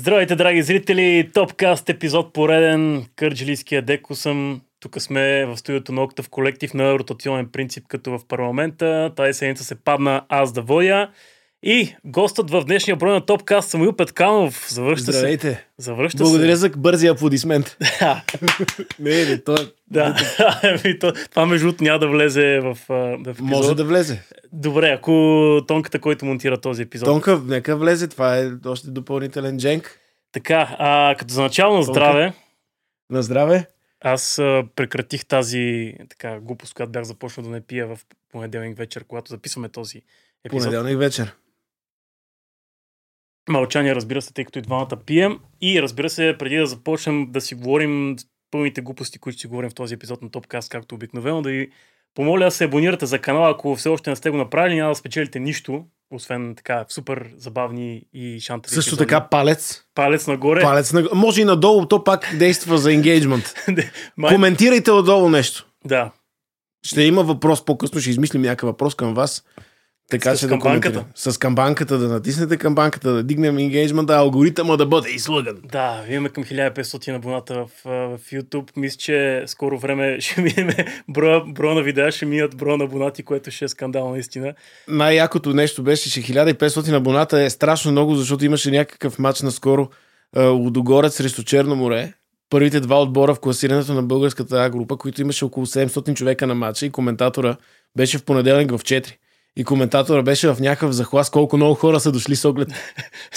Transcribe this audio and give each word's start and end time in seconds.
Здравейте, 0.00 0.36
драги 0.36 0.62
зрители! 0.62 1.30
Топкаст 1.34 1.88
епизод 1.88 2.32
пореден. 2.32 3.06
Кърджилийския 3.16 3.82
деко 3.82 4.14
съм. 4.14 4.60
Тук 4.80 5.00
сме 5.00 5.46
в 5.46 5.56
студиото 5.56 5.92
на 5.92 6.02
Октав 6.02 6.28
колектив 6.28 6.74
на 6.74 6.98
ротационен 6.98 7.48
принцип, 7.52 7.84
като 7.88 8.18
в 8.18 8.26
парламента. 8.28 9.12
Тази 9.16 9.38
седмица 9.38 9.64
се 9.64 9.74
падна 9.74 10.22
аз 10.28 10.52
да 10.52 10.62
водя. 10.62 11.10
И 11.62 11.96
гостът 12.04 12.50
в 12.50 12.64
днешния 12.64 12.96
брой 12.96 13.12
на 13.12 13.26
Топкаст 13.26 13.70
Самуил 13.70 13.92
Петканов. 13.92 14.66
Завръща 14.70 15.12
Здравейте. 15.12 15.52
се. 15.52 15.64
Завръща 15.78 16.22
Благодаря 16.22 16.52
се. 16.52 16.60
за 16.60 16.68
бързия 16.70 17.12
аплодисмент. 17.12 17.76
Да, 18.00 18.24
не, 18.98 19.24
не, 19.24 19.38
то 19.38 19.56
да. 19.86 20.16
Ами, 20.62 20.98
то- 20.98 21.12
Това 21.30 21.46
между 21.46 21.66
другото 21.66 21.84
няма 21.84 21.98
да 21.98 22.08
влезе 22.08 22.60
в, 22.60 22.78
в 22.88 23.14
епизод. 23.20 23.40
може 23.40 23.74
да 23.74 23.84
влезе. 23.84 24.22
Добре, 24.52 24.88
ако 24.90 25.12
тонката, 25.68 25.98
който 25.98 26.24
монтира 26.24 26.60
този 26.60 26.82
епизод. 26.82 27.06
Тонка, 27.06 27.40
нека 27.44 27.76
влезе. 27.76 28.08
Това 28.08 28.38
е 28.38 28.50
още 28.66 28.90
допълнителен 28.90 29.58
дженк. 29.58 29.98
Така, 30.32 30.76
а, 30.78 31.14
като 31.18 31.34
за 31.34 31.42
начало 31.42 31.74
на 31.74 31.80
Тонка. 31.80 31.92
здраве, 31.92 32.32
На 33.10 33.22
здраве. 33.22 33.66
Аз 34.00 34.38
а, 34.38 34.64
прекратих 34.76 35.26
тази 35.26 35.94
така 36.08 36.40
глупост, 36.40 36.74
която 36.74 36.92
бях 36.92 37.04
започнал 37.04 37.44
да 37.44 37.50
не 37.50 37.60
пия 37.60 37.86
в 37.86 37.98
понеделник 38.32 38.78
вечер, 38.78 39.04
когато 39.04 39.30
записваме 39.30 39.68
този 39.68 40.02
епизод. 40.44 40.64
Понеделник 40.64 40.98
вечер. 40.98 41.34
Мълчание, 43.48 43.94
разбира 43.94 44.22
се, 44.22 44.32
тъй 44.32 44.44
като 44.44 44.58
и 44.58 44.62
двамата 44.62 44.96
пием. 45.06 45.38
И 45.60 45.82
разбира 45.82 46.10
се, 46.10 46.36
преди 46.38 46.56
да 46.56 46.66
започнем 46.66 47.32
да 47.32 47.40
си 47.40 47.54
говорим 47.54 48.16
пълните 48.50 48.80
глупости, 48.80 49.18
които 49.18 49.38
си 49.38 49.46
говорим 49.46 49.70
в 49.70 49.74
този 49.74 49.94
епизод 49.94 50.22
на 50.22 50.30
Топкаст, 50.30 50.68
както 50.68 50.94
обикновено, 50.94 51.42
да 51.42 51.50
ви 51.50 51.70
помоля 52.14 52.44
да 52.44 52.50
се 52.50 52.64
абонирате 52.64 53.06
за 53.06 53.18
канала, 53.18 53.50
ако 53.50 53.76
все 53.76 53.88
още 53.88 54.10
не 54.10 54.16
сте 54.16 54.30
го 54.30 54.36
направили, 54.36 54.74
няма 54.74 54.90
да 54.90 54.94
спечелите 54.94 55.40
нищо, 55.40 55.84
освен 56.10 56.54
така 56.56 56.84
супер 56.88 57.30
забавни 57.36 58.02
и 58.12 58.40
шантави 58.40 58.74
Също 58.74 58.88
епизоди. 58.88 59.08
така 59.08 59.28
палец. 59.28 59.82
Палец 59.94 60.26
нагоре. 60.26 60.62
Палец 60.62 60.92
на... 60.92 61.08
Може 61.14 61.40
и 61.40 61.44
надолу, 61.44 61.86
то 61.86 62.04
пак 62.04 62.34
действа 62.38 62.78
за 62.78 62.92
енгейджмент. 62.92 63.54
Коментирайте 64.28 64.90
отдолу 64.90 65.28
нещо. 65.28 65.66
Да. 65.84 66.10
Ще 66.86 67.02
има 67.02 67.22
въпрос 67.22 67.64
по-късно, 67.64 68.00
ще 68.00 68.10
измислим 68.10 68.42
някакъв 68.42 68.66
въпрос 68.66 68.94
към 68.94 69.14
вас. 69.14 69.44
Така 70.10 70.36
С 70.36 70.40
че 70.40 70.46
да 70.46 70.58
коментираме. 70.58 71.04
С 71.14 71.38
камбанката 71.38 71.98
да 71.98 72.08
натиснете 72.08 72.56
камбанката, 72.56 73.12
да 73.12 73.22
дигнем 73.22 73.58
енгейджмента, 73.58 74.14
алгоритъма 74.14 74.76
да 74.76 74.86
бъде 74.86 75.10
излъган. 75.10 75.56
Да, 75.72 76.04
имаме 76.08 76.28
към 76.28 76.44
1500 76.44 77.16
абоната 77.16 77.54
в, 77.54 77.68
в 77.84 78.30
YouTube. 78.32 78.70
Мисля, 78.76 78.96
че 78.96 79.42
скоро 79.46 79.78
време 79.78 80.16
ще 80.20 80.40
минем 80.40 80.70
броя, 81.08 81.42
броя 81.46 81.74
на 81.74 81.82
видеа, 81.82 82.12
ще 82.12 82.26
минат 82.26 82.56
броя 82.56 82.76
на 82.76 82.84
абонати, 82.84 83.22
което 83.22 83.50
ще 83.50 83.64
е 83.64 83.68
скандал 83.68 84.10
наистина. 84.10 84.54
най-якото 84.88 85.52
нещо 85.52 85.82
беше, 85.82 86.10
че 86.10 86.22
1500 86.22 86.96
абоната 86.96 87.42
е 87.42 87.50
страшно 87.50 87.92
много, 87.92 88.14
защото 88.14 88.44
имаше 88.44 88.70
някакъв 88.70 89.18
матч 89.18 89.42
наскоро 89.42 89.88
Лудогорец 90.36 91.14
срещу 91.14 91.42
Черно 91.42 91.76
море. 91.76 92.12
Първите 92.50 92.80
два 92.80 93.02
отбора 93.02 93.34
в 93.34 93.40
класирането 93.40 93.94
на 93.94 94.02
българската 94.02 94.70
група, 94.70 94.96
които 94.96 95.20
имаше 95.20 95.44
около 95.44 95.66
700 95.66 96.14
човека 96.14 96.46
на 96.46 96.54
матча 96.54 96.86
и 96.86 96.90
коментатора 96.90 97.56
беше 97.96 98.18
в 98.18 98.24
понеделник 98.24 98.70
в 98.70 98.78
4. 98.78 99.12
И 99.56 99.64
коментатора 99.64 100.22
беше 100.22 100.48
в 100.48 100.60
някакъв 100.60 100.92
захлас 100.92 101.30
колко 101.30 101.56
много 101.56 101.74
хора 101.74 102.00
са 102.00 102.12
дошли 102.12 102.36
с 102.36 102.44
оглед 102.44 102.68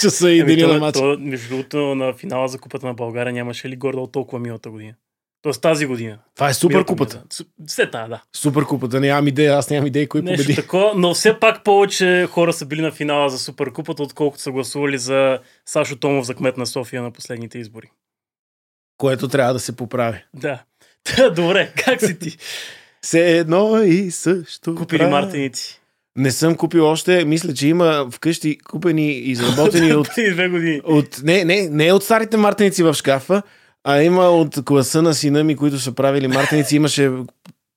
часа 0.00 0.30
и 0.30 0.40
Ами, 0.40 0.56
деня 0.56 0.68
на 0.68 0.74
то, 0.74 0.80
матча. 0.80 1.20
между 1.20 1.48
другото, 1.48 1.94
на 1.94 2.12
финала 2.12 2.48
за 2.48 2.58
Купата 2.58 2.86
на 2.86 2.94
България 2.94 3.32
нямаше 3.32 3.68
ли 3.68 3.76
гордо 3.76 4.06
толкова 4.06 4.38
миналата 4.38 4.70
година? 4.70 4.94
Тоест 5.42 5.62
тази 5.62 5.86
година. 5.86 6.18
Това 6.34 6.48
е 6.48 6.54
супер 6.54 6.84
купата. 6.84 7.22
Все 7.66 7.90
тая, 7.90 8.08
да. 8.08 8.22
Супер 8.36 8.64
купата. 8.64 9.00
Нямам 9.00 9.28
идея, 9.28 9.56
аз 9.56 9.70
нямам 9.70 9.86
идея 9.86 10.08
кой 10.08 10.22
Нещо 10.22 10.62
победи. 10.62 10.96
но 10.96 11.14
все 11.14 11.38
пак 11.40 11.64
повече 11.64 12.28
хора 12.30 12.52
са 12.52 12.66
били 12.66 12.80
на 12.80 12.90
финала 12.92 13.30
за 13.30 13.38
Суперкупата, 13.38 14.02
отколкото 14.02 14.42
са 14.42 14.50
гласували 14.50 14.98
за 14.98 15.38
Сашо 15.66 15.96
Томов 15.96 16.26
за 16.26 16.34
кмет 16.34 16.56
на 16.56 16.66
София 16.66 17.02
на 17.02 17.10
последните 17.10 17.58
избори. 17.58 17.90
Което 18.96 19.28
трябва 19.28 19.52
да 19.52 19.58
се 19.60 19.76
поправи. 19.76 20.24
Да. 20.34 20.62
Та, 21.04 21.30
Добре, 21.30 21.72
как 21.76 22.00
си 22.00 22.18
ти? 22.18 22.36
Все 23.02 23.38
едно 23.38 23.82
и 23.82 24.10
също. 24.10 24.74
Купили 24.74 24.98
прави. 24.98 25.10
мартиници. 25.10 25.79
Не 26.16 26.30
съм 26.30 26.56
купил 26.56 26.86
още. 26.86 27.24
Мисля, 27.24 27.54
че 27.54 27.68
има 27.68 28.08
вкъщи 28.10 28.58
купени, 28.58 29.10
изработени 29.10 29.92
от 29.94 30.08
две 30.32 30.48
години. 30.48 30.80
От, 30.84 31.20
не, 31.22 31.44
не, 31.44 31.68
не 31.68 31.92
от 31.92 32.04
старите 32.04 32.36
мартеници 32.36 32.82
в 32.82 32.94
шкафа, 32.94 33.42
а 33.84 34.02
има 34.02 34.28
от 34.28 34.64
класа 34.64 35.02
на 35.02 35.14
сина 35.14 35.44
ми, 35.44 35.56
които 35.56 35.78
са 35.78 35.92
правили 35.92 36.28
мартеници. 36.28 36.76
Имаше 36.76 37.10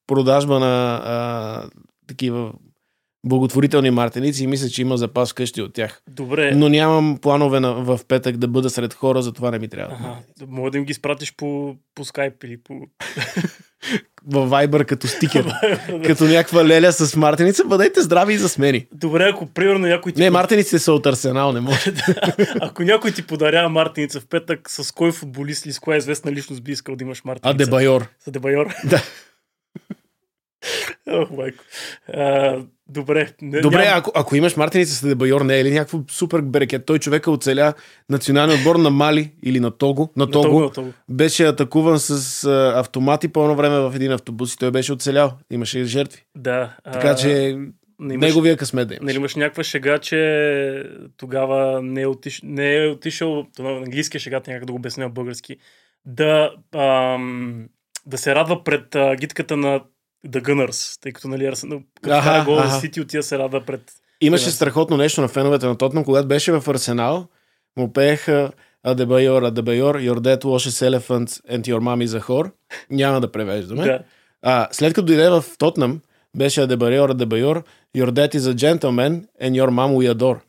продажба 0.08 0.60
на 0.60 1.02
а, 1.06 1.64
такива 2.08 2.54
благотворителни 3.26 3.92
мартеници 3.92 4.44
и 4.44 4.48
мисля, 4.48 4.70
че 4.70 4.82
има 4.82 4.98
запас 4.98 5.32
вкъщи 5.32 5.62
от 5.62 5.74
тях. 5.74 6.02
Добре. 6.10 6.52
Но 6.56 6.70
нямам 6.70 7.18
планове 7.22 7.60
на, 7.60 7.74
в 7.74 8.00
петък 8.08 8.38
да 8.38 8.48
бъда 8.48 8.70
сред 8.70 8.94
хора, 8.94 9.22
затова 9.22 9.52
не 9.52 9.60
ми 9.60 9.68
трябва. 9.68 9.96
Ага, 9.96 10.18
мога 10.48 10.72
да 10.72 10.78
им 10.78 10.86
ги 10.86 10.92
изпратиш 10.92 11.36
по, 11.36 11.76
по 11.96 12.06
скайп 12.06 12.44
или 12.44 12.58
по... 12.58 12.74
В 14.28 14.48
Viber 14.50 14.86
като 14.86 15.08
стикер. 15.08 15.46
като 16.06 16.24
някаква 16.24 16.66
леля 16.66 16.92
с 16.92 17.16
мартеница, 17.16 17.64
бъдете 17.66 18.02
здрави 18.02 18.34
и 18.34 18.38
засмени. 18.38 18.88
Добре, 18.94 19.30
ако 19.30 19.46
примерно 19.46 19.88
някой 19.88 20.12
ти, 20.12 20.22
Не, 20.22 20.30
мартениците 20.30 20.80
са 20.80 20.94
от 20.94 21.06
Арсенал, 21.06 21.52
не 21.52 21.60
може. 21.60 21.94
ако 22.62 22.84
някой 22.84 23.12
ти 23.12 23.28
подарява 23.28 23.70
мартиница 23.70 24.20
в 24.20 24.26
петък, 24.28 24.70
с 24.70 24.92
кой 24.92 25.12
футболист 25.12 25.66
или 25.66 25.74
с 25.74 25.80
коя 25.80 25.98
известна 25.98 26.32
личност 26.32 26.64
би 26.64 26.72
искал 26.72 26.96
да 26.96 27.04
имаш 27.04 27.24
мартиница? 27.24 27.64
А 27.64 27.66
Дебайор. 27.66 28.08
За 28.26 28.32
Дебайор? 28.32 28.68
Да. 28.84 29.02
Ох, 31.10 31.32
майко. 31.32 31.64
А, 32.14 32.58
добре. 32.88 33.30
Не, 33.42 33.62
Добре, 33.62 33.78
ням- 33.78 33.98
ако, 33.98 34.12
ако 34.16 34.36
имаш 34.36 34.56
мартеница 34.58 34.94
с 34.96 35.08
Дебайор, 35.08 35.42
не 35.42 35.60
е 35.60 35.64
ли 35.64 35.72
някакво 35.72 36.00
супер 36.12 36.42
берекет? 36.42 36.86
Той 36.86 37.00
човека 37.00 37.32
оцеля 37.32 37.74
националния 38.10 38.58
отбор 38.58 38.76
на 38.76 38.90
Мали 38.90 39.32
или 39.44 39.60
на 39.60 39.72
Того. 39.72 40.10
На 40.18 40.26
на 40.26 40.32
Того. 40.32 40.44
Того, 40.44 40.60
на 40.62 40.72
Того. 40.72 40.94
Беше 41.10 41.46
атакуван 41.48 42.00
с 42.00 42.44
а, 42.44 42.80
автомати 42.80 43.28
по 43.28 43.42
едно 43.42 43.56
време 43.56 43.80
в 43.80 43.92
един 43.96 44.12
автобус 44.12 44.54
и 44.54 44.58
той 44.58 44.72
беше 44.72 44.94
оцелял. 44.94 45.32
Имаше 45.52 45.84
жертви. 45.84 46.22
Да. 46.36 46.76
Така 46.94 47.10
а, 47.10 47.16
че 47.16 47.58
не 48.00 48.14
имаш, 48.14 48.28
неговия 48.28 48.58
късмет 48.58 48.88
да 48.88 48.94
нали 48.94 49.02
имаш. 49.02 49.16
имаш 49.16 49.36
някаква 49.36 49.64
шега, 49.64 49.98
че 50.00 50.84
тогава 51.18 51.82
не 51.82 52.02
е, 52.02 52.08
отиш, 52.08 52.42
не 52.44 52.76
е 52.76 52.88
отишъл, 52.88 53.46
на 53.60 53.70
английски 53.72 54.18
е 54.18 54.20
шегата, 54.20 54.52
някак 54.52 54.66
да 54.66 54.72
го 54.74 54.78
обясня 54.78 55.10
български, 55.10 55.58
да, 56.06 56.52
ам, 56.76 57.66
да 58.06 58.18
се 58.18 58.36
радва 58.36 58.64
пред 58.64 58.96
а, 58.96 59.16
гитката 59.16 59.58
на 59.58 59.82
The 60.28 60.42
Gunners, 60.42 61.02
тъй 61.02 61.12
като 61.12 61.28
нали 61.28 61.46
Арсенал, 61.46 61.82
като 62.02 62.22
кара 62.22 62.44
гол 62.46 62.60
аха. 62.60 62.80
Сити, 62.80 63.02
отива 63.02 63.24
се 63.24 63.38
радва 63.38 63.62
пред... 63.66 63.82
Имаше 64.22 64.46
Да. 64.46 64.52
страхотно 64.52 64.98
нещо 64.98 65.22
на 65.22 65.28
феновете 65.28 65.66
на 65.66 65.78
Тотнам, 65.78 66.04
когато 66.04 66.28
беше 66.28 66.52
в 66.52 66.68
Арсенал, 66.68 67.28
му 67.78 67.94
пееха 67.94 68.52
Адебайор, 68.84 69.42
Адебайор, 69.44 69.98
Your 69.98 70.20
dad 70.20 70.44
washes 70.44 70.90
elephants 70.90 71.42
and 71.58 71.62
your 71.62 71.80
mom 71.80 72.06
is 72.08 72.20
a 72.20 72.22
whore. 72.22 72.52
Няма 72.90 73.22
да 73.22 73.32
превеждаме. 73.32 73.84
Да. 73.84 74.00
А, 74.42 74.68
след 74.72 74.94
като 74.94 75.06
дойде 75.06 75.30
в 75.30 75.44
Тотнам, 75.58 76.02
беше 76.38 76.62
Адебайор, 76.62 77.10
Адебайор, 77.10 77.64
Your 77.98 78.10
dad 78.12 78.36
is 78.36 78.54
a 78.54 78.56
gentleman 78.56 79.26
and 79.44 79.52
your 79.52 79.70
mom 79.70 79.96
we 79.96 80.16
adore. 80.16 80.40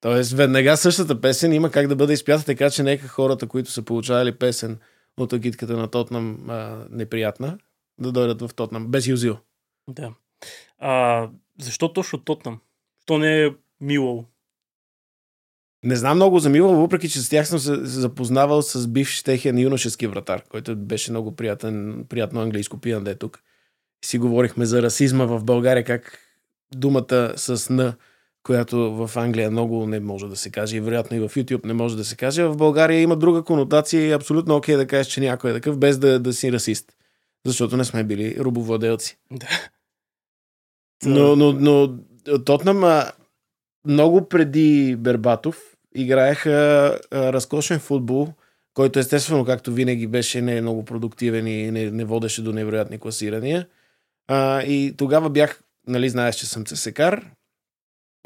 Тоест, 0.00 0.32
веднага 0.32 0.76
същата 0.76 1.20
песен 1.20 1.52
има 1.52 1.70
как 1.70 1.86
да 1.88 1.96
бъде 1.96 2.12
изпята, 2.12 2.44
така 2.44 2.70
че 2.70 2.82
нека 2.82 3.08
хората, 3.08 3.46
които 3.46 3.70
са 3.70 3.82
получавали 3.82 4.32
песен 4.32 4.78
от 5.20 5.32
агитката 5.32 5.72
на 5.76 5.88
Тотнам 5.88 6.38
а, 6.48 6.76
неприятна, 6.90 7.58
да 8.00 8.12
дойдат 8.12 8.42
в 8.42 8.54
Тотнам, 8.54 8.86
без 8.86 9.06
юзил. 9.06 9.36
да. 9.88 10.12
А, 10.78 11.28
защо 11.58 11.92
точно 11.92 12.18
Тотнам? 12.18 12.60
То 13.06 13.18
не 13.18 13.44
е 13.44 13.50
Милоу. 13.80 14.24
Не 15.84 15.96
знам 15.96 16.16
много 16.16 16.38
за 16.38 16.48
Мила, 16.48 16.76
въпреки 16.76 17.08
че 17.08 17.20
с 17.20 17.28
тях 17.28 17.48
съм 17.48 17.58
се 17.58 17.84
запознавал 17.84 18.62
с 18.62 18.88
бивш 18.88 19.22
техен 19.22 19.58
юношески 19.58 20.06
вратар, 20.06 20.42
който 20.48 20.76
беше 20.76 21.10
много 21.10 21.36
приятен, 21.36 22.04
приятно 22.08 22.40
английско 22.40 22.78
пиян 22.78 23.04
да 23.04 23.10
е 23.10 23.14
тук. 23.14 23.42
Си 24.04 24.18
говорихме 24.18 24.66
за 24.66 24.82
расизма 24.82 25.24
в 25.24 25.44
България, 25.44 25.84
как 25.84 26.18
думата 26.74 27.32
с 27.36 27.70
Н, 27.70 27.94
която 28.42 28.94
в 28.94 29.10
Англия 29.16 29.50
много 29.50 29.86
не 29.86 30.00
може 30.00 30.28
да 30.28 30.36
се 30.36 30.50
каже 30.50 30.76
и 30.76 30.80
вероятно 30.80 31.16
и 31.16 31.20
в 31.20 31.28
YouTube 31.28 31.64
не 31.64 31.72
може 31.72 31.96
да 31.96 32.04
се 32.04 32.16
каже, 32.16 32.44
в 32.44 32.56
България 32.56 33.00
има 33.00 33.16
друга 33.16 33.42
конотация 33.42 34.02
и 34.02 34.10
е 34.10 34.14
абсолютно 34.14 34.56
окей 34.56 34.76
да 34.76 34.86
кажеш, 34.86 35.12
че 35.12 35.20
някой 35.20 35.50
е 35.50 35.54
такъв, 35.54 35.78
без 35.78 35.98
да, 35.98 36.18
да 36.20 36.32
си 36.32 36.52
расист. 36.52 36.92
Защото 37.46 37.76
не 37.76 37.84
сме 37.84 38.04
били 38.04 38.36
робовладелци. 38.38 39.18
Да. 39.32 39.48
Но, 41.04 41.36
но, 41.36 41.52
но 41.52 41.98
Тотнам 42.44 42.84
а, 42.84 43.12
много 43.86 44.28
преди 44.28 44.96
Бербатов 44.96 45.76
играеха 45.94 46.50
а, 47.10 47.32
разкошен 47.32 47.78
футбол, 47.80 48.28
който 48.74 48.98
естествено, 48.98 49.44
както 49.44 49.72
винаги 49.72 50.06
беше 50.06 50.42
не 50.42 50.60
много 50.60 50.84
продуктивен 50.84 51.46
и 51.46 51.70
не, 51.70 51.90
не 51.90 52.04
водеше 52.04 52.42
до 52.42 52.52
невероятни 52.52 52.98
класирания. 52.98 53.66
А, 54.28 54.62
и 54.62 54.94
тогава 54.96 55.30
бях, 55.30 55.62
нали, 55.86 56.08
знаеш, 56.08 56.36
че 56.36 56.46
съм 56.46 56.64
цесекар 56.64 57.30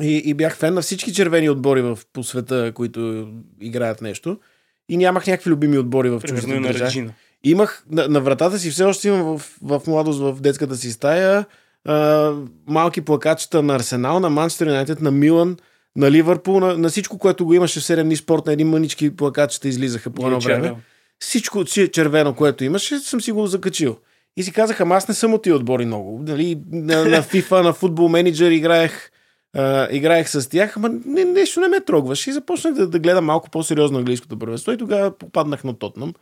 и, 0.02 0.22
и 0.24 0.34
бях 0.34 0.56
фен 0.56 0.74
на 0.74 0.82
всички 0.82 1.12
червени 1.12 1.50
отбори 1.50 1.82
в, 1.82 1.98
по 2.12 2.22
света, 2.22 2.72
които 2.74 3.32
играят 3.60 4.02
нещо. 4.02 4.40
И 4.88 4.96
нямах 4.96 5.26
някакви 5.26 5.50
любими 5.50 5.78
отбори 5.78 6.10
в 6.10 6.20
чуждите 6.24 6.60
държави. 6.60 7.10
Имах 7.44 7.84
на, 7.90 8.08
на 8.08 8.20
вратата 8.20 8.58
си, 8.58 8.70
все 8.70 8.84
още 8.84 9.08
имам 9.08 9.38
в, 9.38 9.50
в 9.62 9.82
младост 9.86 10.20
в 10.20 10.40
детската 10.40 10.76
си 10.76 10.92
стая 10.92 11.44
а, 11.84 12.32
малки 12.66 13.00
плакачета 13.00 13.62
на 13.62 13.74
Арсенал, 13.74 14.20
на 14.20 14.30
Манчестър 14.30 14.66
Юнайтед, 14.66 15.00
на 15.00 15.10
Милан, 15.10 15.56
на 15.96 16.10
Ливърпул, 16.10 16.60
на, 16.60 16.78
на 16.78 16.88
всичко, 16.88 17.18
което 17.18 17.44
го 17.44 17.54
имаше 17.54 17.80
в 17.80 17.82
7 17.82 18.02
дни 18.02 18.16
спорт, 18.16 18.46
на 18.46 18.52
един 18.52 18.68
мънички 18.68 19.16
плакатчета 19.16 19.68
излизаха 19.68 20.10
по 20.10 20.26
едно 20.26 20.40
време. 20.40 20.74
Всичко 21.18 21.64
червено, 21.64 22.34
което 22.34 22.64
имаше, 22.64 22.98
съм 22.98 23.20
си 23.20 23.32
го 23.32 23.46
закачил. 23.46 23.96
И 24.36 24.42
си 24.42 24.52
казах, 24.52 24.80
ама 24.80 24.94
аз 24.94 25.08
не 25.08 25.14
съм 25.14 25.34
от 25.34 25.42
тия 25.42 25.56
отбори 25.56 25.86
много. 25.86 26.18
Дали, 26.22 26.58
на, 26.72 27.04
на 27.04 27.22
FIFA, 27.22 27.62
на 27.62 27.72
футбол 27.72 28.08
менеджер 28.08 28.50
играех, 28.50 29.10
а, 29.56 29.88
играех 29.90 30.28
с 30.28 30.48
тях, 30.48 30.76
ама 30.76 30.90
не, 31.06 31.24
нещо 31.24 31.60
не 31.60 31.68
ме 31.68 31.80
трогваше 31.80 32.30
и 32.30 32.32
започнах 32.32 32.74
да, 32.74 32.86
да 32.88 32.98
гледам 32.98 33.24
малко 33.24 33.50
по-сериозно 33.50 33.98
английското 33.98 34.38
първенство 34.38 34.72
и 34.72 34.78
тогава 34.78 35.18
попаднах 35.18 35.64
на 35.64 35.78
Тотнам 35.78 36.14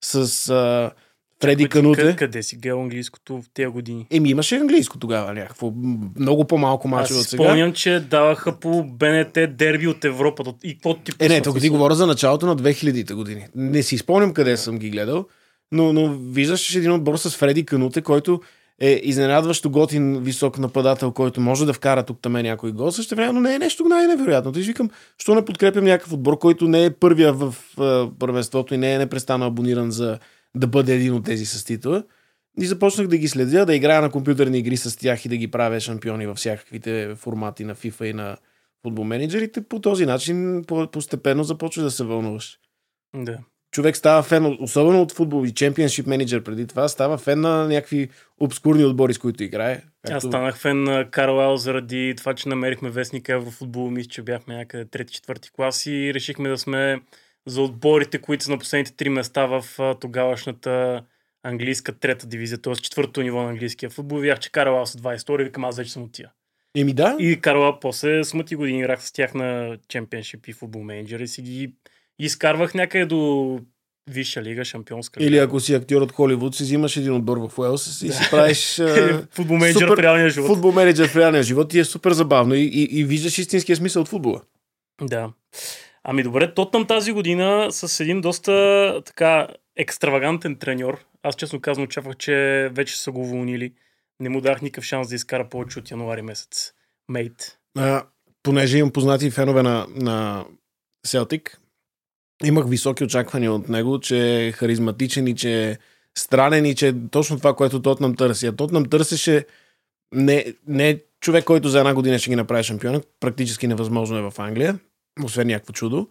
с 0.00 0.48
а, 0.48 0.90
Фреди 1.42 1.68
Кануте. 1.68 2.00
Къде, 2.00 2.16
къде 2.16 2.42
си 2.42 2.56
гледал 2.56 2.82
английското 2.82 3.42
в 3.42 3.44
тези 3.54 3.66
години? 3.66 4.06
Еми 4.10 4.30
имаше 4.30 4.56
английско 4.56 4.98
тогава 4.98 5.34
някакво. 5.34 5.72
Много 6.18 6.44
по-малко 6.44 6.88
мачове 6.88 7.20
от 7.20 7.26
сега. 7.26 7.44
спомням, 7.44 7.72
че 7.72 8.00
даваха 8.00 8.60
по 8.60 8.84
БНТ 8.84 9.38
дерби 9.56 9.86
от 9.86 10.04
Европа. 10.04 10.54
И 10.64 10.74
какво 10.74 10.94
ти 10.94 11.12
Е, 11.18 11.28
не, 11.28 11.42
тук 11.42 11.60
ти 11.60 11.68
говоря 11.68 11.94
за 11.94 12.06
началото 12.06 12.46
на 12.46 12.56
2000-те 12.56 13.14
години. 13.14 13.46
Не 13.54 13.82
си 13.82 13.98
спомням 13.98 14.32
къде 14.32 14.56
съм 14.56 14.78
ги 14.78 14.90
гледал, 14.90 15.26
но, 15.72 15.92
но 15.92 16.18
виждаш 16.18 16.74
един 16.74 16.92
отбор 16.92 17.16
с 17.16 17.30
Фреди 17.30 17.66
Кануте, 17.66 18.02
който 18.02 18.40
е 18.80 19.00
изненадващо 19.02 19.70
готин 19.70 20.22
висок 20.22 20.58
нападател, 20.58 21.12
който 21.12 21.40
може 21.40 21.66
да 21.66 21.72
вкара 21.72 22.02
тук 22.02 22.18
там 22.22 22.32
някой 22.32 22.72
гол. 22.72 22.90
Също 22.90 23.14
време, 23.14 23.40
не 23.40 23.54
е 23.54 23.58
нещо 23.58 23.84
най-невероятно. 23.84 24.52
И 24.56 24.62
викам, 24.62 24.90
що 25.18 25.34
не 25.34 25.44
подкрепям 25.44 25.84
някакъв 25.84 26.12
отбор, 26.12 26.38
който 26.38 26.68
не 26.68 26.84
е 26.84 26.90
първия 26.90 27.32
в 27.32 27.54
първенството 28.18 28.74
и 28.74 28.78
не 28.78 28.94
е 28.94 28.98
непрестанно 28.98 29.46
абониран 29.46 29.90
за 29.90 30.18
да 30.56 30.66
бъде 30.66 30.94
един 30.94 31.14
от 31.14 31.24
тези 31.24 31.46
с 31.46 31.64
титла. 31.64 32.04
И 32.60 32.66
започнах 32.66 33.06
да 33.06 33.18
ги 33.18 33.28
следя, 33.28 33.66
да 33.66 33.74
играя 33.74 34.02
на 34.02 34.10
компютърни 34.10 34.58
игри 34.58 34.76
с 34.76 34.98
тях 34.98 35.24
и 35.24 35.28
да 35.28 35.36
ги 35.36 35.50
правя 35.50 35.80
шампиони 35.80 36.26
във 36.26 36.36
всякаквите 36.36 37.14
формати 37.16 37.64
на 37.64 37.74
FIFA 37.74 38.04
и 38.04 38.12
на 38.12 38.36
футбол 38.82 39.04
менеджерите. 39.04 39.60
По 39.60 39.80
този 39.80 40.06
начин 40.06 40.64
постепенно 40.92 41.44
започваш 41.44 41.84
да 41.84 41.90
се 41.90 42.04
вълнуваш. 42.04 42.58
Да. 43.16 43.38
Човек 43.70 43.96
става 43.96 44.22
фен, 44.22 44.56
особено 44.60 45.02
от 45.02 45.12
футбол 45.12 45.46
и 45.46 45.54
чемпионшип 45.54 46.06
менеджер 46.06 46.42
преди 46.42 46.66
това, 46.66 46.88
става 46.88 47.18
фен 47.18 47.40
на 47.40 47.68
някакви 47.68 48.08
обскурни 48.40 48.84
отбори, 48.84 49.14
с 49.14 49.18
които 49.18 49.42
играе. 49.42 49.74
Както... 49.74 50.16
Аз 50.16 50.22
станах 50.22 50.58
фен 50.58 50.82
на 50.82 51.10
Карл 51.10 51.56
заради 51.56 52.14
това, 52.16 52.34
че 52.34 52.48
намерихме 52.48 52.90
вестник 52.90 53.28
Еврофутбол. 53.28 53.90
Мисля, 53.90 54.08
че 54.08 54.22
бяхме 54.22 54.56
някъде 54.56 54.84
трети-четвърти 54.84 55.50
клас 55.52 55.86
и 55.86 56.14
решихме 56.14 56.48
да 56.48 56.58
сме 56.58 57.00
за 57.46 57.62
отборите, 57.62 58.18
които 58.18 58.44
са 58.44 58.50
на 58.50 58.58
последните 58.58 58.96
три 58.96 59.08
места 59.08 59.46
в 59.46 59.64
тогавашната 60.00 61.02
английска 61.42 61.98
трета 61.98 62.26
дивизия, 62.26 62.58
т.е. 62.58 62.74
четвърто 62.74 63.22
ниво 63.22 63.42
на 63.42 63.48
английския 63.48 63.90
футбол. 63.90 64.18
Видях, 64.18 64.38
че 64.38 64.52
Карл 64.52 64.86
са 64.86 64.98
два 64.98 65.14
истории, 65.14 65.44
викам 65.44 65.64
аз 65.64 65.76
вече 65.76 65.92
съм 65.92 66.02
от 66.02 66.12
тия. 66.12 66.32
Еми 66.76 66.92
да. 66.92 67.16
И 67.18 67.40
Карла 67.40 67.80
после 67.80 68.24
смъти 68.24 68.56
години 68.56 68.78
играх 68.78 69.06
с 69.06 69.12
тях 69.12 69.34
на 69.34 69.78
чемпионшип 69.88 70.46
и 70.46 70.52
футбол 70.52 70.82
менеджер 70.82 71.20
и 71.20 71.28
си 71.28 71.42
ги 71.42 71.72
изкарвах 72.18 72.74
някъде 72.74 73.06
до 73.06 73.60
Висша 74.10 74.42
лига, 74.42 74.64
шампионска 74.64 75.20
лига. 75.20 75.30
Или 75.30 75.38
ако 75.38 75.60
си 75.60 75.74
актьор 75.74 76.02
от 76.02 76.12
Холивуд, 76.12 76.54
си 76.54 76.62
взимаш 76.62 76.96
един 76.96 77.12
отбор 77.12 77.48
в 77.48 77.58
Уелс 77.58 78.02
и 78.02 78.12
си 78.12 78.28
правиш... 78.30 78.80
футбол 79.30 79.56
менеджер 79.56 79.88
в 79.88 79.98
реалния 79.98 80.30
живот. 80.30 80.48
Футбол 80.48 80.72
менеджер 80.72 81.08
в 81.08 81.16
реалния 81.16 81.42
живот 81.42 81.74
и 81.74 81.78
е 81.78 81.84
супер 81.84 82.12
забавно 82.12 82.54
и, 82.54 82.60
и, 82.60 83.00
и 83.00 83.04
виждаш 83.04 83.38
истинския 83.38 83.76
смисъл 83.76 84.02
от 84.02 84.08
футбола. 84.08 84.40
Да. 85.02 85.32
Ами 86.04 86.22
добре, 86.22 86.54
Тотнам 86.54 86.86
тази 86.86 87.12
година 87.12 87.68
с 87.70 88.00
един 88.00 88.20
доста 88.20 89.02
така 89.04 89.48
екстравагантен 89.76 90.56
треньор. 90.56 91.04
Аз 91.22 91.36
честно 91.36 91.60
казвам 91.60 91.84
очаквах, 91.84 92.16
че 92.16 92.68
вече 92.72 93.00
са 93.00 93.12
го 93.12 93.20
уволнили. 93.20 93.72
Не 94.20 94.28
му 94.28 94.40
дах 94.40 94.62
никакъв 94.62 94.84
шанс 94.84 95.08
да 95.08 95.14
изкара 95.14 95.48
повече 95.48 95.78
от 95.78 95.90
януари 95.90 96.22
месец. 96.22 96.72
Мейт. 97.08 97.58
А, 97.78 98.04
понеже 98.42 98.78
имам 98.78 98.92
познати 98.92 99.30
фенове 99.30 99.62
на, 99.62 99.86
на 99.94 100.44
Селтик, 101.06 101.60
имах 102.44 102.68
високи 102.68 103.04
очаквания 103.04 103.52
от 103.52 103.68
него, 103.68 104.00
че 104.00 104.46
е 104.46 104.52
харизматичен 104.52 105.26
и 105.26 105.36
че 105.36 105.70
е 105.70 105.78
странен 106.18 106.66
и 106.66 106.74
че 106.74 106.88
е 106.88 106.94
точно 107.10 107.38
това, 107.38 107.54
което 107.54 107.82
Тотнам 107.82 108.16
търси. 108.16 108.46
А 108.46 108.52
Тотнам 108.52 108.84
търсеше 108.84 109.46
не, 110.14 110.44
не 110.66 111.00
човек, 111.20 111.44
който 111.44 111.68
за 111.68 111.78
една 111.78 111.94
година 111.94 112.18
ще 112.18 112.30
ги 112.30 112.36
направи 112.36 112.62
шампион, 112.62 113.02
практически 113.20 113.66
невъзможно 113.66 114.18
е 114.18 114.30
в 114.30 114.32
Англия 114.38 114.78
освен 115.24 115.46
някакво 115.46 115.72
чудо. 115.72 116.08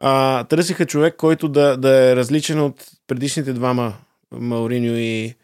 А, 0.00 0.44
търсиха 0.44 0.86
човек, 0.86 1.16
който 1.16 1.48
да, 1.48 1.76
да 1.76 2.10
е 2.10 2.16
различен 2.16 2.60
от 2.60 2.84
предишните 3.06 3.52
двама, 3.52 3.94
Мауриньо 4.32 4.96
и, 4.96 5.34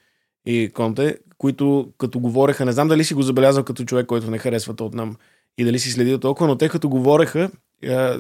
и 0.47 0.71
Конте, 0.75 1.19
които 1.39 1.93
като 1.99 2.21
говореха, 2.21 2.65
не 2.65 2.73
знам 2.73 2.89
дали 2.89 3.05
си 3.05 3.15
го 3.15 3.23
забелязал 3.23 3.65
като 3.65 3.85
човек, 3.85 4.07
който 4.07 4.31
не 4.31 4.39
харесва 4.39 4.77
Тотнам 4.77 5.17
и 5.59 5.65
дали 5.65 5.79
си 5.79 5.91
следил 5.91 6.19
толкова, 6.19 6.47
но 6.47 6.59
те 6.59 6.69
като 6.69 6.89
говореха, 6.89 7.51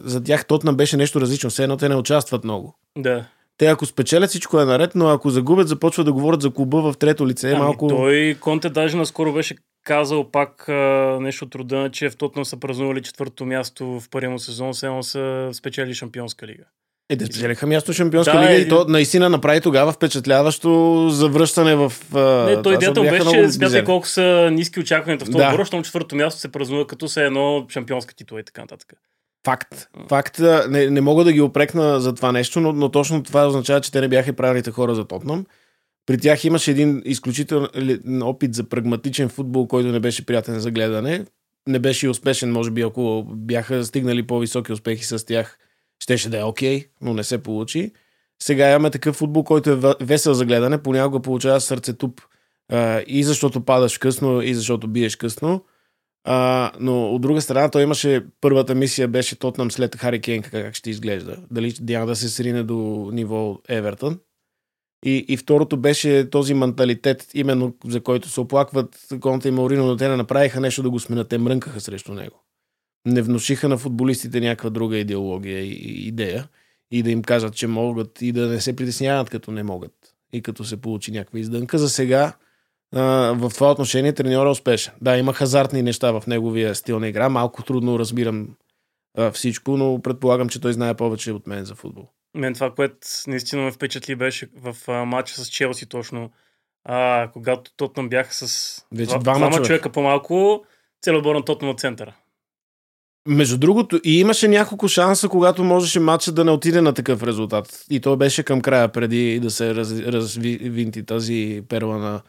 за 0.04 0.24
тях 0.24 0.46
Тотнам 0.46 0.76
беше 0.76 0.96
нещо 0.96 1.20
различно. 1.20 1.50
Все 1.50 1.62
едно 1.62 1.76
те 1.76 1.88
не 1.88 1.94
участват 1.94 2.44
много. 2.44 2.78
Да. 2.98 3.24
Те 3.58 3.66
ако 3.66 3.86
спечелят 3.86 4.30
всичко 4.30 4.60
е 4.60 4.64
наред, 4.64 4.94
но 4.94 5.08
ако 5.08 5.30
загубят, 5.30 5.68
започват 5.68 6.06
да 6.06 6.12
говорят 6.12 6.42
за 6.42 6.50
клуба 6.50 6.92
в 6.92 6.98
трето 6.98 7.28
лице. 7.28 7.50
Ами 7.50 7.58
малко... 7.58 7.88
Той 7.88 8.36
Конте 8.40 8.68
даже 8.68 8.96
наскоро 8.96 9.32
беше 9.32 9.56
казал 9.84 10.30
пак 10.30 10.68
а, 10.68 10.72
нещо 11.20 11.44
от 11.44 11.54
рода, 11.54 11.90
че 11.92 12.10
в 12.10 12.16
Тотнам 12.16 12.44
са 12.44 12.60
празнували 12.60 13.02
четвърто 13.02 13.46
място 13.46 13.86
в 13.86 14.08
първия 14.10 14.30
му 14.30 14.38
сезон, 14.38 14.74
само 14.74 15.02
са 15.02 15.50
спечели 15.52 15.94
Шампионска 15.94 16.46
лига. 16.46 16.64
Е, 17.10 17.16
да 17.16 17.26
спечелиха 17.26 17.66
място 17.66 17.92
в 17.92 17.96
Шампионска 17.96 18.32
да, 18.32 18.42
лига 18.42 18.52
е... 18.52 18.56
и 18.56 18.68
то 18.68 18.84
наистина 18.88 19.28
направи 19.28 19.60
тогава 19.60 19.92
впечатляващо 19.92 21.08
завръщане 21.10 21.74
в... 21.76 21.92
Не, 22.46 22.62
той 22.62 22.74
идеята 22.74 23.00
беше, 23.00 23.50
смятай 23.50 23.84
колко 23.84 24.06
са 24.06 24.50
ниски 24.52 24.80
очакванията 24.80 25.24
в 25.24 25.28
този 25.28 25.38
да. 25.38 25.48
отбор, 25.48 25.58
защото 25.58 25.82
четвърто 25.82 26.16
място 26.16 26.40
се 26.40 26.52
празнува 26.52 26.86
като 26.86 27.08
се 27.08 27.24
едно 27.24 27.66
шампионска 27.68 28.14
титла 28.14 28.40
и 28.40 28.44
така 28.44 28.60
нататък. 28.60 28.92
Факт. 29.44 29.88
Факт. 30.08 30.40
Не, 30.68 30.90
не 30.90 31.00
мога 31.00 31.24
да 31.24 31.32
ги 31.32 31.40
опрекна 31.40 32.00
за 32.00 32.14
това 32.14 32.32
нещо, 32.32 32.60
но, 32.60 32.72
но 32.72 32.88
точно 32.88 33.22
това 33.22 33.46
означава, 33.46 33.80
че 33.80 33.92
те 33.92 34.00
не 34.00 34.08
бяха 34.08 34.32
правилните 34.32 34.70
хора 34.70 34.94
за 34.94 35.04
Тотнам. 35.04 35.46
При 36.06 36.18
тях 36.18 36.44
имаше 36.44 36.70
един 36.70 37.02
изключителен 37.04 38.22
опит 38.22 38.54
за 38.54 38.68
прагматичен 38.68 39.28
футбол, 39.28 39.66
който 39.66 39.88
не 39.88 40.00
беше 40.00 40.26
приятен 40.26 40.60
за 40.60 40.70
гледане. 40.70 41.24
Не 41.68 41.78
беше 41.78 42.06
и 42.06 42.08
успешен, 42.08 42.52
може 42.52 42.70
би, 42.70 42.82
ако 42.82 43.24
бяха 43.28 43.84
стигнали 43.84 44.26
по-високи 44.26 44.72
успехи 44.72 45.04
с 45.04 45.26
тях, 45.26 45.58
щеше 46.00 46.28
да 46.28 46.40
е 46.40 46.44
окей, 46.44 46.80
okay, 46.80 46.88
но 47.00 47.14
не 47.14 47.24
се 47.24 47.42
получи. 47.42 47.92
Сега 48.42 48.70
имаме 48.70 48.90
такъв 48.90 49.16
футбол, 49.16 49.44
който 49.44 49.70
е 49.70 49.94
весел 50.00 50.34
за 50.34 50.44
гледане, 50.44 50.82
понякога 50.82 51.20
получава 51.20 51.60
сърцетуп 51.60 52.20
и 53.06 53.24
защото 53.24 53.60
падаш 53.60 53.98
късно, 53.98 54.42
и 54.42 54.54
защото 54.54 54.88
биеш 54.88 55.16
късно. 55.16 55.64
А, 56.24 56.72
но 56.80 57.06
от 57.14 57.22
друга 57.22 57.40
страна, 57.40 57.70
той 57.70 57.82
имаше 57.82 58.26
първата 58.40 58.74
мисия, 58.74 59.08
беше 59.08 59.38
Тотнам 59.38 59.70
след 59.70 59.96
Хари 59.96 60.20
Кейн, 60.20 60.42
как 60.42 60.74
ще 60.74 60.90
изглежда. 60.90 61.36
Дали 61.50 61.74
няма 61.80 62.06
да 62.06 62.16
се 62.16 62.28
срине 62.28 62.62
до 62.62 63.10
ниво 63.12 63.58
Евертън. 63.68 64.18
И, 65.06 65.24
и 65.28 65.36
второто 65.36 65.76
беше 65.76 66.30
този 66.30 66.54
менталитет, 66.54 67.30
именно 67.34 67.74
за 67.86 68.00
който 68.00 68.28
се 68.28 68.40
оплакват 68.40 69.06
Конта 69.20 69.48
и 69.48 69.50
Маурино, 69.50 69.86
но 69.86 69.96
те 69.96 70.08
не 70.08 70.16
направиха 70.16 70.60
нещо 70.60 70.82
да 70.82 70.90
го 70.90 71.00
сменят, 71.00 71.28
те 71.28 71.38
мрънкаха 71.38 71.80
срещу 71.80 72.14
него. 72.14 72.44
Не 73.06 73.22
внушиха 73.22 73.68
на 73.68 73.78
футболистите 73.78 74.40
някаква 74.40 74.70
друга 74.70 74.96
идеология 74.96 75.60
и 75.60 76.06
идея 76.06 76.48
и 76.90 77.02
да 77.02 77.10
им 77.10 77.22
кажат, 77.22 77.54
че 77.54 77.66
могат 77.66 78.22
и 78.22 78.32
да 78.32 78.48
не 78.48 78.60
се 78.60 78.76
притесняват 78.76 79.30
като 79.30 79.50
не 79.50 79.62
могат 79.62 79.92
и 80.32 80.42
като 80.42 80.64
се 80.64 80.80
получи 80.80 81.12
някаква 81.12 81.38
издънка. 81.38 81.78
За 81.78 81.88
сега 81.88 82.32
в 83.34 83.50
това 83.54 83.70
отношение 83.70 84.12
треньора 84.12 84.48
е 84.48 84.52
успешен. 84.52 84.92
Да, 85.00 85.16
има 85.16 85.32
хазартни 85.32 85.82
неща 85.82 86.12
в 86.12 86.22
неговия 86.26 86.74
стил 86.74 87.00
на 87.00 87.08
игра. 87.08 87.28
Малко 87.28 87.62
трудно 87.62 87.98
разбирам 87.98 88.48
всичко, 89.32 89.76
но 89.76 90.02
предполагам, 90.02 90.48
че 90.48 90.60
той 90.60 90.72
знае 90.72 90.94
повече 90.94 91.32
от 91.32 91.46
мен 91.46 91.64
за 91.64 91.74
футбол. 91.74 92.08
Мен 92.36 92.54
това, 92.54 92.74
което 92.74 92.98
наистина 93.26 93.62
ме 93.62 93.72
впечатли, 93.72 94.14
беше 94.14 94.48
в 94.56 95.04
матча 95.06 95.34
с 95.34 95.48
Челси 95.48 95.86
точно. 95.86 96.30
А, 96.84 97.30
когато 97.32 97.70
Тотнам 97.76 98.08
бяха 98.08 98.34
с 98.34 98.78
Вече 98.94 99.08
два, 99.08 99.18
двама, 99.18 99.38
двама 99.38 99.66
човека 99.66 99.92
по-малко, 99.92 100.64
целият 101.02 101.18
отбор 101.18 101.34
на 101.34 101.44
Тотнам 101.44 101.70
от 101.70 101.80
центъра. 101.80 102.14
Между 103.28 103.58
другото, 103.58 104.00
и 104.04 104.20
имаше 104.20 104.48
няколко 104.48 104.88
шанса, 104.88 105.28
когато 105.28 105.64
можеше 105.64 106.00
матча 106.00 106.32
да 106.32 106.44
не 106.44 106.50
отиде 106.50 106.80
на 106.80 106.92
такъв 106.92 107.22
резултат. 107.22 107.84
И 107.90 108.00
то 108.00 108.16
беше 108.16 108.42
към 108.42 108.60
края, 108.60 108.92
преди 108.92 109.40
да 109.40 109.50
се 109.50 109.74
раз, 109.74 109.92
развинти 109.92 111.06
тази 111.06 111.62
перла 111.68 111.98
на, 111.98 112.22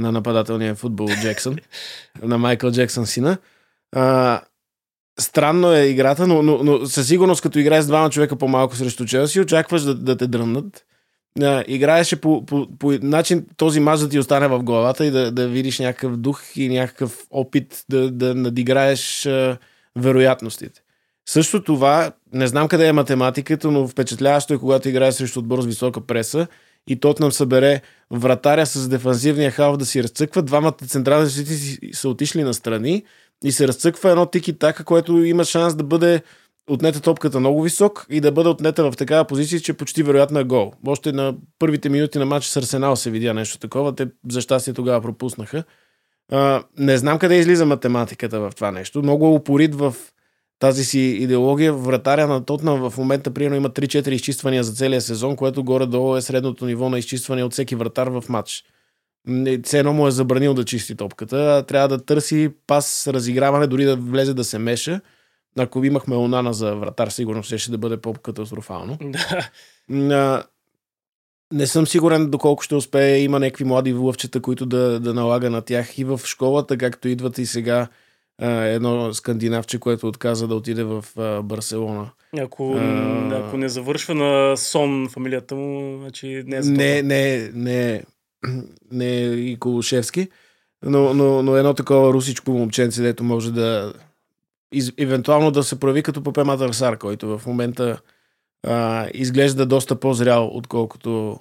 на 0.00 0.12
нападателния 0.12 0.74
футбол 0.74 1.08
Джексън, 1.22 1.56
на 2.22 2.38
Майкъл 2.38 2.72
Джексън 2.72 3.06
сина. 3.06 3.38
А, 3.92 4.40
странно 5.20 5.72
е 5.72 5.86
играта, 5.86 6.26
но, 6.26 6.42
но, 6.42 6.58
но 6.62 6.86
със 6.86 7.08
сигурност, 7.08 7.42
като 7.42 7.58
играеш 7.58 7.84
с 7.84 7.86
двама 7.86 8.10
човека 8.10 8.36
по-малко 8.36 8.76
срещу 8.76 9.06
Челси, 9.06 9.40
очакваш 9.40 9.82
да, 9.82 9.94
да 9.94 10.16
те 10.16 10.26
дръннат. 10.26 10.84
Uh, 11.38 11.64
играеше 11.66 12.20
по, 12.20 12.46
по, 12.46 12.68
по 12.78 12.92
начин 13.02 13.46
този 13.56 13.80
мач 13.80 14.00
да 14.00 14.08
ти 14.08 14.18
остане 14.18 14.48
в 14.48 14.62
главата 14.62 15.06
и 15.06 15.10
да, 15.10 15.32
да 15.32 15.48
видиш 15.48 15.78
някакъв 15.78 16.16
дух 16.16 16.42
и 16.56 16.68
някакъв 16.68 17.26
опит 17.30 17.84
да, 17.88 18.10
да 18.10 18.34
надиграеш 18.34 19.00
uh, 19.00 19.58
вероятностите. 19.96 20.80
Също 21.28 21.62
това, 21.62 22.12
не 22.32 22.46
знам 22.46 22.68
къде 22.68 22.86
е 22.86 22.92
математиката, 22.92 23.70
но 23.70 23.88
впечатляващо 23.88 24.54
е, 24.54 24.58
когато 24.58 24.88
играеш 24.88 25.14
срещу 25.14 25.38
отбор 25.38 25.62
с 25.62 25.66
висока 25.66 26.00
преса 26.00 26.46
и 26.88 27.00
тот 27.00 27.20
нам 27.20 27.32
събере 27.32 27.80
вратаря 28.10 28.66
с 28.66 28.88
дефанзивния 28.88 29.50
халф 29.50 29.76
да 29.76 29.86
си 29.86 30.02
разцъква. 30.02 30.42
Двамата 30.42 30.76
централни 30.86 31.26
защити 31.26 31.78
са 31.92 32.08
отишли 32.08 32.42
на 32.42 32.54
страни 32.54 33.04
и 33.44 33.52
се 33.52 33.68
разцъква 33.68 34.10
едно 34.10 34.26
тики 34.26 34.58
така, 34.58 34.84
което 34.84 35.24
има 35.24 35.44
шанс 35.44 35.74
да 35.74 35.84
бъде 35.84 36.22
отнета 36.70 37.00
топката 37.00 37.40
много 37.40 37.62
висок 37.62 38.06
и 38.10 38.20
да 38.20 38.32
бъде 38.32 38.48
отнета 38.48 38.90
в 38.90 38.96
такава 38.96 39.24
позиция, 39.24 39.60
че 39.60 39.72
почти 39.72 40.02
вероятно 40.02 40.38
е 40.38 40.44
гол. 40.44 40.72
Още 40.86 41.12
на 41.12 41.34
първите 41.58 41.88
минути 41.88 42.18
на 42.18 42.26
матча 42.26 42.48
с 42.48 42.56
Арсенал 42.56 42.96
се 42.96 43.10
видя 43.10 43.34
нещо 43.34 43.58
такова. 43.58 43.94
Те 43.94 44.08
за 44.30 44.40
щастие 44.40 44.74
тогава 44.74 45.02
пропуснаха. 45.02 45.64
А, 46.32 46.62
не 46.78 46.98
знам 46.98 47.18
къде 47.18 47.36
излиза 47.36 47.66
математиката 47.66 48.40
в 48.40 48.52
това 48.56 48.70
нещо. 48.70 49.02
Много 49.02 49.26
е 49.26 49.30
упорит 49.30 49.74
в 49.74 49.94
тази 50.60 50.84
си 50.84 51.00
идеология. 51.00 51.72
Вратаря 51.72 52.26
на 52.26 52.44
Тотнам 52.44 52.90
в 52.90 52.98
момента 52.98 53.30
примерно 53.30 53.56
има 53.56 53.70
3-4 53.70 54.08
изчиствания 54.08 54.64
за 54.64 54.72
целия 54.72 55.00
сезон, 55.00 55.36
което 55.36 55.64
горе-долу 55.64 56.16
е 56.16 56.22
средното 56.22 56.66
ниво 56.66 56.88
на 56.88 56.98
изчистване 56.98 57.44
от 57.44 57.52
всеки 57.52 57.74
вратар 57.74 58.08
в 58.08 58.24
матч. 58.28 58.64
Все 59.64 59.78
едно 59.78 59.92
му 59.92 60.06
е 60.06 60.10
забранил 60.10 60.54
да 60.54 60.64
чисти 60.64 60.96
топката, 60.96 61.64
трябва 61.68 61.88
да 61.88 62.04
търси 62.04 62.50
пас, 62.66 63.06
разиграване, 63.06 63.66
дори 63.66 63.84
да 63.84 63.96
влезе 63.96 64.34
да 64.34 64.44
се 64.44 64.58
меша. 64.58 65.00
Ако 65.58 65.84
имахме 65.84 66.16
Онана 66.16 66.52
за 66.52 66.74
вратар, 66.74 67.08
сигурно 67.08 67.42
ще, 67.42 67.58
ще 67.58 67.70
да 67.70 67.78
бъде 67.78 67.96
по-катастрофално. 67.96 68.98
Не 71.52 71.66
съм 71.66 71.86
сигурен 71.86 72.30
доколко 72.30 72.62
ще 72.62 72.74
успее. 72.74 73.18
Има 73.18 73.40
някакви 73.40 73.64
млади 73.64 73.92
лъвчета, 73.92 74.42
които 74.42 74.66
да, 74.66 75.00
да 75.00 75.14
налага 75.14 75.50
на 75.50 75.62
тях 75.62 75.98
и 75.98 76.04
в 76.04 76.20
школата, 76.24 76.78
както 76.78 77.08
идват 77.08 77.38
и 77.38 77.46
сега 77.46 77.88
едно 78.48 79.14
скандинавче, 79.14 79.78
което 79.78 80.08
отказа 80.08 80.48
да 80.48 80.54
отиде 80.54 80.84
в 80.84 81.04
Барселона. 81.42 82.10
Ако, 82.38 82.72
а, 82.72 83.42
ако 83.46 83.56
не 83.56 83.68
завършва 83.68 84.14
на 84.14 84.56
Сон 84.56 85.08
фамилията 85.08 85.54
му, 85.54 85.98
значи 86.00 86.42
не 86.46 86.56
е 86.56 86.62
за 86.62 86.72
Не, 86.72 87.02
не, 87.02 87.50
не, 87.54 88.02
не 88.92 89.06
е 89.06 89.26
и 89.26 89.56
Колушевски, 89.56 90.28
но, 90.84 91.14
но, 91.14 91.42
но 91.42 91.56
едно 91.56 91.74
такова 91.74 92.12
русичко 92.12 92.50
момченце, 92.50 93.02
дето 93.02 93.24
може 93.24 93.52
да 93.52 93.92
из, 94.72 94.92
евентуално 94.98 95.50
да 95.50 95.62
се 95.62 95.80
прояви 95.80 96.02
като 96.02 96.22
Папе 96.22 96.44
Матърсар, 96.44 96.98
който 96.98 97.38
в 97.38 97.46
момента 97.46 98.00
а, 98.66 99.08
изглежда 99.14 99.66
доста 99.66 100.00
по-зрял, 100.00 100.50
отколкото 100.52 101.40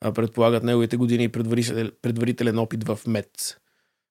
а, 0.00 0.12
предполагат 0.12 0.62
неговите 0.62 0.96
години 0.96 1.24
и 1.24 1.28
предварителен, 1.28 1.90
предварителен 2.02 2.58
опит 2.58 2.84
в 2.84 2.98
МЕЦ. 3.06 3.56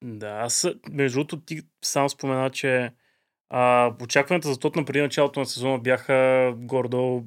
Да, 0.04 0.28
аз 0.28 0.68
между 0.90 1.18
другото 1.18 1.40
ти 1.40 1.60
сам 1.84 2.08
спомена, 2.08 2.50
че 2.50 2.90
а, 3.50 3.92
очакванията 4.02 4.48
за 4.48 4.58
Тотна 4.58 4.84
преди 4.84 5.00
началото 5.00 5.40
на 5.40 5.46
сезона 5.46 5.78
бяха 5.78 6.52
гордо 6.56 7.24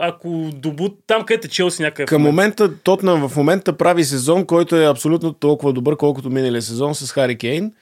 ако 0.00 0.50
добут, 0.54 0.98
там 1.06 1.24
където 1.24 1.46
е 1.46 1.50
Челси 1.50 1.82
някъде. 1.82 2.06
Към 2.06 2.22
момента 2.22 2.78
Тотнам 2.78 3.28
в 3.28 3.36
момента 3.36 3.76
прави 3.76 4.04
сезон, 4.04 4.46
който 4.46 4.76
е 4.76 4.90
абсолютно 4.90 5.32
толкова 5.32 5.72
добър, 5.72 5.96
колкото 5.96 6.30
миналия 6.30 6.62
сезон 6.62 6.94
с 6.94 7.12
Хари 7.12 7.38
Кейн, 7.38 7.72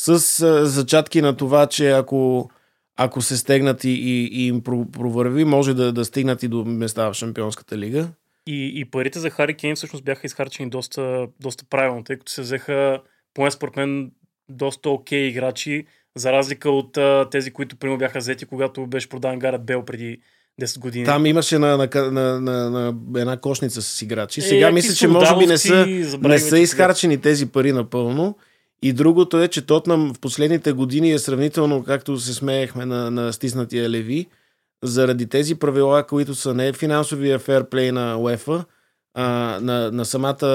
с 0.00 0.40
а, 0.42 0.66
зачатки 0.66 1.22
на 1.22 1.36
това, 1.36 1.66
че 1.66 1.90
ако, 1.90 2.50
ако 2.96 3.22
се 3.22 3.36
стегнат 3.36 3.84
и, 3.84 3.90
и, 3.90 4.24
и 4.32 4.46
им 4.46 4.62
провърви, 4.62 5.44
може 5.44 5.74
да, 5.74 5.92
да 5.92 6.04
стигнат 6.04 6.42
и 6.42 6.48
до 6.48 6.64
места 6.64 7.08
в 7.08 7.14
Шампионската 7.14 7.78
лига. 7.78 8.08
И, 8.46 8.72
и 8.74 8.84
парите 8.84 9.18
за 9.18 9.30
Хари 9.30 9.54
Кейн 9.54 9.76
всъщност 9.76 10.04
бяха 10.04 10.26
изхарчени 10.26 10.70
доста, 10.70 11.26
доста 11.40 11.64
правилно, 11.70 12.04
тъй 12.04 12.18
като 12.18 12.32
се 12.32 12.42
взеха 12.42 13.00
поне 13.34 13.50
според 13.50 13.76
мен, 13.76 14.10
доста 14.48 14.90
окей 14.90 15.28
okay 15.28 15.30
играчи, 15.30 15.86
за 16.16 16.32
разлика 16.32 16.70
от 16.70 16.96
а, 16.96 17.28
тези, 17.30 17.50
които 17.50 17.76
прямо 17.76 17.98
бяха 17.98 18.18
взети, 18.18 18.46
когато 18.46 18.86
беше 18.86 19.08
продаван 19.08 19.38
Гарът 19.38 19.64
Бел 19.64 19.84
преди 19.84 20.18
10 20.62 20.78
години. 20.78 21.04
Там 21.04 21.26
имаше 21.26 21.58
на, 21.58 21.76
на, 21.76 22.10
на, 22.10 22.40
на, 22.40 22.70
на 22.70 22.94
една 23.20 23.36
кошница 23.36 23.82
с 23.82 24.02
играчи. 24.02 24.40
Сега 24.40 24.68
е, 24.68 24.72
мисля, 24.72 24.94
че 24.94 25.08
може 25.08 25.36
би 25.36 25.46
не 25.46 25.58
са, 25.58 25.86
не 26.22 26.38
са 26.38 26.58
изхарчени 26.58 27.18
тези 27.18 27.46
пари 27.46 27.72
напълно. 27.72 28.36
И 28.82 28.92
другото 28.92 29.42
е, 29.42 29.48
че 29.48 29.66
Тотнам 29.66 30.14
в 30.14 30.20
последните 30.20 30.72
години 30.72 31.12
е 31.12 31.18
сравнително, 31.18 31.84
както 31.84 32.18
се 32.18 32.34
смеехме 32.34 32.84
на, 32.84 33.10
на 33.10 33.32
стиснатия 33.32 33.90
Леви, 33.90 34.26
заради 34.82 35.26
тези 35.26 35.54
правила, 35.54 36.06
които 36.06 36.34
са 36.34 36.54
не 36.54 36.72
финансовия 36.72 37.38
ферплей 37.38 37.92
на 37.92 38.16
УЕФА, 38.16 38.64
а 39.14 39.58
на, 39.62 39.90
на 39.90 40.04
самата 40.04 40.46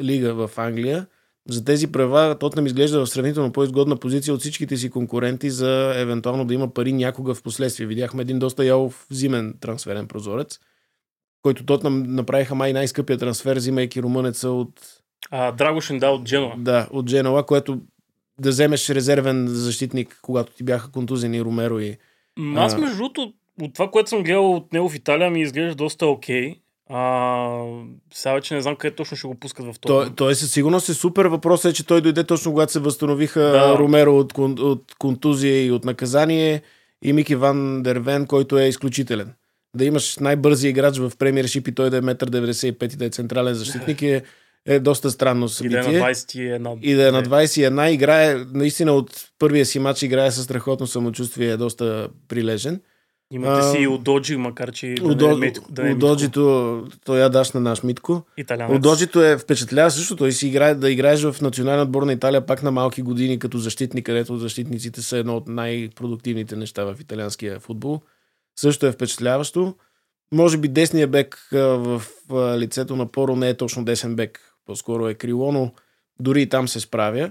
лига 0.00 0.34
в 0.34 0.50
Англия, 0.56 1.06
за 1.48 1.64
тези 1.64 1.92
права 1.92 2.38
Тотнам 2.38 2.66
изглежда 2.66 3.00
в 3.00 3.10
сравнително 3.10 3.52
по-изгодна 3.52 3.96
позиция 3.96 4.34
от 4.34 4.40
всичките 4.40 4.76
си 4.76 4.90
конкуренти 4.90 5.50
за 5.50 5.92
евентуално 5.96 6.44
да 6.44 6.54
има 6.54 6.68
пари 6.68 6.92
някога 6.92 7.34
в 7.34 7.42
последствие. 7.42 7.86
Видяхме 7.86 8.22
един 8.22 8.38
доста 8.38 8.64
ялов 8.64 9.06
зимен 9.10 9.54
трансферен 9.60 10.08
прозорец, 10.08 10.58
който 11.42 11.64
Тотнам 11.64 12.02
направиха 12.02 12.54
май 12.54 12.72
най-скъпия 12.72 13.18
трансфер, 13.18 13.56
взимайки 13.56 14.02
румънеца 14.02 14.50
от... 14.50 14.70
А, 15.30 15.52
Драгошин 15.52 15.98
да, 15.98 16.10
от 16.10 16.24
Дженова. 16.24 16.54
Да, 16.58 16.88
от 16.90 17.06
Дженова, 17.06 17.46
което 17.46 17.80
да 18.40 18.50
вземеш 18.50 18.90
резервен 18.90 19.46
защитник, 19.48 20.18
когато 20.22 20.52
ти 20.52 20.64
бяха 20.64 20.90
контузени 20.90 21.42
Ромеро 21.42 21.78
и... 21.78 21.96
Аз 22.56 22.78
между 22.78 22.96
другото, 22.96 23.32
от 23.62 23.74
това, 23.74 23.90
което 23.90 24.10
съм 24.10 24.22
гледал 24.22 24.52
от 24.52 24.72
него 24.72 24.88
в 24.88 24.94
Италия, 24.94 25.30
ми 25.30 25.40
изглежда 25.40 25.74
доста 25.74 26.06
окей. 26.06 26.50
Okay. 26.50 26.60
А, 26.90 27.64
сега 28.14 28.34
вече 28.34 28.54
не 28.54 28.60
знам 28.60 28.76
къде 28.76 28.94
точно 28.94 29.16
ще 29.16 29.26
го 29.26 29.34
пускат 29.34 29.66
в 29.66 29.74
това. 29.80 30.04
Той, 30.04 30.14
той 30.14 30.34
със 30.34 30.52
сигурност 30.52 30.88
е 30.88 30.94
супер. 30.94 31.24
Въпросът 31.24 31.72
е, 31.72 31.74
че 31.74 31.86
той 31.86 32.00
дойде 32.00 32.24
точно 32.24 32.52
когато 32.52 32.72
се 32.72 32.78
възстановиха 32.78 33.40
да. 33.40 33.78
Ромеро 33.78 34.18
от, 34.18 34.38
от 34.38 34.94
контузия 34.98 35.66
и 35.66 35.70
от 35.70 35.84
наказание 35.84 36.62
и 37.02 37.12
Мики 37.12 37.34
Ван 37.34 37.82
Дервен, 37.82 38.26
който 38.26 38.58
е 38.58 38.68
изключителен. 38.68 39.32
Да 39.76 39.84
имаш 39.84 40.18
най-бързи 40.18 40.68
играч 40.68 40.98
в 40.98 41.12
премиершип 41.18 41.68
и 41.68 41.74
той 41.74 41.90
да 41.90 41.96
е 41.96 42.00
1,95 42.00 42.94
и 42.94 42.96
да 42.96 43.04
е 43.04 43.10
централен 43.10 43.54
защитник 43.54 44.02
е, 44.02 44.22
е 44.66 44.78
доста 44.80 45.10
странно 45.10 45.48
събитие. 45.48 45.80
И 45.80 45.82
да 45.82 45.88
е 45.88 46.00
на 46.00 46.08
21. 46.08 46.80
И 46.82 46.94
да 46.94 47.08
е 47.08 47.10
на 47.10 47.22
21. 47.22 47.90
Играе, 47.90 48.36
наистина 48.54 48.92
от 48.92 49.28
първия 49.38 49.66
си 49.66 49.78
матч 49.78 50.02
играе 50.02 50.30
с 50.30 50.44
страхотно 50.44 50.86
самочувствие, 50.86 51.50
е 51.50 51.56
доста 51.56 52.08
прилежен. 52.28 52.80
Имате 53.30 53.62
си 53.62 53.78
и 53.78 53.88
Удоджи, 53.88 54.36
макар 54.36 54.72
че 54.72 54.94
да 54.94 55.28
не 55.28 55.32
е 55.32 55.36
Митко. 55.36 55.72
Да 55.72 55.90
е 55.90 55.94
Удоджито, 55.94 56.84
той 57.04 57.18
я 57.18 57.30
даш 57.30 57.52
на 57.52 57.60
наш 57.60 57.82
Митко. 57.82 58.22
Италянец. 58.36 58.76
Удоджито 58.76 59.22
е 59.22 59.38
впечатлява 59.38 59.90
също. 59.90 60.16
Той 60.16 60.32
си 60.32 60.48
играе, 60.48 60.74
да 60.74 60.90
играеш 60.90 61.22
в 61.22 61.40
националния 61.40 61.82
отбор 61.82 62.02
на 62.02 62.12
Италия 62.12 62.46
пак 62.46 62.62
на 62.62 62.70
малки 62.70 63.02
години 63.02 63.38
като 63.38 63.58
защитник, 63.58 64.06
където 64.06 64.36
защитниците 64.36 65.02
са 65.02 65.16
едно 65.16 65.36
от 65.36 65.48
най-продуктивните 65.48 66.56
неща 66.56 66.84
в 66.84 66.96
италианския 67.00 67.60
футбол. 67.60 68.00
Също 68.58 68.86
е 68.86 68.92
впечатляващо. 68.92 69.74
Може 70.32 70.58
би 70.58 70.68
десния 70.68 71.08
бек 71.08 71.48
в 71.52 72.02
лицето 72.58 72.96
на 72.96 73.06
Поро 73.06 73.36
не 73.36 73.48
е 73.48 73.56
точно 73.56 73.84
десен 73.84 74.16
бек. 74.16 74.40
По-скоро 74.66 75.08
е 75.08 75.14
крило, 75.14 75.52
но 75.52 75.72
дори 76.20 76.42
и 76.42 76.48
там 76.48 76.68
се 76.68 76.80
справя. 76.80 77.30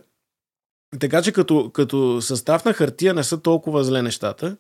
Така 1.00 1.22
че 1.22 1.32
като, 1.32 1.70
като 1.74 2.22
състав 2.22 2.66
на 2.66 2.74
хартия 2.74 3.14
не 3.14 3.24
са 3.24 3.42
толкова 3.42 3.84
зле 3.84 4.02
нещата. 4.02 4.58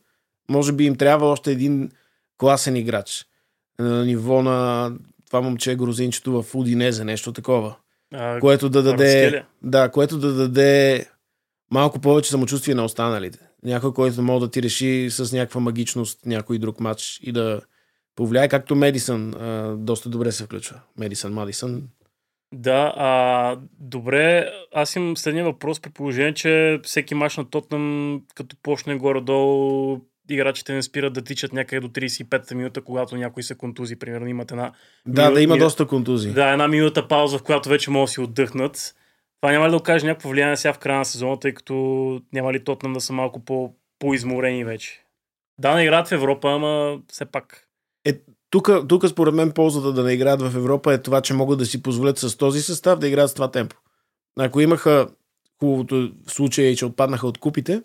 Може 0.49 0.73
би 0.73 0.85
им 0.85 0.95
трябва 0.95 1.27
още 1.27 1.51
един 1.51 1.91
класен 2.37 2.75
играч. 2.75 3.25
На 3.79 4.05
ниво 4.05 4.41
на 4.41 4.91
това 5.27 5.41
момче 5.41 5.75
грузинчето 5.75 6.43
в 6.43 6.55
Удинезе, 6.55 7.03
нещо 7.03 7.33
такова. 7.33 7.75
А, 8.13 8.39
което 8.39 8.69
да 8.69 8.83
даде. 8.83 9.43
Да, 9.63 9.91
което 9.91 10.17
да 10.17 10.33
даде 10.33 11.05
малко 11.71 11.99
повече 11.99 12.29
самочувствие 12.29 12.75
на 12.75 12.85
останалите. 12.85 13.39
Някой, 13.63 13.93
който 13.93 14.21
може 14.21 14.45
да 14.45 14.51
ти 14.51 14.63
реши 14.63 15.07
с 15.11 15.33
някаква 15.33 15.61
магичност 15.61 16.25
някой 16.25 16.57
друг 16.59 16.79
матч 16.79 17.19
и 17.23 17.31
да 17.31 17.61
повлияе, 18.15 18.49
както 18.49 18.75
Медисън 18.75 19.33
а, 19.33 19.75
доста 19.77 20.09
добре 20.09 20.31
се 20.31 20.43
включва. 20.43 20.79
Медисън, 20.97 21.33
Мадисън. 21.33 21.83
Да, 22.53 22.93
а, 22.97 23.57
добре, 23.79 24.51
аз 24.73 24.95
имам 24.95 25.17
следния 25.17 25.45
въпрос 25.45 25.79
при 25.79 25.89
положение, 25.89 26.33
че 26.33 26.79
всеки 26.83 27.15
мач 27.15 27.37
на 27.37 27.49
Тотнам, 27.49 28.21
като 28.35 28.55
почне 28.63 28.95
горе-долу 28.95 30.01
играчите 30.29 30.73
не 30.73 30.81
спират 30.81 31.13
да 31.13 31.21
тичат 31.21 31.53
някъде 31.53 31.79
до 31.79 31.87
35-та 31.87 32.55
минута, 32.55 32.81
когато 32.81 33.15
някой 33.15 33.43
се 33.43 33.55
контузи. 33.55 33.95
Примерно 33.95 34.27
имат 34.27 34.51
една... 34.51 34.71
Да, 35.07 35.23
мину... 35.23 35.33
да 35.33 35.41
има 35.41 35.57
доста 35.57 35.85
контузии. 35.87 36.31
Да, 36.31 36.49
една 36.49 36.67
минута 36.67 37.07
пауза, 37.07 37.37
в 37.37 37.43
която 37.43 37.69
вече 37.69 37.91
могат 37.91 38.07
да 38.07 38.11
си 38.11 38.21
отдъхнат. 38.21 38.95
Това 39.41 39.51
няма 39.51 39.65
ли 39.65 39.69
да 39.69 39.77
окаже 39.77 40.05
някакво 40.05 40.29
влияние 40.29 40.57
сега 40.57 40.73
в 40.73 40.79
края 40.79 40.97
на 40.97 41.05
сезона, 41.05 41.39
тъй 41.39 41.53
като 41.53 41.75
няма 42.33 42.53
ли 42.53 42.63
Тотнам 42.63 42.93
да 42.93 43.01
са 43.01 43.13
малко 43.13 43.45
по, 43.45 43.73
по-изморени 43.99 44.65
вече? 44.65 45.05
Да, 45.59 45.75
не 45.75 45.83
играят 45.83 46.07
в 46.07 46.11
Европа, 46.11 46.51
ама 46.51 46.99
все 47.11 47.25
пак. 47.25 47.67
Е, 48.05 48.13
тук, 48.49 48.69
тук 48.89 49.07
според 49.07 49.33
мен 49.33 49.51
ползата 49.51 49.93
да 49.93 50.03
не 50.03 50.13
играят 50.13 50.41
в 50.41 50.55
Европа 50.55 50.93
е 50.93 51.01
това, 51.01 51.21
че 51.21 51.33
могат 51.33 51.59
да 51.59 51.65
си 51.65 51.83
позволят 51.83 52.17
с 52.17 52.37
този 52.37 52.61
състав 52.61 52.99
да 52.99 53.07
играят 53.07 53.29
с 53.29 53.33
това 53.33 53.51
темпо. 53.51 53.75
Ако 54.39 54.61
имаха 54.61 55.07
хубавото 55.59 56.11
в 56.27 56.31
случая, 56.31 56.75
че 56.75 56.85
отпаднаха 56.85 57.27
от 57.27 57.37
купите, 57.37 57.81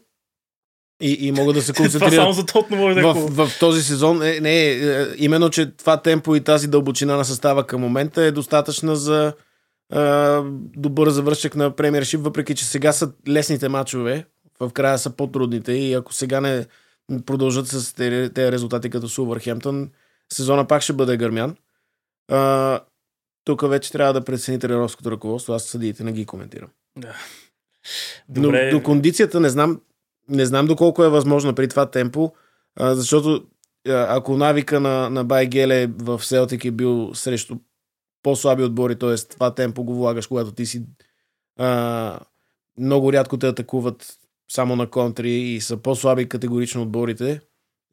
и, 1.01 1.27
и 1.27 1.33
могат 1.33 1.55
да 1.55 1.63
се 1.63 1.73
концентрират. 1.77 2.13
това 2.13 2.23
само 2.23 2.33
за 2.33 2.47
Тотно 2.47 2.77
може 2.77 2.95
да 2.95 3.01
е 3.01 3.05
в, 3.05 3.15
в, 3.15 3.47
в 3.47 3.59
този 3.59 3.83
сезон. 3.83 4.23
Е, 4.23 4.41
не, 4.41 4.71
е, 4.71 5.07
именно, 5.17 5.51
че 5.51 5.71
това 5.71 5.97
темпо 5.97 6.37
и 6.37 6.41
тази 6.41 6.69
дълбочина 6.69 7.17
на 7.17 7.25
състава 7.25 7.67
към 7.67 7.81
момента 7.81 8.23
е 8.23 8.31
достатъчна 8.31 8.97
за 8.97 9.33
е, 9.93 9.99
добър 10.77 11.11
завършък 11.11 11.57
на 11.57 11.77
премиершип, 11.77 12.21
въпреки 12.21 12.55
че 12.55 12.65
сега 12.65 12.93
са 12.93 13.13
лесните 13.29 13.69
матчове, 13.69 14.25
в 14.61 14.71
края 14.71 14.99
са 14.99 15.11
по-трудните 15.11 15.73
и 15.73 15.95
ако 15.95 16.13
сега 16.13 16.41
не 16.41 16.67
продължат 17.27 17.69
с 17.69 17.95
тези 17.95 18.53
резултати 18.53 18.91
като 18.91 19.09
Сувърхемптън, 19.09 19.91
сезона 20.33 20.67
пак 20.67 20.83
ще 20.83 20.93
бъде 20.93 21.17
гърмян. 21.17 21.57
Е, 22.33 22.79
тук 23.45 23.69
вече 23.69 23.93
трябва 23.93 24.13
да 24.13 24.25
прецени 24.25 24.59
тренерското 24.59 25.11
ръководство. 25.11 25.53
Аз 25.53 25.65
съдиите 25.65 26.05
не 26.05 26.13
ги 26.13 26.27
коментирам. 26.27 26.69
Да. 26.99 27.15
Добре. 28.29 28.71
Но 28.73 28.79
до 28.79 28.85
кондицията 28.85 29.41
не 29.41 29.49
знам 29.49 29.81
Не 30.31 30.47
знам 30.47 30.67
доколко 30.67 31.05
е 31.05 31.09
възможно 31.09 31.55
при 31.55 31.69
това 31.69 31.91
темпо, 31.91 32.33
а, 32.77 32.95
защото 32.95 33.47
ако 33.89 34.37
навика 34.37 34.81
на, 34.81 35.11
на 35.11 35.25
Байгеле 35.25 35.87
в 35.87 36.25
Селтик 36.25 36.65
е 36.65 36.71
бил 36.71 37.15
срещу 37.15 37.57
по-слаби 38.23 38.63
отбори, 38.63 38.99
т.е. 38.99 39.17
това 39.17 39.55
темпо 39.55 39.85
го 39.85 39.95
влагаш, 39.95 40.27
когато 40.27 40.53
ти 40.53 40.67
си 40.67 40.87
а, 41.59 42.21
много 42.79 43.13
рядко 43.13 43.39
те 43.39 43.49
атакуват 43.49 44.19
само 44.51 44.77
на 44.77 44.91
контри 44.91 45.33
и 45.33 45.61
са 45.61 45.77
по-слаби 45.77 46.29
категорично 46.29 46.83
отборите. 46.83 47.41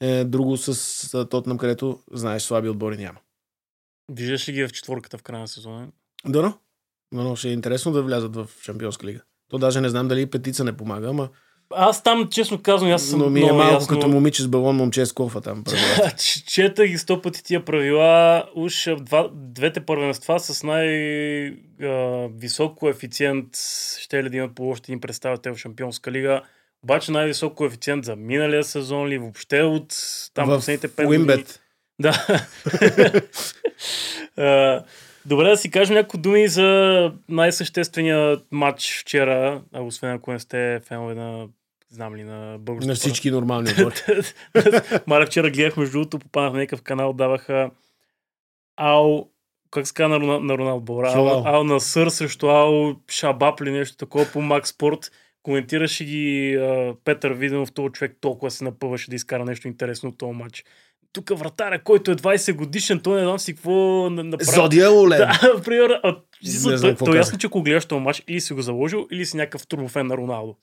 Е, 0.01 0.23
друго 0.23 0.57
с 0.57 1.25
Тотнам, 1.29 1.57
където 1.57 1.99
знаеш 2.11 2.43
слаби 2.43 2.69
отбори 2.69 2.97
няма. 2.97 3.19
Виждаш 4.11 4.49
ли 4.49 4.53
ги 4.53 4.67
в 4.67 4.71
четворката 4.71 5.17
в 5.17 5.23
края 5.23 5.39
на 5.41 5.47
сезона? 5.47 5.87
Да, 6.25 6.41
но. 6.41 6.57
Но 7.11 7.35
ще 7.35 7.49
е 7.49 7.53
интересно 7.53 7.91
да 7.91 8.03
влязат 8.03 8.35
в 8.35 8.49
Шампионска 8.61 9.07
лига. 9.07 9.21
То 9.49 9.57
даже 9.57 9.81
не 9.81 9.89
знам 9.89 10.07
дали 10.07 10.29
петица 10.29 10.63
не 10.63 10.77
помага, 10.77 11.09
ама 11.09 11.29
аз 11.75 12.03
там, 12.03 12.27
честно 12.31 12.61
казвам, 12.61 12.91
аз 12.91 13.03
съм 13.03 13.19
Но 13.19 13.29
ми 13.29 13.39
е 13.39 13.51
малко 13.51 13.73
ясно... 13.73 13.87
като 13.87 14.07
момиче 14.07 14.43
с 14.43 14.47
балон, 14.47 14.75
момче 14.75 15.05
с 15.05 15.13
кофа 15.13 15.41
там. 15.41 15.63
Чета 16.47 16.87
ги 16.87 16.97
сто 16.97 17.21
пъти 17.21 17.43
тия 17.43 17.65
правила. 17.65 18.43
Уж 18.55 18.89
два, 18.99 19.29
двете 19.33 19.79
първенства 19.79 20.39
с 20.39 20.63
най-висок 20.63 22.77
коефициент 22.77 23.47
ще 23.99 24.23
ли 24.23 24.29
да 24.29 24.37
имат 24.37 24.55
по 24.55 24.69
още 24.69 24.91
един 24.91 25.01
представител 25.01 25.55
в 25.55 25.57
Шампионска 25.57 26.11
лига. 26.11 26.41
Обаче 26.83 27.11
най-висок 27.11 27.53
коефициент 27.53 28.05
за 28.05 28.15
миналия 28.15 28.63
сезон 28.63 29.07
ли 29.07 29.17
въобще 29.17 29.61
от 29.61 29.95
там 30.33 30.49
в 30.49 30.55
последните 30.55 30.89
5 30.89 31.05
години. 31.05 31.43
Да. 31.99 32.25
Добре 35.25 35.49
да 35.49 35.57
си 35.57 35.71
кажем 35.71 35.95
някои 35.95 36.19
думи 36.19 36.47
за 36.47 37.11
най-съществения 37.29 38.37
матч 38.51 39.01
вчера, 39.01 39.61
освен 39.73 40.11
ако 40.11 40.31
не 40.31 40.39
сте 40.39 40.81
фенове 40.87 41.15
на 41.15 41.47
знам 41.89 42.15
ли, 42.15 42.23
на 42.23 42.57
българското. 42.59 42.87
На 42.87 42.95
всички 42.95 43.31
нормални 43.31 43.69
отбори. 43.71 44.21
Маля 45.07 45.25
вчера 45.25 45.51
гледах, 45.51 45.77
между 45.77 45.91
другото, 45.91 46.19
попаднах 46.19 46.53
в 46.53 46.55
някакъв 46.55 46.81
канал, 46.81 47.13
даваха 47.13 47.71
Ау, 48.77 49.25
как 49.71 49.87
се 49.87 49.93
казва 49.93 50.19
на, 50.19 50.39
на 50.39 50.57
Роналд 50.57 50.85
Бора? 50.85 51.11
Ау, 51.15 51.41
Ау 51.45 51.63
на 51.63 51.79
Сър 51.79 52.09
срещу 52.09 52.47
Ау 52.47 52.95
Шабап 53.09 53.61
ли 53.61 53.71
нещо 53.71 53.97
такова 53.97 54.25
по 54.33 54.41
Макс 54.41 54.69
Спорт. 54.69 55.11
Коментираше 55.43 56.05
ги 56.05 56.55
а, 56.55 56.95
Петър 57.03 57.31
Виденов, 57.31 57.71
този 57.71 57.91
човек 57.91 58.17
толкова 58.21 58.51
се 58.51 58.63
напъваше 58.63 59.09
да 59.09 59.15
изкара 59.15 59.45
нещо 59.45 59.67
интересно 59.67 60.09
от 60.09 60.17
този 60.17 60.37
матч 60.37 60.63
тук 61.13 61.39
вратаря, 61.39 61.83
който 61.83 62.11
е 62.11 62.15
20 62.15 62.55
годишен, 62.55 62.99
той 62.99 63.19
не 63.19 63.25
знам 63.25 63.39
си 63.39 63.55
какво 63.55 64.09
направи. 64.09 64.51
Зодия 64.55 64.91
Олен. 64.91 65.19
Да, 65.41 65.61
пример, 65.65 65.99
а, 66.03 66.15
не 66.43 66.77
знам, 66.77 66.95
той, 66.95 67.17
ясно, 67.17 67.37
че 67.37 67.47
ако 67.47 67.61
гледаш 67.61 67.85
този 67.85 68.01
матч, 68.01 68.23
или 68.27 68.41
си 68.41 68.53
го 68.53 68.61
заложил, 68.61 69.07
или 69.11 69.25
си 69.25 69.37
някакъв 69.37 69.67
турбофен 69.67 70.07
на 70.07 70.17
Роналдо. 70.17 70.55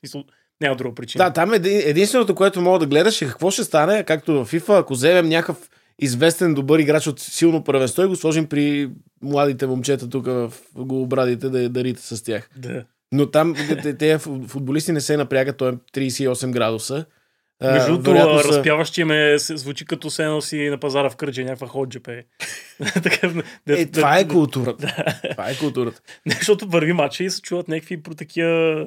Няма 0.60 0.76
друга 0.76 0.94
причина. 0.94 1.24
Да, 1.24 1.32
там 1.32 1.54
е 1.54 1.60
единственото, 1.64 2.34
което 2.34 2.60
мога 2.60 2.78
да 2.78 2.86
гледаш 2.86 3.22
е 3.22 3.26
какво 3.26 3.50
ще 3.50 3.64
стане, 3.64 4.04
както 4.04 4.44
в 4.44 4.52
FIFA, 4.52 4.80
ако 4.80 4.92
вземем 4.92 5.28
някакъв 5.28 5.70
известен 5.98 6.54
добър 6.54 6.78
играч 6.78 7.06
от 7.06 7.20
силно 7.20 7.64
първенство 7.64 8.02
и 8.02 8.06
го 8.06 8.16
сложим 8.16 8.46
при 8.46 8.90
младите 9.22 9.66
момчета 9.66 10.10
тук 10.10 10.26
в 10.26 10.52
голобрадите 10.76 11.48
да 11.48 11.68
дарите 11.68 12.02
с 12.02 12.22
тях. 12.22 12.50
Да. 12.56 12.84
Но 13.12 13.30
там 13.30 13.54
тези 13.98 14.18
футболисти 14.48 14.92
не 14.92 15.00
се 15.00 15.16
напрягат, 15.16 15.56
той 15.56 15.72
е 15.72 15.74
38 15.74 16.50
градуса. 16.50 17.04
Между 17.62 17.98
другото, 17.98 18.42
са... 18.42 18.48
разпяващия 18.48 19.06
ме 19.06 19.38
звучи 19.38 19.84
като 19.84 20.10
се 20.10 20.24
носи 20.26 20.68
на 20.68 20.78
пазара 20.78 21.10
в 21.10 21.16
Кърджи, 21.16 21.44
някаква 21.44 21.66
ходжепе. 21.66 22.24
е, 23.68 23.86
това 23.92 24.18
е 24.18 24.28
културата. 24.28 25.14
това 25.30 25.50
е 25.50 25.56
културата. 25.56 26.00
защото 26.38 26.68
върви 26.68 26.92
матча 26.92 27.24
и 27.24 27.30
се 27.30 27.42
чуват 27.42 27.68
някакви 27.68 28.02
про 28.02 28.14
такива 28.14 28.86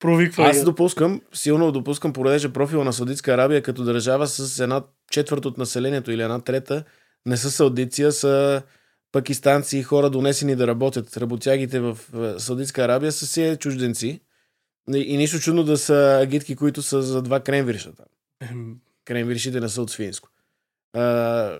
провиква. 0.00 0.44
Аз 0.44 0.64
допускам, 0.64 1.20
силно 1.32 1.72
допускам, 1.72 2.12
понеже 2.12 2.52
профила 2.52 2.84
на 2.84 2.92
Саудитска 2.92 3.32
Арабия 3.32 3.62
като 3.62 3.84
държава 3.84 4.26
с 4.26 4.60
една 4.60 4.82
четвърт 5.10 5.44
от 5.44 5.58
населението 5.58 6.12
или 6.12 6.22
една 6.22 6.40
трета 6.40 6.84
не 7.26 7.36
са 7.36 7.50
саудиция, 7.50 8.12
са 8.12 8.62
пакистанци 9.12 9.78
и 9.78 9.82
хора 9.82 10.10
донесени 10.10 10.56
да 10.56 10.66
работят. 10.66 11.16
Работягите 11.16 11.80
в 11.80 11.98
Саудитска 12.38 12.82
Арабия 12.82 13.12
са 13.12 13.26
си 13.26 13.56
чужденци. 13.60 14.20
И, 14.94 14.98
и 14.98 15.16
нищо 15.16 15.38
чудно 15.38 15.64
да 15.64 15.78
са 15.78 16.18
агитки, 16.22 16.56
които 16.56 16.82
са 16.82 17.02
за 17.02 17.22
два 17.22 17.40
кремвириша 17.40 17.92
там. 17.92 18.06
Кремвиришите 19.04 19.60
не 19.60 19.68
са 19.68 19.82
от 19.82 19.90
свинско. 19.90 20.28
А, 20.92 21.58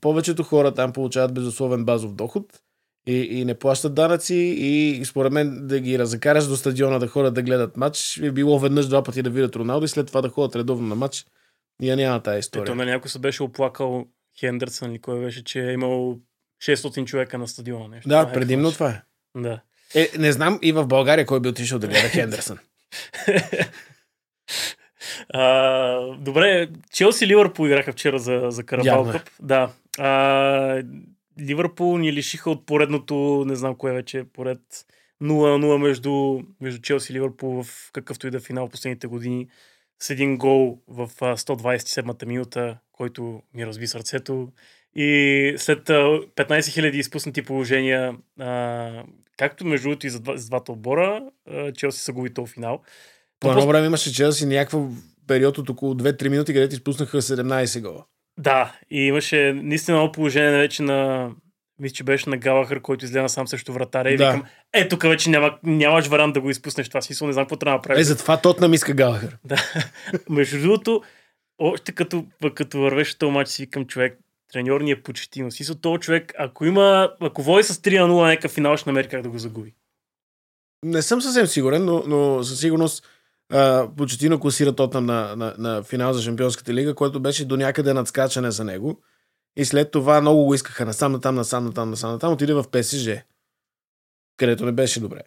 повечето 0.00 0.42
хора 0.42 0.74
там 0.74 0.92
получават 0.92 1.34
безусловен 1.34 1.84
базов 1.84 2.14
доход 2.14 2.60
и, 3.06 3.12
и 3.12 3.44
не 3.44 3.54
плащат 3.54 3.94
данъци 3.94 4.34
и 4.34 5.04
според 5.04 5.32
мен 5.32 5.66
да 5.66 5.80
ги 5.80 5.98
разкараш 5.98 6.46
до 6.46 6.56
стадиона 6.56 6.98
да 6.98 7.08
ходят 7.08 7.34
да 7.34 7.42
гледат 7.42 7.76
матч 7.76 8.16
е 8.22 8.30
било 8.30 8.58
веднъж 8.58 8.86
два 8.86 9.02
пъти 9.02 9.22
да 9.22 9.30
видят 9.30 9.56
Роналдо 9.56 9.84
и 9.84 9.88
след 9.88 10.06
това 10.06 10.22
да 10.22 10.28
ходят 10.28 10.56
редовно 10.56 10.88
на 10.88 10.94
матч. 10.94 11.26
Я 11.82 11.96
няма 11.96 12.22
тази 12.22 12.38
история. 12.38 12.62
Ето 12.62 12.74
на 12.74 12.84
някой 12.84 13.10
се 13.10 13.18
беше 13.18 13.42
оплакал 13.42 14.06
Хендерсън 14.40 14.90
или 14.90 14.98
кой 14.98 15.20
беше, 15.20 15.44
че 15.44 15.68
е 15.68 15.72
имал 15.72 16.18
600 16.62 17.04
човека 17.04 17.38
на 17.38 17.48
стадиона. 17.48 17.88
Нещо. 17.88 18.08
Да, 18.08 18.20
това 18.20 18.30
е 18.30 18.34
предимно 18.34 18.72
това 18.72 18.90
е. 18.90 19.02
Да. 19.40 19.60
Е, 19.94 20.10
не 20.18 20.32
знам 20.32 20.58
и 20.62 20.72
в 20.72 20.86
България 20.86 21.26
кой 21.26 21.40
би 21.40 21.48
отишъл 21.48 21.78
да 21.78 21.86
гледа 21.86 22.08
Хендерсън. 22.08 22.58
а, 25.28 25.98
добре, 26.18 26.68
Челси 26.92 27.26
Ливърпул 27.26 27.66
играха 27.66 27.92
вчера 27.92 28.18
за, 28.18 28.46
за 28.48 28.64
Карабал 28.64 29.12
Къп. 29.12 29.22
Да. 29.40 29.72
А, 29.98 30.82
Ливърпул 31.40 31.98
ни 31.98 32.12
лишиха 32.12 32.50
от 32.50 32.66
поредното, 32.66 33.44
не 33.46 33.56
знам 33.56 33.74
кое 33.74 33.92
вече, 33.92 34.24
поред 34.32 34.60
0-0 35.22 35.78
между, 35.78 36.40
между 36.60 36.80
Челси 36.80 37.12
и 37.12 37.16
Ливърпул 37.16 37.62
в 37.62 37.90
какъвто 37.92 38.26
и 38.26 38.30
да 38.30 38.36
е 38.36 38.40
финал 38.40 38.68
последните 38.68 39.06
години 39.06 39.48
с 40.02 40.10
един 40.10 40.36
гол 40.36 40.78
в 40.88 41.08
127-та 41.20 42.26
минута, 42.26 42.78
който 42.92 43.42
ми 43.54 43.66
разби 43.66 43.86
сърцето. 43.86 44.52
И 44.94 45.54
след 45.58 45.88
15 45.88 46.26
000 46.36 46.92
изпуснати 46.92 47.42
положения, 47.42 48.16
а, 48.40 49.04
както 49.36 49.66
между 49.66 49.88
другото 49.88 50.06
и 50.06 50.10
за, 50.10 50.20
два, 50.20 50.36
за 50.36 50.46
двата 50.48 50.72
отбора, 50.72 51.22
Челси 51.74 52.00
са 52.00 52.12
губи 52.12 52.34
този 52.34 52.52
финал. 52.52 52.80
По 53.40 53.50
едно 53.50 53.66
време 53.66 53.86
имаше 53.86 54.14
Челси 54.14 54.46
някакъв 54.46 54.82
период 55.26 55.58
от 55.58 55.70
около 55.70 55.94
2-3 55.94 56.28
минути, 56.28 56.54
където 56.54 56.74
изпуснаха 56.74 57.22
17 57.22 57.82
гола. 57.82 58.04
Да, 58.38 58.72
и 58.90 59.00
имаше 59.00 59.52
наистина 59.52 59.96
много 59.96 60.12
положение 60.12 60.58
вече 60.58 60.82
на 60.82 61.30
мисля, 61.78 61.94
че 61.94 62.04
беше 62.04 62.30
на 62.30 62.36
Галахър, 62.36 62.80
който 62.80 63.04
изгледа 63.04 63.28
сам 63.28 63.48
срещу 63.48 63.72
вратаря 63.72 64.10
и 64.10 64.16
да. 64.16 64.26
викам, 64.26 64.48
е, 64.72 64.88
тук 64.88 65.02
вече 65.02 65.30
няма, 65.30 65.58
нямаш 65.62 66.06
вариант 66.06 66.34
да 66.34 66.40
го 66.40 66.50
изпуснеш 66.50 66.88
това. 66.88 67.02
Смисъл, 67.02 67.26
не 67.26 67.32
знам 67.32 67.44
какво 67.44 67.56
трябва 67.56 67.76
да 67.76 67.78
направиш. 67.78 68.00
Е, 68.00 68.04
затова 68.04 68.36
тот 68.36 68.60
нам 68.60 68.74
иска 68.74 68.92
Галахър. 68.92 69.38
Да. 69.44 69.56
Между 70.30 70.60
другото, 70.60 71.02
още 71.58 71.92
като, 71.92 72.24
като 72.54 72.78
вървеше 72.78 73.18
този 73.18 73.32
матч, 73.32 73.50
си 73.50 73.62
викам 73.62 73.86
човек, 73.86 74.18
треньор 74.52 74.80
ни 74.80 74.90
е 74.90 75.02
почти. 75.02 75.42
Но 75.42 75.50
смисъл, 75.50 75.76
този 75.76 76.00
човек, 76.00 76.32
ако 76.38 76.64
има, 76.64 77.12
ако 77.20 77.42
води 77.42 77.62
с 77.62 77.74
3 77.74 78.06
на 78.06 78.12
0 78.12 78.28
нека 78.28 78.48
финал, 78.48 78.76
ще 78.76 78.88
намери 78.88 79.08
как 79.08 79.22
да 79.22 79.28
го 79.28 79.38
загуби. 79.38 79.74
Не 80.84 81.02
съм 81.02 81.22
съвсем 81.22 81.46
сигурен, 81.46 81.84
но, 81.84 82.02
но 82.06 82.44
със 82.44 82.60
сигурност 82.60 83.04
Почетино 83.96 84.40
класира 84.40 84.72
Тотнам 84.72 85.06
на, 85.06 85.36
на, 85.36 85.54
на 85.58 85.82
финал 85.82 86.12
за 86.12 86.22
Шампионската 86.22 86.74
лига, 86.74 86.94
което 86.94 87.20
беше 87.20 87.44
до 87.44 87.56
някъде 87.56 87.94
надскачане 87.94 88.50
за 88.50 88.64
него. 88.64 89.00
И 89.56 89.64
след 89.64 89.90
това 89.90 90.20
много 90.20 90.44
го 90.44 90.54
искаха 90.54 90.84
насам, 90.84 91.12
натам, 91.12 91.34
насам, 91.34 91.64
натам, 91.64 91.90
насам, 91.90 92.12
натам. 92.12 92.32
Отиде 92.32 92.54
в 92.54 92.64
ПСЖ, 92.70 93.08
където 94.36 94.64
не 94.64 94.72
беше 94.72 95.00
добре. 95.00 95.20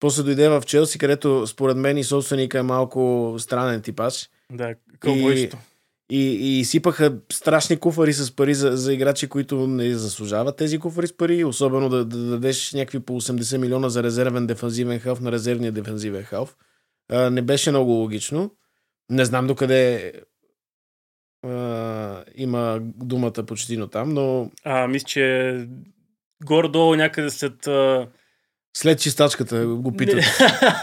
После 0.00 0.22
дойде 0.22 0.48
в 0.48 0.62
Челси, 0.66 0.98
където 0.98 1.46
според 1.46 1.76
мен 1.76 1.98
и 1.98 2.04
собственика 2.04 2.58
е 2.58 2.62
малко 2.62 3.34
странен 3.38 3.82
типаж. 3.82 4.28
Да, 4.52 4.74
кълбойство. 5.00 5.58
И, 5.58 5.75
и, 6.10 6.58
и 6.58 6.64
сипаха 6.64 7.18
страшни 7.32 7.76
куфари 7.76 8.12
с 8.12 8.36
пари 8.36 8.54
за, 8.54 8.76
за 8.76 8.94
играчи, 8.94 9.28
които 9.28 9.66
не 9.66 9.94
заслужават 9.94 10.56
тези 10.56 10.78
куфари 10.78 11.06
с 11.06 11.16
пари, 11.16 11.44
особено 11.44 11.88
да, 11.88 12.04
да 12.04 12.18
дадеш 12.18 12.72
някакви 12.72 13.00
по 13.00 13.20
80 13.20 13.56
милиона 13.56 13.88
за 13.88 14.02
резервен 14.02 14.46
дефанзивен 14.46 15.00
халф 15.00 15.20
на 15.20 15.32
резервния 15.32 15.72
дефанзивен 15.72 16.22
халф 16.22 16.56
а, 17.08 17.30
не 17.30 17.42
беше 17.42 17.70
много 17.70 17.90
логично. 17.90 18.50
Не 19.10 19.24
знам 19.24 19.46
докъде 19.46 20.12
а, 21.46 22.24
има 22.34 22.80
думата 22.82 23.44
почти 23.46 23.80
там, 23.92 24.14
но... 24.14 24.50
А, 24.64 24.86
мисля, 24.86 25.06
че 25.06 25.66
горе-долу 26.44 26.94
някъде 26.94 27.30
след... 27.30 27.66
А... 27.66 28.08
След 28.76 29.00
чистачката 29.00 29.66
го 29.66 29.96
питат. 29.96 30.24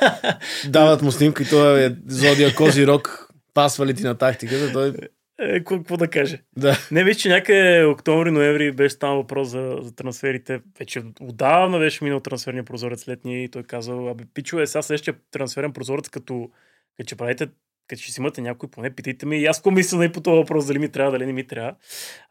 Дават 0.68 1.02
му 1.02 1.12
снимка 1.12 1.44
и 1.44 1.50
той 1.50 1.86
е 1.86 1.96
Зодия 2.08 2.56
Козирог, 2.56 3.23
пасва 3.54 3.86
ли 3.86 3.94
ти 3.94 4.04
на 4.04 4.18
тактиката, 4.18 4.72
той 4.74 4.94
е, 5.40 5.64
какво 5.64 5.98
да 5.98 6.08
каже? 6.08 6.42
Да. 6.58 6.78
Не, 6.92 7.04
виж, 7.04 7.18
че 7.18 7.30
някъде 7.30 7.86
октомври-ноември 7.86 8.72
беше 8.72 9.00
там 9.00 9.16
въпрос 9.16 9.48
за, 9.48 9.78
за 9.82 9.96
трансферите. 9.96 10.62
Вече 10.80 11.04
отдавна 11.22 11.80
беше 11.80 12.04
минал 12.04 12.20
трансферния 12.20 12.64
прозорец 12.64 13.08
летния 13.08 13.44
и 13.44 13.50
той 13.50 13.64
казал, 13.64 14.10
абе, 14.10 14.24
пичове, 14.34 14.68
сега 14.68 14.82
следващия 14.82 15.16
трансферен 15.32 15.74
прозорец, 15.74 16.10
като, 16.10 16.50
като 16.98 17.08
ще 17.08 17.16
правите 17.16 17.48
като 17.88 18.02
ще 18.02 18.12
си 18.12 18.22
имате 18.22 18.42
някой, 18.42 18.70
поне 18.70 18.96
питайте 18.96 19.26
ме 19.26 19.38
и 19.38 19.46
аз 19.46 19.58
какво 19.58 19.72
мисля 19.72 20.12
по 20.12 20.22
този 20.22 20.38
въпрос, 20.38 20.68
дали 20.68 20.80
ми 20.80 20.90
трябва, 20.90 21.12
дали 21.12 21.26
не 21.26 21.34
ми 21.34 21.48
трябва. 21.48 21.76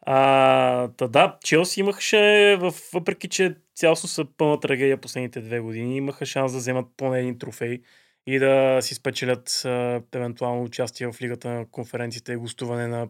А, 0.01 0.87
та 0.87 1.07
да, 1.07 1.37
Челси 1.43 1.79
имаше, 1.79 2.57
въпреки 2.93 3.27
че 3.27 3.55
цялостно 3.75 4.09
са 4.09 4.25
пълна 4.37 4.59
трагедия 4.59 4.97
последните 4.97 5.41
две 5.41 5.59
години, 5.59 5.97
имаха 5.97 6.25
шанс 6.25 6.51
да 6.51 6.57
вземат 6.57 6.85
поне 6.97 7.19
един 7.19 7.39
трофей 7.39 7.81
и 8.27 8.39
да 8.39 8.79
си 8.81 8.95
спечелят 8.95 9.61
а, 9.65 10.01
евентуално 10.13 10.63
участие 10.63 11.07
в 11.07 11.21
лигата 11.21 11.49
на 11.49 11.65
конференциите 11.71 12.33
и 12.33 12.35
гостуване 12.35 12.87
на 12.87 13.07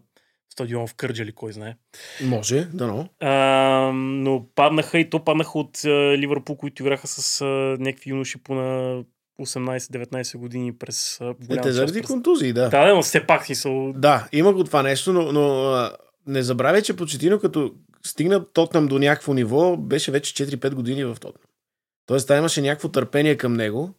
стадион 0.50 0.88
в 0.88 0.94
Кърджали, 0.94 1.32
кой 1.32 1.54
знае. 1.54 1.76
Може, 2.24 2.68
да, 2.74 2.88
но. 2.88 3.10
А, 3.20 3.92
но 3.94 4.46
паднаха 4.56 5.00
и 5.00 5.10
то 5.10 5.24
паднаха 5.24 5.60
от 5.60 5.86
а, 5.86 6.18
Ливърпул, 6.18 6.58
които 6.58 6.84
играха 6.84 7.08
с 7.08 7.42
а, 7.42 7.46
някакви 7.80 8.10
юноши 8.10 8.38
по 8.44 8.56
на 8.56 9.04
18-19 9.42 10.38
години 10.38 10.78
през 10.78 11.20
е, 11.50 11.58
те 11.62 11.72
заради 11.72 12.00
през... 12.00 12.08
контузии, 12.08 12.54
да. 12.54 12.70
Да, 12.70 12.96
но 12.96 13.02
все 13.02 13.28
пак 13.28 13.46
си 13.46 13.56
са... 13.56 13.92
Да, 13.96 14.28
има 14.32 14.54
го 14.54 14.64
това 14.64 14.84
нещо, 14.84 15.14
но, 15.14 15.32
но 15.32 15.64
а, 15.64 15.92
не 16.28 16.42
забравяй, 16.42 16.82
че 16.82 16.96
Почетино 16.96 17.40
като 17.40 17.74
стигна 18.06 18.46
Тотнам 18.46 18.88
до 18.88 19.00
някакво 19.00 19.34
ниво, 19.34 19.78
беше 19.78 20.12
вече 20.12 20.46
4-5 20.46 20.74
години 20.74 21.04
в 21.04 21.16
Тотнам. 21.20 21.50
Тоест, 22.06 22.28
та 22.28 22.38
имаше 22.38 22.62
някакво 22.62 22.90
търпение 22.90 23.38
към 23.38 23.54
него. 23.54 23.94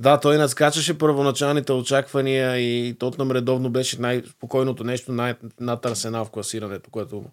Да, 0.00 0.20
той 0.20 0.38
надскачаше 0.38 0.98
първоначалните 0.98 1.72
очаквания 1.72 2.56
и 2.56 2.94
Тотнам 2.98 3.30
редовно 3.30 3.70
беше 3.70 4.00
най-спокойното 4.00 4.84
нещо 4.84 5.12
най- 5.12 5.34
над 5.60 5.86
Арсенал 5.86 6.24
в 6.24 6.30
класирането, 6.30 6.90
което 6.90 7.24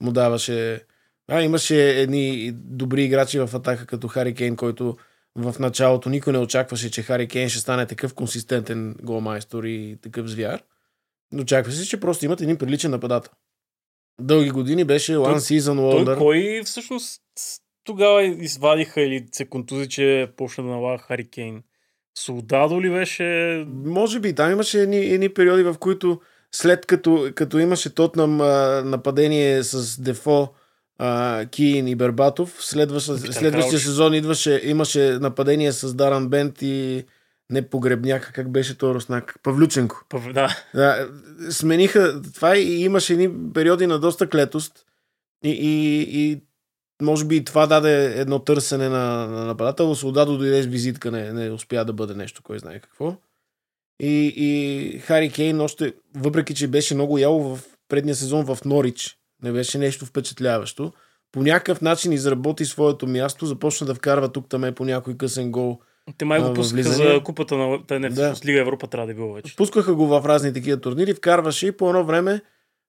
му 0.00 0.12
даваше... 0.12 0.84
А, 1.28 1.42
имаше 1.42 1.90
едни 1.90 2.52
добри 2.54 3.04
играчи 3.04 3.38
в 3.38 3.50
атака, 3.54 3.86
като 3.86 4.08
Хари 4.08 4.34
Кейн, 4.34 4.56
който 4.56 4.96
в 5.36 5.54
началото 5.58 6.08
никой 6.08 6.32
не 6.32 6.38
очакваше, 6.38 6.90
че 6.90 7.02
Хари 7.02 7.28
Кейн 7.28 7.48
ще 7.48 7.60
стане 7.60 7.86
такъв 7.86 8.14
консистентен 8.14 8.96
голмайстор 9.02 9.64
и 9.64 9.98
такъв 10.02 10.26
звяр. 10.30 10.62
Но 11.32 11.42
очакваше 11.42 11.78
се, 11.78 11.88
че 11.88 12.00
просто 12.00 12.24
имат 12.24 12.40
един 12.40 12.58
приличен 12.58 12.90
нападател. 12.90 13.32
Дълги 14.20 14.50
години 14.50 14.84
беше 14.84 15.16
One 15.16 15.36
Season 15.36 15.78
Wonder. 15.78 16.04
Той 16.04 16.16
кой 16.16 16.62
всъщност 16.64 17.22
тогава 17.84 18.24
извадиха 18.24 19.00
или 19.00 19.26
се 19.32 19.44
контузи, 19.44 19.88
че 19.88 20.32
почна 20.36 20.64
да 20.64 20.70
налага 20.70 21.02
Хари 21.02 21.30
Кейн? 21.30 21.62
Солдадо 22.18 22.80
ли 22.80 22.90
беше? 22.90 23.64
Може 23.84 24.20
би. 24.20 24.34
Там 24.34 24.52
имаше 24.52 24.82
едни, 24.82 24.96
едни 24.96 25.28
периоди, 25.28 25.62
в 25.62 25.74
които 25.80 26.20
след 26.52 26.86
като, 26.86 27.30
като 27.34 27.58
имаше 27.58 27.94
Тотнам 27.94 28.40
а, 28.40 28.82
нападение 28.84 29.62
с 29.62 30.00
Дефо, 30.00 30.48
а, 30.98 31.44
Киин 31.50 31.88
и 31.88 31.94
Бербатов, 31.94 32.56
следващия 32.60 33.78
сезон 33.78 34.14
идваше, 34.14 34.60
имаше 34.64 35.18
нападение 35.20 35.72
с 35.72 35.94
Даран 35.94 36.28
Бент 36.28 36.62
и 36.62 37.04
не 37.50 37.62
погребняка, 37.62 38.32
как 38.32 38.50
беше 38.50 38.78
то 38.78 38.94
Руснак? 38.94 39.38
Павлюченко. 39.42 40.04
Пав, 40.08 40.32
да. 40.32 40.56
да. 40.74 41.08
Смениха 41.50 42.22
това 42.34 42.56
и 42.56 42.84
имаше 42.84 43.12
едни 43.12 43.52
периоди 43.54 43.86
на 43.86 43.98
доста 43.98 44.28
клетост. 44.28 44.72
И, 45.44 45.50
и, 45.50 46.00
и 46.22 46.40
може 47.02 47.24
би 47.24 47.44
това 47.44 47.66
даде 47.66 48.20
едно 48.20 48.38
търсене 48.38 48.88
на, 48.88 49.26
на 49.26 49.44
нападател. 49.44 49.94
Солдадо 49.94 50.38
дойде 50.38 50.62
с 50.62 50.66
визитка, 50.66 51.10
не, 51.10 51.32
не 51.32 51.50
успя 51.50 51.84
да 51.84 51.92
бъде 51.92 52.14
нещо, 52.14 52.42
кой 52.42 52.58
знае 52.58 52.80
какво. 52.80 53.16
И, 54.00 54.32
и 54.36 54.98
Хари 54.98 55.30
Кейн 55.30 55.60
още, 55.60 55.92
въпреки 56.16 56.54
че 56.54 56.68
беше 56.68 56.94
много 56.94 57.18
яло 57.18 57.56
в 57.56 57.64
предния 57.88 58.14
сезон 58.14 58.44
в 58.44 58.58
Норич, 58.64 59.16
не 59.42 59.52
беше 59.52 59.78
нещо 59.78 60.06
впечатляващо, 60.06 60.92
по 61.32 61.42
някакъв 61.42 61.80
начин 61.80 62.12
изработи 62.12 62.64
своето 62.64 63.06
място, 63.06 63.46
започна 63.46 63.86
да 63.86 63.94
вкарва 63.94 64.32
тук 64.32 64.48
там 64.48 64.74
по 64.74 64.84
някой 64.84 65.16
късен 65.16 65.50
гол. 65.50 65.78
Те 66.18 66.24
май 66.24 66.40
го 66.40 66.54
пускаха 66.54 66.92
за 66.92 67.20
купата 67.24 67.56
на 67.56 67.86
Те 67.86 67.98
не, 67.98 68.08
да. 68.08 68.34
Лига 68.44 68.60
Европа 68.60 68.86
трябва 68.86 69.06
да 69.06 69.12
е 69.12 69.14
било 69.14 69.32
вече. 69.32 69.56
Пускаха 69.56 69.94
го 69.94 70.06
в 70.06 70.22
разни 70.24 70.52
такива 70.52 70.80
турнири, 70.80 71.14
вкарваше 71.14 71.66
и 71.66 71.72
по 71.72 71.88
едно 71.88 72.04
време 72.04 72.40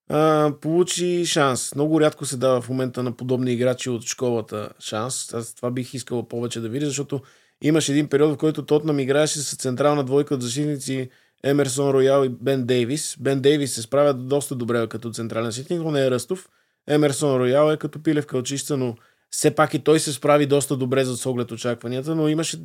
а, 0.10 0.52
получи 0.62 1.26
шанс. 1.26 1.76
Много 1.76 2.02
рядко 2.02 2.26
се 2.26 2.38
дава 2.38 2.62
в 2.62 2.70
момента 2.70 3.04
на 3.04 3.12
подобни 3.12 3.54
играчи 3.54 3.89
от 3.89 4.06
школата 4.06 4.70
шанс. 4.80 5.34
Аз 5.34 5.56
това 5.56 5.72
бих 5.72 5.93
искал 5.93 6.28
повече 6.28 6.60
да 6.60 6.70
видя, 6.70 6.86
защото 6.86 7.22
имаше 7.62 7.91
един 7.91 8.08
период, 8.08 8.34
в 8.34 8.38
който 8.38 8.65
Тотнам 8.65 9.00
играеше 9.00 9.39
с 9.39 9.56
централна 9.56 10.04
двойка 10.04 10.34
от 10.34 10.41
защитници 10.41 11.10
Емерсон 11.43 11.91
Роял 11.91 12.24
и 12.26 12.30
Бен 12.30 12.65
Дейвис. 12.65 13.15
Бен 13.20 13.41
Дейвис 13.41 13.74
се 13.74 13.82
справя 13.82 14.13
доста 14.13 14.56
добре 14.56 14.88
като 14.88 15.12
централен 15.12 15.52
защитник, 15.52 15.82
но 15.82 15.91
не 15.91 16.06
е 16.06 16.12
Ръстов. 16.12 16.50
Емерсон 16.88 17.38
Роял 17.39 17.72
е 17.72 17.78
като 17.78 18.04
пиле 18.04 18.22
в 18.22 18.28
кълчища, 18.28 18.78
но 18.78 18.96
все 19.30 19.56
пак 19.56 19.74
и 19.74 19.80
той 19.80 20.00
се 20.00 20.13
справи 20.13 20.46
доста 20.46 20.78
добре 20.78 21.06
за 21.06 21.17
с 21.17 21.26
оглед 21.26 21.52
очакванията, 21.52 22.15
но 22.15 22.28
имаше 22.28 22.60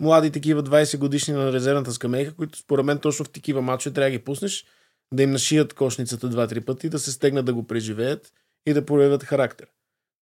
млади 0.00 0.30
такива 0.30 0.62
20 0.62 0.98
годишни 0.98 1.34
на 1.34 1.52
резервната 1.52 1.92
скамейка, 1.92 2.34
които 2.34 2.58
според 2.58 2.84
мен 2.84 2.98
точно 2.98 3.24
в 3.24 3.30
такива 3.30 3.62
матчове 3.62 3.94
трябва 3.94 4.10
да 4.10 4.16
ги 4.16 4.24
пуснеш, 4.24 4.64
да 5.14 5.22
им 5.22 5.30
нашият 5.30 5.74
кошницата 5.74 6.28
два-три 6.28 6.60
пъти, 6.60 6.88
да 6.88 6.98
се 6.98 7.12
стегнат 7.12 7.46
да 7.46 7.54
го 7.54 7.66
преживеят 7.66 8.32
и 8.66 8.72
да 8.72 8.86
проявят 8.86 9.24
характер. 9.24 9.66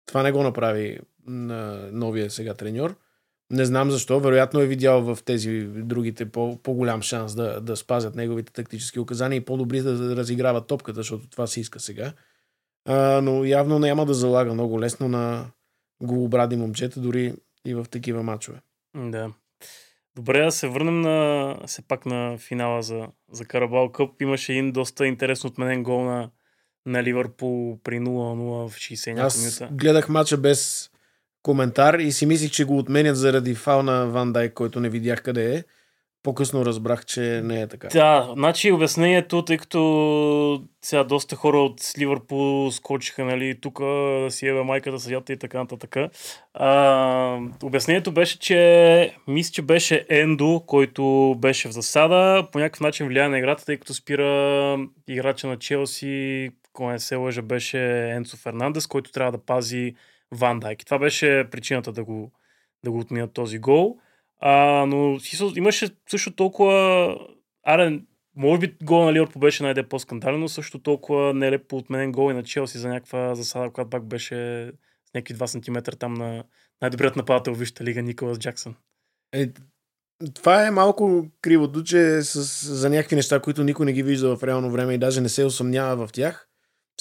Това 0.05 0.23
не 0.23 0.31
го 0.31 0.43
направи 0.43 0.99
на 1.27 1.89
новия 1.91 2.31
сега 2.31 2.53
треньор. 2.53 2.95
Не 3.51 3.65
знам 3.65 3.91
защо. 3.91 4.19
Вероятно 4.19 4.59
е 4.59 4.67
видял 4.67 5.01
в 5.01 5.19
тези 5.25 5.59
другите 5.61 6.31
по, 6.31 6.59
по-голям 6.63 7.01
шанс 7.01 7.35
да, 7.35 7.61
да 7.61 7.75
спазят 7.75 8.15
неговите 8.15 8.53
тактически 8.53 8.99
указания 8.99 9.37
и 9.37 9.45
по-добри 9.45 9.81
да, 9.81 10.15
разиграват 10.15 10.67
топката, 10.67 10.99
защото 10.99 11.29
това 11.29 11.47
се 11.47 11.59
иска 11.59 11.79
сега. 11.79 12.13
А, 12.85 13.21
но 13.21 13.45
явно 13.45 13.79
няма 13.79 14.05
да 14.05 14.13
залага 14.13 14.53
много 14.53 14.81
лесно 14.81 15.07
на 15.07 15.51
голобради 16.03 16.55
момчета, 16.55 16.99
дори 16.99 17.33
и 17.65 17.75
в 17.75 17.85
такива 17.89 18.23
матчове. 18.23 18.61
Да. 18.95 19.33
Добре, 20.15 20.45
да 20.45 20.51
се 20.51 20.67
върнем 20.67 21.01
на, 21.01 21.55
все 21.67 21.81
пак 21.81 22.05
на 22.05 22.37
финала 22.37 22.83
за, 22.83 23.07
за 23.31 23.45
Карабал 23.45 23.91
Къп. 23.91 24.21
Имаше 24.21 24.51
един 24.51 24.71
доста 24.71 25.07
интересно 25.07 25.47
отменен 25.47 25.83
гол 25.83 26.03
на, 26.03 26.29
на 26.85 27.03
Ливърпул 27.03 27.79
при 27.83 27.99
0-0 27.99 28.67
в 28.67 28.75
60 28.75 29.13
няколко 29.13 29.37
минута. 29.39 29.69
Гледах 29.71 30.09
мача 30.09 30.37
без 30.37 30.91
коментар 31.43 31.99
и 31.99 32.11
си 32.11 32.25
мислих, 32.25 32.51
че 32.51 32.65
го 32.65 32.77
отменят 32.77 33.17
заради 33.17 33.55
фауна 33.55 34.07
Ван 34.07 34.33
Дайк, 34.33 34.53
който 34.53 34.79
не 34.79 34.89
видях 34.89 35.21
къде 35.21 35.55
е. 35.55 35.63
По-късно 36.23 36.65
разбрах, 36.65 37.05
че 37.05 37.41
не 37.43 37.61
е 37.61 37.67
така. 37.67 37.87
Да, 37.87 38.29
значи 38.33 38.71
обяснението, 38.71 39.45
тъй 39.45 39.57
като 39.57 40.63
сега 40.81 41.03
доста 41.03 41.35
хора 41.35 41.59
от 41.59 41.81
Ливърпул 41.97 42.71
скочиха, 42.71 43.25
нали, 43.25 43.61
тук 43.61 43.79
си 44.29 44.47
ебе 44.47 44.63
майката 44.63 44.99
съдята 44.99 45.33
и 45.33 45.37
така 45.37 45.57
нататък. 45.57 45.95
А, 46.53 47.39
обяснението 47.63 48.11
беше, 48.11 48.39
че 48.39 49.15
мисля, 49.27 49.51
че 49.51 49.61
беше 49.61 50.05
Ендо, 50.09 50.63
който 50.67 51.35
беше 51.37 51.67
в 51.67 51.71
засада, 51.71 52.47
по 52.51 52.59
някакъв 52.59 52.81
начин 52.81 53.07
влияе 53.07 53.29
на 53.29 53.37
играта, 53.37 53.65
тъй 53.65 53.77
като 53.77 53.93
спира 53.93 54.77
играча 55.07 55.47
на 55.47 55.57
Челси, 55.57 56.49
кой 56.73 56.93
не 56.93 56.99
се 56.99 57.15
лъжа, 57.15 57.41
беше 57.41 58.09
Енцо 58.09 58.37
Фернандес, 58.37 58.87
който 58.87 59.11
трябва 59.11 59.31
да 59.31 59.45
пази 59.45 59.95
Ван 60.31 60.59
Дайк. 60.59 60.85
Това 60.85 60.99
беше 60.99 61.47
причината 61.51 61.91
да 61.91 62.03
го, 62.03 62.31
да 62.83 62.91
го 62.91 62.99
отминат 62.99 63.33
този 63.33 63.59
гол. 63.59 63.97
А, 64.39 64.85
но 64.85 65.17
имаше 65.55 65.89
също 66.09 66.31
толкова... 66.31 67.17
Аре, 67.63 67.99
може 68.35 68.59
би 68.59 68.75
гол 68.83 69.05
на 69.05 69.13
Ливърпул 69.13 69.39
беше 69.39 69.63
най-де 69.63 69.83
по-скандален, 69.83 70.39
но 70.39 70.47
също 70.47 70.79
толкова 70.79 71.33
нелепо 71.33 71.77
отменен 71.77 72.11
гол 72.11 72.31
и 72.31 72.33
на 72.33 72.43
Челси 72.43 72.77
за 72.77 72.89
някаква 72.89 73.35
засада, 73.35 73.69
която 73.69 73.89
пак 73.89 74.05
беше 74.05 74.71
с 75.09 75.13
някакви 75.13 75.35
2 75.35 75.45
см 75.45 75.97
там 75.97 76.13
на 76.13 76.43
най-добрият 76.81 77.15
нападател 77.15 77.53
в 77.53 77.59
Висшата 77.59 77.83
лига 77.83 78.01
Николас 78.01 78.39
Джаксън. 78.39 78.75
Е, 79.33 79.49
това 80.33 80.67
е 80.67 80.71
малко 80.71 81.25
кривото, 81.41 81.83
че 81.83 82.21
с, 82.21 82.65
за 82.75 82.89
някакви 82.89 83.15
неща, 83.15 83.39
които 83.39 83.63
никой 83.63 83.85
не 83.85 83.93
ги 83.93 84.03
вижда 84.03 84.37
в 84.37 84.43
реално 84.43 84.71
време 84.71 84.93
и 84.93 84.97
даже 84.97 85.21
не 85.21 85.29
се 85.29 85.45
усъмнява 85.45 86.07
в 86.07 86.11
тях. 86.11 86.47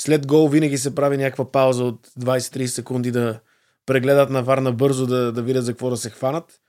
След 0.00 0.26
гол 0.26 0.48
винаги 0.48 0.78
се 0.78 0.94
прави 0.94 1.16
някаква 1.16 1.52
пауза 1.52 1.84
от 1.84 2.06
20-30 2.06 2.66
секунди 2.66 3.10
да 3.10 3.40
прегледат 3.86 4.30
на 4.30 4.42
Варна 4.42 4.72
бързо 4.72 5.06
да, 5.06 5.32
да 5.32 5.42
видят 5.42 5.64
за 5.64 5.72
какво 5.72 5.90
да 5.90 5.96
се 5.96 6.10
хванат 6.10 6.60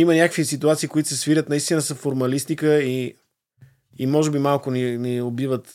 има 0.00 0.14
някакви 0.14 0.44
ситуации, 0.44 0.88
които 0.88 1.08
се 1.08 1.16
свирят, 1.16 1.48
наистина 1.48 1.82
са 1.82 1.94
формалистика 1.94 2.82
и, 2.82 3.14
и 3.98 4.06
може 4.06 4.30
би 4.30 4.38
малко 4.38 4.70
ни, 4.70 4.98
ни 4.98 5.22
убиват 5.22 5.74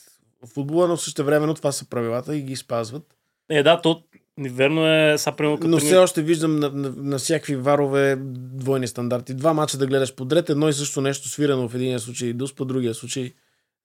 футбола, 0.54 0.88
но 0.88 0.96
също 0.96 1.24
времено 1.24 1.54
това 1.54 1.72
са 1.72 1.88
правилата 1.88 2.36
и 2.36 2.42
ги 2.42 2.56
спазват. 2.56 3.02
Е, 3.50 3.62
да, 3.62 3.80
то 3.80 4.02
верно 4.38 4.88
е. 4.88 5.18
Са, 5.18 5.32
примерно, 5.32 5.58
но 5.68 5.78
все 5.78 5.96
още 5.96 6.22
виждам 6.22 6.56
на, 6.56 6.70
на, 6.70 6.92
на, 6.96 7.18
всякакви 7.18 7.56
варове 7.56 8.16
двойни 8.20 8.88
стандарти. 8.88 9.34
Два 9.34 9.52
мача 9.52 9.78
да 9.78 9.86
гледаш 9.86 10.14
подред, 10.14 10.50
едно 10.50 10.68
и 10.68 10.72
също 10.72 11.00
нещо 11.00 11.28
свирено 11.28 11.68
в 11.68 11.74
един 11.74 11.98
случай 11.98 12.32
дус, 12.32 12.54
по 12.54 12.64
другия 12.64 12.94
случай 12.94 13.32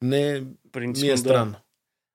не 0.01 0.43
Принципно, 0.71 1.07
ми 1.07 1.13
е 1.13 1.17
странно. 1.17 1.51
Да. 1.51 1.57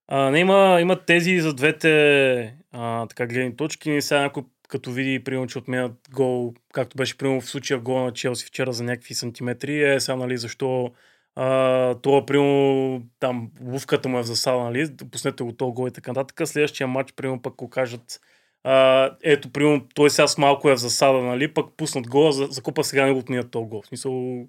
А, 0.08 0.30
не, 0.30 0.38
има, 0.38 0.78
има 0.80 1.04
тези 1.04 1.40
за 1.40 1.54
двете 1.54 2.56
а, 2.72 3.06
така 3.06 3.26
гледни 3.26 3.56
точки. 3.56 4.02
Сега 4.02 4.20
някой 4.20 4.42
като 4.70 4.90
види, 4.90 5.24
примерно, 5.24 5.46
че 5.46 5.58
отменят 5.58 5.92
гол, 6.12 6.54
както 6.72 6.96
беше, 6.96 7.18
примерно, 7.18 7.40
в 7.40 7.50
случая 7.50 7.80
гол 7.80 8.04
на 8.04 8.12
Челси 8.12 8.46
вчера 8.46 8.72
за 8.72 8.84
някакви 8.84 9.14
сантиметри, 9.14 9.94
е 9.94 10.00
сега, 10.00 10.16
нали, 10.16 10.36
защо 10.36 10.90
а, 11.34 11.94
това, 11.94 12.26
примерно, 12.26 13.02
там, 13.18 13.50
лувката 13.62 14.08
му 14.08 14.18
е 14.18 14.22
в 14.22 14.26
засада, 14.26 14.58
нали, 14.58 14.96
пуснете 15.12 15.42
го 15.44 15.52
този 15.52 15.72
гол 15.72 15.88
и 15.88 15.90
така 15.90 16.10
нататък. 16.10 16.48
Следващия 16.48 16.86
матч, 16.86 17.12
примерно, 17.12 17.42
пък 17.42 17.54
го 17.54 17.70
кажат, 17.70 18.20
а, 18.64 19.10
ето, 19.22 19.52
примерно, 19.52 19.88
той 19.94 20.10
сега 20.10 20.28
с 20.28 20.38
малко 20.38 20.70
е 20.70 20.74
в 20.74 20.80
засада, 20.80 21.18
нали, 21.18 21.54
пък 21.54 21.66
пуснат 21.76 22.08
гола, 22.08 22.32
за, 22.32 22.46
за 22.46 22.62
сега 22.82 23.06
не 23.06 23.12
го 23.12 23.18
отменят 23.18 23.50
този 23.50 23.68
гол. 23.68 23.82
В 23.82 23.86
смисъл... 23.86 24.46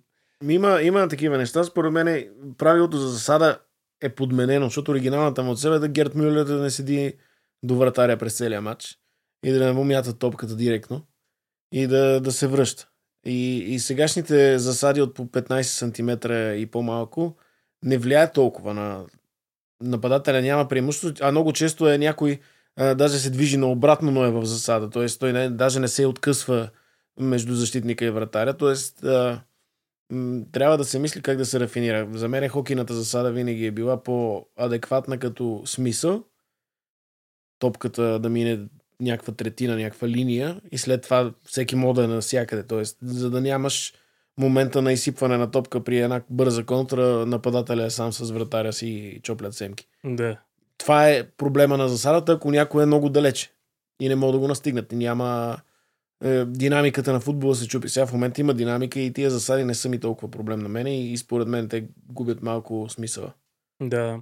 Има, 0.50 0.82
има 0.82 1.08
такива 1.08 1.38
неща. 1.38 1.64
Според 1.64 1.92
мен 1.92 2.30
правилото 2.58 2.98
за 2.98 3.08
засада 3.08 3.60
е 4.02 4.10
подменено, 4.10 4.66
защото 4.66 4.92
оригиналната 4.92 5.44
му 5.44 5.56
себе 5.56 5.76
е 5.76 5.80
да 5.80 5.88
Герт 5.88 6.16
Мюллер 6.16 6.44
да 6.44 6.62
не 6.62 6.70
седи 6.70 7.14
до 7.64 7.76
вратаря 7.76 8.18
през 8.18 8.38
целия 8.38 8.62
матч 8.62 9.01
и 9.44 9.52
да 9.52 9.66
не 9.66 9.72
му 9.72 9.84
мята 9.84 10.14
топката 10.14 10.56
директно 10.56 11.02
и 11.72 11.88
да, 11.88 12.22
да 12.22 12.32
се 12.32 12.48
връща. 12.48 12.88
И, 13.26 13.58
и 13.58 13.80
сегашните 13.80 14.60
засади 14.60 15.02
от 15.02 15.14
по 15.14 15.26
15 15.26 15.62
см 15.62 16.32
и 16.62 16.66
по-малко 16.66 17.36
не 17.84 17.98
влияят 17.98 18.34
толкова 18.34 18.74
на 18.74 19.06
нападателя. 19.82 20.42
Няма 20.42 20.68
преимущество, 20.68 21.26
а 21.26 21.32
много 21.32 21.54
често 21.54 21.90
е 21.90 21.98
някой 21.98 22.40
а, 22.76 22.96
даже 22.96 23.20
се 23.20 23.30
движи 23.30 23.58
наобратно, 23.58 24.12
но 24.12 24.26
е 24.26 24.32
в 24.32 24.46
засада. 24.46 24.90
Тоест 24.90 25.20
той 25.20 25.34
не, 25.34 25.50
даже 25.50 25.80
не 25.80 25.88
се 25.88 26.06
откъсва 26.06 26.70
между 27.20 27.56
защитника 27.56 28.06
и 28.06 28.10
вратаря. 28.10 28.58
Тоест 28.58 29.04
а, 29.04 29.42
м- 30.12 30.46
трябва 30.52 30.78
да 30.78 30.86
се 30.86 31.00
мисли 31.00 31.22
как 31.22 31.38
да 31.38 31.46
се 31.46 31.60
рафинира. 31.60 32.08
За 32.14 32.28
мен 32.28 32.50
хокейната 32.50 32.94
засада 32.94 33.32
винаги 33.32 33.66
е 33.66 33.72
била 33.72 34.04
по-адекватна 34.04 35.20
като 35.20 35.64
смисъл. 35.66 36.24
Топката 37.60 38.20
да 38.20 38.30
мине 38.30 38.68
някаква 39.02 39.34
третина, 39.34 39.76
някаква 39.76 40.08
линия 40.08 40.62
и 40.72 40.78
след 40.78 41.02
това 41.02 41.34
всеки 41.44 41.76
мода 41.76 42.04
е 42.04 42.08
навсякъде. 42.08 42.64
Тоест, 42.64 42.98
за 43.02 43.30
да 43.30 43.42
нямаш 43.42 43.94
момента 44.38 44.82
на 44.82 44.94
изсипване 44.94 45.38
на 45.38 45.52
топка 45.52 45.84
при 45.84 46.00
една 46.00 46.22
бърза 46.30 46.64
контра, 46.64 47.26
нападателя 47.26 47.86
е 47.86 47.90
сам 47.90 48.14
с 48.14 48.32
вратаря 48.32 48.74
си 48.74 48.88
и 48.88 49.20
чоплят 49.22 49.54
семки. 49.54 49.88
Да. 50.06 50.40
Това 50.78 51.10
е 51.10 51.24
проблема 51.24 51.78
на 51.78 51.90
засадата, 51.90 52.32
ако 52.32 52.52
някой 52.52 52.84
е 52.84 52.86
много 52.86 53.10
далече 53.10 53.52
и 54.00 54.10
не 54.10 54.16
могат 54.16 54.36
да 54.36 54.40
го 54.40 54.48
настигнат. 54.48 54.92
Няма 54.92 55.58
е, 56.24 56.46
динамиката 56.46 57.14
на 57.14 57.20
футбола 57.20 57.56
се 57.56 57.68
чупи. 57.68 57.90
Сега 57.90 58.06
в 58.06 58.14
момента 58.14 58.42
има 58.42 58.54
динамика 58.54 59.00
и 59.00 59.14
тия 59.14 59.30
засади 59.30 59.64
не 59.64 59.74
са 59.74 59.90
ми 59.90 60.00
толкова 60.00 60.32
проблем 60.32 60.60
на 60.60 60.70
мен 60.70 60.88
и, 60.88 61.12
и 61.12 61.18
според 61.18 61.48
мен 61.48 61.70
те 61.70 61.88
губят 62.10 62.42
малко 62.42 62.90
смисъла. 62.90 63.34
Да. 63.82 64.22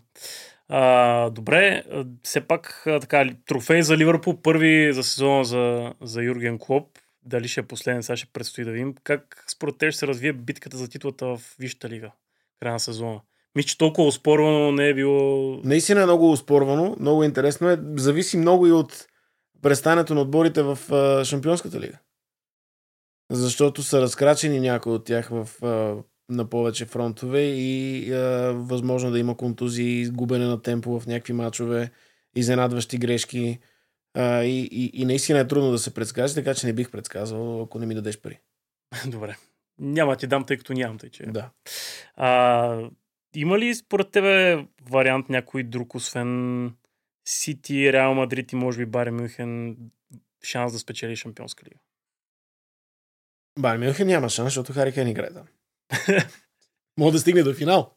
А, 0.72 1.30
добре, 1.30 1.84
все 2.24 2.42
пак 2.42 2.82
така, 2.86 3.30
трофей 3.48 3.82
за 3.82 3.98
Ливърпул, 3.98 4.42
първи 4.42 4.94
за 4.94 5.04
сезона 5.04 5.46
за, 5.46 5.94
за 6.02 6.24
Юрген 6.24 6.60
Клоп. 6.60 6.88
Дали 7.24 7.48
ще 7.48 7.60
е 7.60 7.68
последен, 7.68 8.04
сега 8.04 8.18
ще 8.18 8.28
предстои 8.34 8.64
да 8.64 8.72
видим. 8.72 8.96
Как 9.04 9.46
според 9.48 9.78
те 9.78 9.92
ще 9.92 10.00
се 10.00 10.08
развие 10.08 10.34
битката 10.34 10.78
за 10.78 10.90
титлата 10.90 11.26
в 11.26 11.42
Висшата 11.60 11.90
лига? 11.90 12.12
Края 12.60 12.74
на 12.74 12.80
сезона. 12.80 13.22
Мисля, 13.56 13.68
че 13.68 13.78
толкова 13.78 14.08
успорвано 14.08 14.72
не 14.72 14.88
е 14.88 14.94
било... 14.94 15.56
Наистина 15.64 16.02
е 16.02 16.06
много 16.06 16.32
успорвано, 16.32 16.96
много 17.00 17.24
интересно 17.24 17.70
е. 17.70 17.78
Зависи 17.96 18.38
много 18.38 18.68
и 18.68 18.72
от 18.72 19.08
престането 19.62 20.14
на 20.14 20.22
отборите 20.22 20.62
в 20.62 20.78
Шампионската 21.26 21.80
лига. 21.80 21.98
Защото 23.32 23.84
са 23.84 24.02
разкрачени 24.02 24.60
някои 24.60 24.94
от 24.94 25.06
тях 25.06 25.30
в 25.32 25.50
на 26.30 26.50
повече 26.50 26.86
фронтове 26.86 27.42
и 27.42 28.12
а, 28.14 28.54
възможно 28.56 29.12
да 29.12 29.20
има 29.20 29.38
контузии, 29.38 30.10
губене 30.10 30.46
на 30.46 30.62
темпо 30.62 31.00
в 31.00 31.08
някакви 31.08 31.34
матчове, 31.34 31.92
изненадващи 32.36 32.98
грешки. 32.98 33.60
А, 34.14 34.44
и, 34.44 34.70
и, 34.72 35.02
и 35.02 35.06
наистина 35.06 35.40
е 35.40 35.48
трудно 35.48 35.72
да 35.72 35.78
се 35.78 35.94
предскаже, 35.94 36.36
така 36.36 36.54
че 36.54 36.68
не 36.68 36.74
бих 36.74 36.92
предсказал, 36.92 37.62
ако 37.62 37.80
не 37.80 37.86
ми 37.86 37.96
дадеш 37.96 38.22
пари. 38.22 38.40
Добре. 39.08 39.38
Няма 39.80 40.16
ти 40.16 40.28
дам, 40.28 40.46
тъй 40.46 40.58
като 40.58 40.74
нямам, 40.74 40.98
тъй 40.98 41.10
че. 41.10 41.24
Да. 41.24 41.50
А, 42.16 42.90
има 43.36 43.60
ли 43.60 43.76
според 43.76 44.12
тебе 44.12 44.66
вариант 44.90 45.30
някой 45.30 45.64
друг, 45.64 45.96
освен 45.96 46.74
Сити, 47.26 47.94
Реал 47.94 48.14
Мадрид 48.14 48.52
и 48.52 48.56
може 48.56 48.78
би 48.78 48.86
Бари 48.86 49.12
Мюнхен, 49.12 49.78
шанс 50.44 50.74
да 50.74 50.80
спечели 50.80 51.16
Шампионска 51.16 51.66
лига? 51.66 51.80
Бари 53.60 53.78
Мюнхен 53.78 54.08
няма 54.08 54.30
шанс, 54.30 54.48
защото 54.48 54.74
Хари 54.74 54.94
Кен 54.94 55.08
играе 55.08 55.34
там. 55.34 55.48
Мога 56.98 57.12
да 57.12 57.20
стигне 57.20 57.44
до 57.44 57.54
финал. 57.54 57.94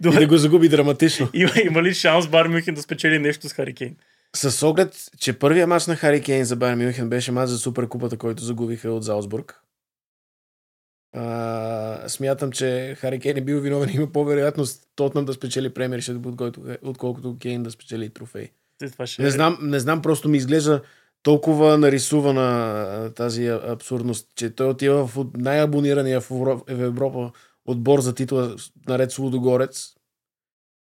Добре. 0.00 0.16
И 0.16 0.20
да 0.20 0.26
го 0.26 0.36
загуби 0.36 0.68
драматично. 0.68 1.28
Има, 1.34 1.52
има 1.64 1.82
ли 1.82 1.94
шанс 1.94 2.28
Бар 2.28 2.46
Мюнхен 2.46 2.74
да 2.74 2.82
спечели 2.82 3.18
нещо 3.18 3.48
с 3.48 3.52
Хари 3.52 3.74
Кейн? 3.74 3.96
С 4.36 4.66
оглед, 4.66 5.10
че 5.18 5.38
първият 5.38 5.68
матч 5.68 5.86
на 5.86 5.96
Хари 5.96 6.22
Кейн 6.22 6.44
за 6.44 6.56
Бар 6.56 6.74
Мюнхен 6.74 7.08
беше 7.08 7.32
матч 7.32 7.50
за 7.50 7.58
Суперкупата, 7.58 8.16
който 8.16 8.44
загубиха 8.44 8.90
от 8.90 9.04
Залцбург. 9.04 9.60
А, 11.12 12.08
смятам, 12.08 12.52
че 12.52 12.96
Хари 12.98 13.20
Кейн 13.20 13.36
е 13.36 13.40
бил 13.40 13.60
виновен. 13.60 13.90
Има 13.94 14.12
по-вероятност 14.12 14.82
Тотнам 14.96 15.24
да 15.24 15.32
спечели 15.32 15.74
премиершип, 15.74 16.26
отколкото 16.82 17.38
Кейн 17.38 17.62
да 17.62 17.70
спечели 17.70 18.10
трофей. 18.10 18.50
Не, 19.18 19.30
знам, 19.30 19.58
не 19.62 19.78
знам, 19.78 20.02
просто 20.02 20.28
ми 20.28 20.36
изглежда 20.36 20.82
толкова 21.26 21.78
нарисувана 21.78 23.12
тази 23.14 23.46
абсурдност, 23.46 24.28
че 24.36 24.50
той 24.50 24.68
отива 24.68 25.06
в 25.06 25.26
най-абонирания 25.34 26.20
в 26.20 26.60
Европа 26.68 27.32
отбор 27.64 28.00
за 28.00 28.14
титла 28.14 28.56
наред 28.88 29.12
с 29.12 29.18
Лудогорец 29.18 29.94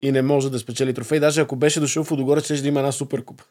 и 0.02 0.12
не 0.12 0.22
може 0.22 0.52
да 0.52 0.60
спечели 0.60 0.94
трофей. 0.94 1.20
Даже 1.20 1.42
ако 1.42 1.56
беше 1.56 1.80
дошъл 1.80 2.04
в 2.04 2.12
Лудогорец, 2.12 2.46
ще 2.46 2.62
да 2.62 2.68
има 2.68 2.80
една 2.80 2.92
суперкуп. 2.92 3.42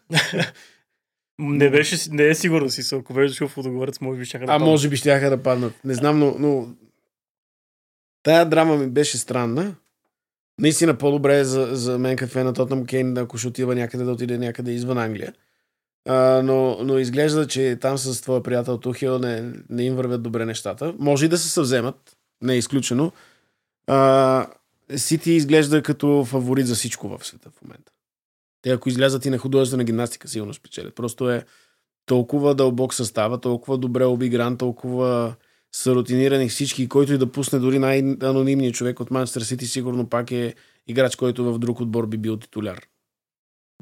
не, 1.39 1.71
беше, 1.71 2.11
не 2.11 2.29
е 2.29 2.35
сигурно 2.35 2.71
си, 2.71 2.95
ако 2.95 3.15
беше 3.15 3.29
дошъл 3.29 3.49
в 3.49 3.57
Лудогорец, 3.57 4.01
може 4.01 4.19
би 4.19 4.25
ще 4.25 4.39
да 4.39 4.45
А 4.49 4.59
може 4.59 4.89
би 4.89 4.97
ще 4.97 5.21
да 5.21 5.43
паднат. 5.43 5.85
Не 5.85 5.95
знам, 5.95 6.19
но, 6.19 6.37
но... 6.39 6.69
Тая 8.23 8.49
драма 8.49 8.77
ми 8.77 8.87
беше 8.87 9.19
странна. 9.19 9.75
Наистина 10.61 10.99
по-добре 10.99 11.39
е 11.39 11.45
за, 11.45 11.69
за 11.73 11.99
мен 11.99 12.17
кафе 12.17 12.45
на 12.45 12.53
Тотнам 12.53 12.87
Кейн, 12.87 13.19
ако 13.19 13.39
ще 13.39 13.49
отива 13.49 13.75
някъде 13.75 14.05
да 14.05 14.13
отиде 14.13 14.39
някъде 14.39 14.73
извън 14.73 14.99
Англия. 14.99 15.33
А, 16.09 16.43
но, 16.45 16.79
но 16.83 16.99
изглежда, 16.99 17.47
че 17.47 17.79
там 17.81 17.99
с 17.99 18.21
твоя 18.21 18.43
приятел 18.43 18.79
Тухил 18.79 19.19
не, 19.19 19.53
не 19.69 19.85
им 19.85 19.97
вървят 19.97 20.23
добре 20.23 20.45
нещата. 20.45 20.95
Може 20.99 21.25
и 21.25 21.29
да 21.29 21.39
се 21.39 21.49
съвземат, 21.49 22.17
не 22.43 22.55
е 22.55 22.59
изключено. 22.59 23.13
А, 23.87 24.47
Сити 24.97 25.33
изглежда 25.33 25.83
като 25.83 26.25
фаворит 26.25 26.67
за 26.67 26.75
всичко 26.75 27.09
в 27.09 27.27
света 27.27 27.51
в 27.51 27.63
момента. 27.63 27.93
Те 28.63 28.71
ако 28.71 28.89
излязат 28.89 29.27
и 29.27 29.31
на 29.31 29.39
художествена 29.39 29.85
гимнастика, 29.85 30.29
сигурно 30.29 30.55
спечелят. 30.55 30.95
Просто 30.95 31.31
е 31.31 31.45
толкова 32.07 32.55
дълбок 32.55 32.95
състава, 32.95 33.41
толкова 33.41 33.79
добре 33.79 34.05
обигран, 34.05 34.57
толкова 34.57 35.35
са 35.73 35.95
рутинирани 35.95 36.49
всички, 36.49 36.89
който 36.89 37.13
и 37.13 37.19
да 37.19 37.33
пусне 37.33 37.59
дори 37.59 37.79
най-анонимният 37.79 38.75
човек 38.75 39.01
от 39.01 39.11
Манчестър 39.11 39.43
Сити, 39.43 39.67
сигурно 39.67 40.09
пак 40.09 40.31
е 40.31 40.55
играч, 40.87 41.17
който 41.17 41.53
в 41.53 41.59
друг 41.59 41.81
отбор 41.81 42.07
би 42.07 42.17
бил 42.17 42.37
титуляр. 42.37 42.81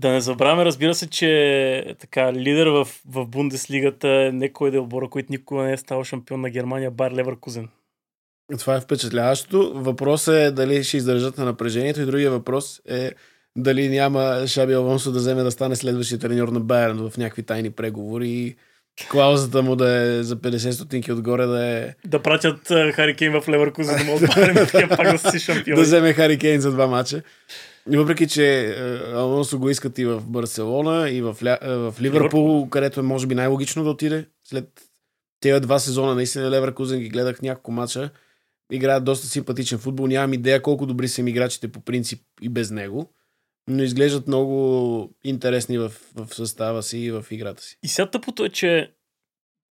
Да 0.01 0.13
не 0.13 0.21
забравяме, 0.21 0.65
разбира 0.65 0.95
се, 0.95 1.11
че 1.11 1.95
така, 1.99 2.33
лидер 2.33 2.67
в, 2.67 2.89
в 3.09 3.27
Бундеслигата 3.27 4.09
е 4.09 4.33
некой 4.33 4.71
да 4.71 4.81
отбора, 4.81 5.09
който 5.09 5.33
никога 5.33 5.63
не 5.63 5.73
е 5.73 5.77
стал 5.77 6.05
шампион 6.05 6.41
на 6.41 6.51
Германия, 6.51 6.91
Бар 6.91 7.13
Леверкузен. 7.13 7.69
Това 8.59 8.77
е 8.77 8.81
впечатляващо. 8.81 9.73
Въпросът 9.75 10.35
е 10.35 10.51
дали 10.51 10.85
ще 10.85 10.97
издържат 10.97 11.39
на 11.39 11.45
напрежението 11.45 12.01
и 12.01 12.07
другия 12.07 12.31
въпрос 12.31 12.81
е 12.89 13.13
дали 13.57 13.89
няма 13.89 14.47
Шаби 14.47 14.73
Алонсо 14.73 15.13
да 15.13 15.19
вземе 15.19 15.43
да 15.43 15.51
стане 15.51 15.77
следващия 15.77 16.19
треньор 16.19 16.49
на 16.49 16.61
Байерн 16.61 17.11
в 17.11 17.19
някакви 17.19 17.43
тайни 17.43 17.71
преговори 17.71 18.57
клаузата 19.11 19.63
му 19.63 19.77
да 19.77 19.91
е 19.91 20.23
за 20.23 20.37
50 20.37 20.71
стотинки 20.71 21.13
отгоре 21.13 21.47
да 21.47 21.67
е... 21.67 21.95
Да 22.07 22.23
пратят 22.23 22.69
Хари 22.69 23.17
Кейн 23.17 23.41
в 23.41 23.49
Леверкузен 23.49 23.99
да 23.99 24.05
могат 24.05 24.21
да 24.73 24.97
пак 24.97 25.13
да 25.13 25.31
си 25.31 25.39
шампион. 25.39 25.77
да 25.77 25.83
вземе 25.83 26.13
Хари 26.13 26.39
Кейн 26.39 26.61
за 26.61 26.73
два 26.73 26.87
мача. 26.87 27.23
И 27.91 27.97
въпреки, 27.97 28.29
че 28.29 28.77
Алонсо 29.15 29.59
го 29.59 29.71
искат 29.71 29.99
и 29.99 30.05
в 30.05 30.23
Барселона, 30.27 31.11
и 31.11 31.23
в, 31.23 31.37
Ля... 31.45 31.59
В 31.63 31.95
Ливърпул, 32.01 32.69
където 32.69 33.01
е 33.01 33.03
може 33.03 33.27
би 33.27 33.35
най-логично 33.35 33.85
да 33.85 33.91
отиде. 33.91 34.27
След 34.45 34.69
тези 35.41 35.61
два 35.61 35.79
сезона, 35.79 36.15
наистина 36.15 36.51
Леверкузен 36.51 37.01
ги 37.01 37.09
гледах 37.09 37.43
няколко 37.43 37.73
мача. 37.73 38.11
Играят 38.73 39.05
доста 39.05 39.27
симпатичен 39.27 39.79
футбол. 39.79 40.07
Нямам 40.07 40.33
идея 40.33 40.63
колко 40.63 40.87
добри 40.87 41.09
са 41.09 41.21
им 41.21 41.29
играчите 41.29 41.69
по 41.69 41.81
принцип 41.81 42.21
и 42.43 42.49
без 42.49 42.71
него. 42.71 43.13
Но 43.69 43.83
изглеждат 43.83 44.27
много 44.27 45.15
интересни 45.25 45.79
в, 45.79 45.93
в 46.15 46.35
състава 46.35 46.83
си 46.83 46.99
и 46.99 47.11
в 47.11 47.25
играта 47.31 47.63
си. 47.63 47.79
И 47.83 47.89
сега 47.89 48.11
тъпото 48.11 48.45
е, 48.45 48.49
че 48.49 48.93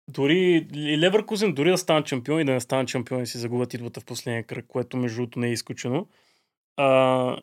дори 0.09 0.67
Леверкузен, 0.75 1.55
дори 1.55 1.71
да 1.71 1.79
стане 1.79 2.07
шампион 2.07 2.41
и 2.41 2.45
да 2.45 2.53
не 2.53 2.61
стане 2.61 2.89
шампион 2.89 3.23
и 3.23 3.27
си 3.27 3.39
загубят 3.39 3.71
титлата 3.71 4.01
в 4.01 4.05
последния 4.05 4.47
кръг, 4.47 4.65
което 4.69 4.97
между 4.97 5.17
другото 5.17 5.39
не 5.39 5.49
е 5.49 5.53
изключено. 5.53 6.07
А, 6.77 7.37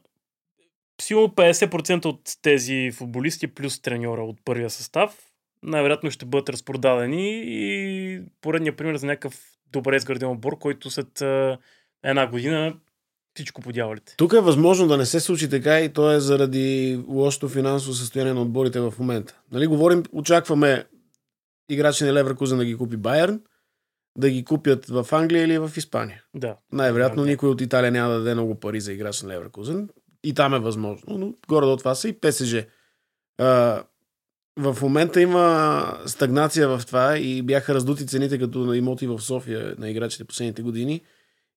сигурно 1.01 1.27
50% 1.27 2.05
от 2.05 2.21
тези 2.41 2.91
футболисти 2.93 3.47
плюс 3.47 3.81
треньора 3.81 4.23
от 4.23 4.37
първия 4.45 4.69
състав 4.69 5.25
най-вероятно 5.65 6.11
ще 6.11 6.25
бъдат 6.25 6.49
разпродадени 6.49 7.43
и 7.45 8.21
поредният 8.41 8.77
пример 8.77 8.95
за 8.95 9.05
някакъв 9.05 9.41
добре 9.71 9.95
изграден 9.95 10.29
отбор, 10.29 10.57
който 10.57 10.89
след 10.89 11.21
една 12.03 12.27
година 12.27 12.77
всичко 13.35 13.61
по 13.61 13.71
дяволите. 13.71 14.13
Тук 14.17 14.33
е 14.33 14.39
възможно 14.39 14.87
да 14.87 14.97
не 14.97 15.05
се 15.05 15.19
случи 15.19 15.49
така 15.49 15.79
и 15.79 15.89
то 15.89 16.11
е 16.11 16.19
заради 16.19 16.99
лошото 17.07 17.49
финансово 17.49 17.93
състояние 17.93 18.33
на 18.33 18.41
отборите 18.41 18.79
в 18.79 18.93
момента. 18.99 19.39
Нали, 19.51 19.67
говорим, 19.67 20.03
очакваме 20.11 20.85
играчи 21.69 22.03
на 22.03 22.13
Леверкузен 22.13 22.57
да 22.57 22.65
ги 22.65 22.77
купи 22.77 22.97
Байерн, 22.97 23.41
да 24.17 24.29
ги 24.29 24.43
купят 24.43 24.85
в 24.85 25.07
Англия 25.11 25.43
или 25.43 25.57
в 25.57 25.71
Испания. 25.77 26.23
Да. 26.33 26.57
Най-вероятно 26.71 27.23
да, 27.23 27.29
никой 27.29 27.49
от 27.49 27.61
Италия 27.61 27.91
няма 27.91 28.09
да 28.09 28.17
даде 28.17 28.33
много 28.33 28.59
пари 28.59 28.81
за 28.81 28.93
играч 28.93 29.21
на 29.21 29.29
Леверкузен 29.29 29.89
и 30.23 30.33
там 30.33 30.53
е 30.53 30.59
възможно, 30.59 31.17
но 31.17 31.33
горе 31.47 31.65
до 31.65 31.77
това 31.77 31.95
са 31.95 32.09
и 32.09 32.19
ПСЖ. 32.19 32.55
А, 33.37 33.83
в 34.57 34.77
момента 34.81 35.21
има 35.21 35.97
стагнация 36.05 36.67
в 36.67 36.81
това 36.87 37.17
и 37.17 37.41
бяха 37.41 37.73
раздути 37.73 38.07
цените 38.07 38.39
като 38.39 38.59
на 38.59 38.77
имоти 38.77 39.07
в 39.07 39.19
София 39.19 39.75
на 39.77 39.89
играчите 39.89 40.25
последните 40.25 40.61
години. 40.61 41.01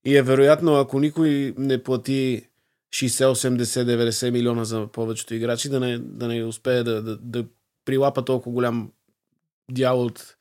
И 0.05 0.17
е 0.17 0.23
вероятно, 0.23 0.75
ако 0.75 1.01
никой 1.01 1.55
не 1.59 1.83
плати 1.83 2.49
60, 2.95 3.33
80, 3.33 3.63
90 3.65 4.31
милиона 4.31 4.65
за 4.65 4.87
повечето 4.87 5.35
играчи, 5.35 5.69
да 5.69 5.81
не, 5.81 5.99
да 5.99 6.29
не 6.29 6.45
успее 6.45 6.83
да, 6.83 7.03
да, 7.03 7.17
да 7.17 7.45
прилапа 7.85 8.25
толкова 8.25 8.55
голям 8.55 8.93
дял 9.71 10.03
от 10.03 10.37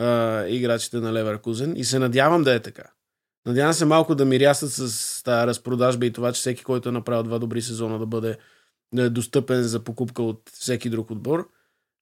а, 0.00 0.42
играчите 0.46 0.96
на 0.96 1.12
Леверкузен 1.12 1.76
и 1.76 1.84
се 1.84 1.98
надявам 1.98 2.42
да 2.42 2.54
е 2.54 2.60
така. 2.60 2.84
Надявам 3.46 3.72
се 3.72 3.84
малко 3.84 4.14
да 4.14 4.24
мирясат 4.24 4.72
с 4.72 5.22
тази 5.22 5.46
разпродажба 5.46 6.06
и 6.06 6.12
това, 6.12 6.32
че 6.32 6.38
всеки, 6.40 6.64
който 6.64 6.88
е 6.88 6.92
направил 6.92 7.22
два 7.22 7.38
добри 7.38 7.62
сезона, 7.62 7.98
да 7.98 8.06
бъде 8.06 8.38
да 8.94 9.02
е 9.02 9.10
достъпен 9.10 9.62
за 9.62 9.84
покупка 9.84 10.22
от 10.22 10.50
всеки 10.52 10.90
друг 10.90 11.10
отбор, 11.10 11.48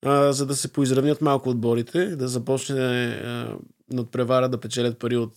а, 0.06 0.32
за 0.32 0.46
да 0.46 0.56
се 0.56 0.72
поизравнят 0.72 1.20
малко 1.20 1.50
отборите, 1.50 2.16
да 2.16 2.28
започне 2.28 2.76
а, 2.78 3.56
надпревара 3.92 4.48
да 4.48 4.60
печелят 4.60 4.98
пари 4.98 5.16
от 5.16 5.32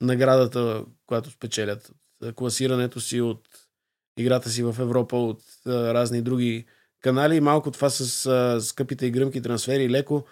наградата, 0.00 0.84
която 1.06 1.30
спечелят, 1.30 1.90
от 2.22 2.34
класирането 2.34 3.00
си, 3.00 3.20
от 3.20 3.48
играта 4.18 4.50
си 4.50 4.62
в 4.62 4.76
Европа, 4.80 5.16
от 5.16 5.42
а, 5.66 5.94
разни 5.94 6.22
други 6.22 6.66
канали. 7.00 7.36
И 7.36 7.40
малко 7.40 7.70
това 7.70 7.90
с 7.90 8.26
а, 8.26 8.60
скъпите 8.60 9.06
и 9.06 9.10
гръмки 9.10 9.42
трансфери, 9.42 9.90
леко 9.90 10.24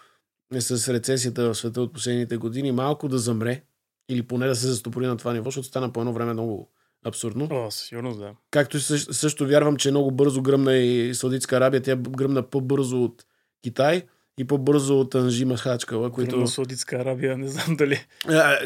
е 0.54 0.60
с 0.60 0.92
рецесията 0.92 1.42
в 1.42 1.54
света 1.54 1.82
от 1.82 1.92
последните 1.92 2.36
години, 2.36 2.72
малко 2.72 3.08
да 3.08 3.18
замре 3.18 3.62
или 4.08 4.22
поне 4.22 4.46
да 4.46 4.56
се 4.56 4.66
застопори 4.66 5.06
на 5.06 5.16
това 5.16 5.32
ниво, 5.32 5.44
защото 5.44 5.66
стана 5.66 5.92
по 5.92 6.00
едно 6.00 6.12
време 6.12 6.32
много 6.32 6.70
абсурдно. 7.04 7.48
О, 7.50 7.70
сигурно 7.70 8.14
да. 8.14 8.32
Както 8.50 8.76
и 8.76 8.80
също, 8.80 9.14
също 9.14 9.46
вярвам, 9.46 9.76
че 9.76 9.90
много 9.90 10.10
бързо 10.10 10.42
гръмна 10.42 10.76
и 10.76 11.14
Саудитска 11.14 11.56
Арабия. 11.56 11.82
Тя 11.82 11.96
гръмна 11.96 12.50
по-бързо 12.50 13.04
от 13.04 13.24
Китай 13.62 14.06
и 14.38 14.44
по-бързо 14.44 15.00
от 15.00 15.14
Анжи 15.14 15.44
Махачкала, 15.44 16.10
които... 16.10 16.30
Гръмна 16.30 16.48
Саудитска 16.48 16.96
Арабия, 16.96 17.38
не 17.38 17.48
знам 17.48 17.76
дали. 17.76 18.06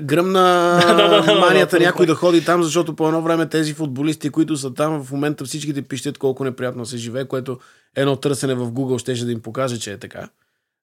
Гръмна 0.02 0.40
да, 0.86 1.22
да, 1.22 1.34
манията 1.34 1.80
някой 1.80 2.06
да 2.06 2.14
ходи 2.14 2.44
там, 2.44 2.62
защото 2.62 2.96
по 2.96 3.08
едно 3.08 3.22
време 3.22 3.48
тези 3.48 3.74
футболисти, 3.74 4.30
които 4.30 4.56
са 4.56 4.74
там, 4.74 5.04
в 5.04 5.12
момента 5.12 5.44
всичките 5.44 5.82
пищят 5.82 6.18
колко 6.18 6.44
неприятно 6.44 6.86
се 6.86 6.96
живее, 6.96 7.24
което 7.24 7.58
едно 7.96 8.16
търсене 8.16 8.54
в 8.54 8.72
Google 8.72 8.98
щеше 8.98 9.24
да 9.24 9.32
им 9.32 9.42
покаже, 9.42 9.78
че 9.78 9.92
е 9.92 9.98
така. 9.98 10.28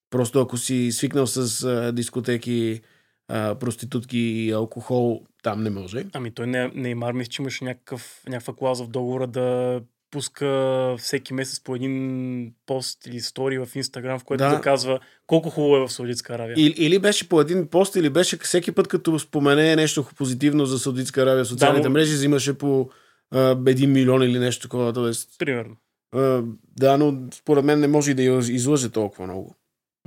Просто 0.10 0.41
ако 0.41 0.58
си 0.58 0.91
свикнал 0.91 1.28
с 1.28 1.63
а, 1.63 1.91
дискотеки, 1.91 2.82
а, 3.28 3.56
проститутки 3.56 4.17
и 4.17 4.52
алкохол, 4.52 5.21
там 5.43 5.63
не 5.63 5.69
може. 5.69 6.06
Ами 6.13 6.32
той 6.32 6.47
не, 6.47 6.71
Неймар 6.75 7.13
мисля, 7.13 7.30
че 7.30 7.41
имаше 7.41 7.65
някакъв, 7.65 8.21
някаква 8.28 8.54
клауза 8.54 8.84
в 8.84 8.89
договора 8.89 9.28
да 9.28 9.82
пуска 10.12 10.95
всеки 11.00 11.34
месец 11.34 11.60
по 11.60 11.76
един 11.76 12.54
пост 12.65 13.06
или 13.06 13.19
стори 13.19 13.60
в 13.60 13.69
Инстаграм, 13.76 14.19
в 14.19 14.24
който 14.24 14.43
да. 14.43 14.50
да 14.50 14.62
казва 14.62 15.00
колко 15.28 15.50
хубаво 15.50 15.76
е 15.76 15.80
в 15.80 15.91
Саудитска 15.91 16.34
Аравия. 16.34 16.56
Или, 16.58 16.74
или 16.78 17.00
беше 17.00 17.30
по 17.30 17.41
един 17.41 17.67
пост, 17.67 17.95
или 17.95 18.10
беше 18.10 18.38
всеки 18.38 18.72
път, 18.72 18.88
като 18.88 19.19
спомене 19.19 19.76
нещо 19.76 20.06
позитивно 20.17 20.65
за 20.65 20.80
Саудитска 20.80 21.22
Аравия 21.22 21.45
социалните 21.45 21.84
да, 21.84 21.89
мрежи, 21.89 22.13
взимаше 22.13 22.58
по 22.58 22.89
а, 23.32 23.58
един 23.67 23.91
милион 23.91 24.24
или 24.24 24.39
нещо 24.39 24.62
такова. 24.62 24.93
Тоест, 24.93 25.30
Примерно. 25.39 25.76
А, 26.15 26.43
да, 26.80 26.98
но 26.98 27.28
според 27.34 27.65
мен 27.65 27.80
не 27.80 27.88
може 27.88 28.12
и 28.12 28.13
да 28.13 28.24
излъже 28.24 28.89
толкова 28.89 29.26
много. 29.26 29.56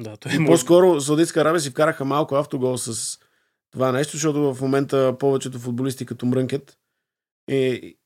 Да, 0.00 0.16
той 0.16 0.32
и 0.32 0.46
по-скоро 0.46 1.00
Саудитска 1.00 1.40
Аравия 1.40 1.60
си 1.60 1.70
вкараха 1.70 2.04
малко 2.04 2.34
автогол 2.34 2.78
с 2.78 3.18
това 3.72 3.92
нещо, 3.92 4.12
защото 4.12 4.54
в 4.54 4.60
момента 4.60 5.16
повечето 5.18 5.58
футболисти 5.58 6.06
като 6.06 6.26
мрънкет 6.26 6.76
и, 7.50 7.96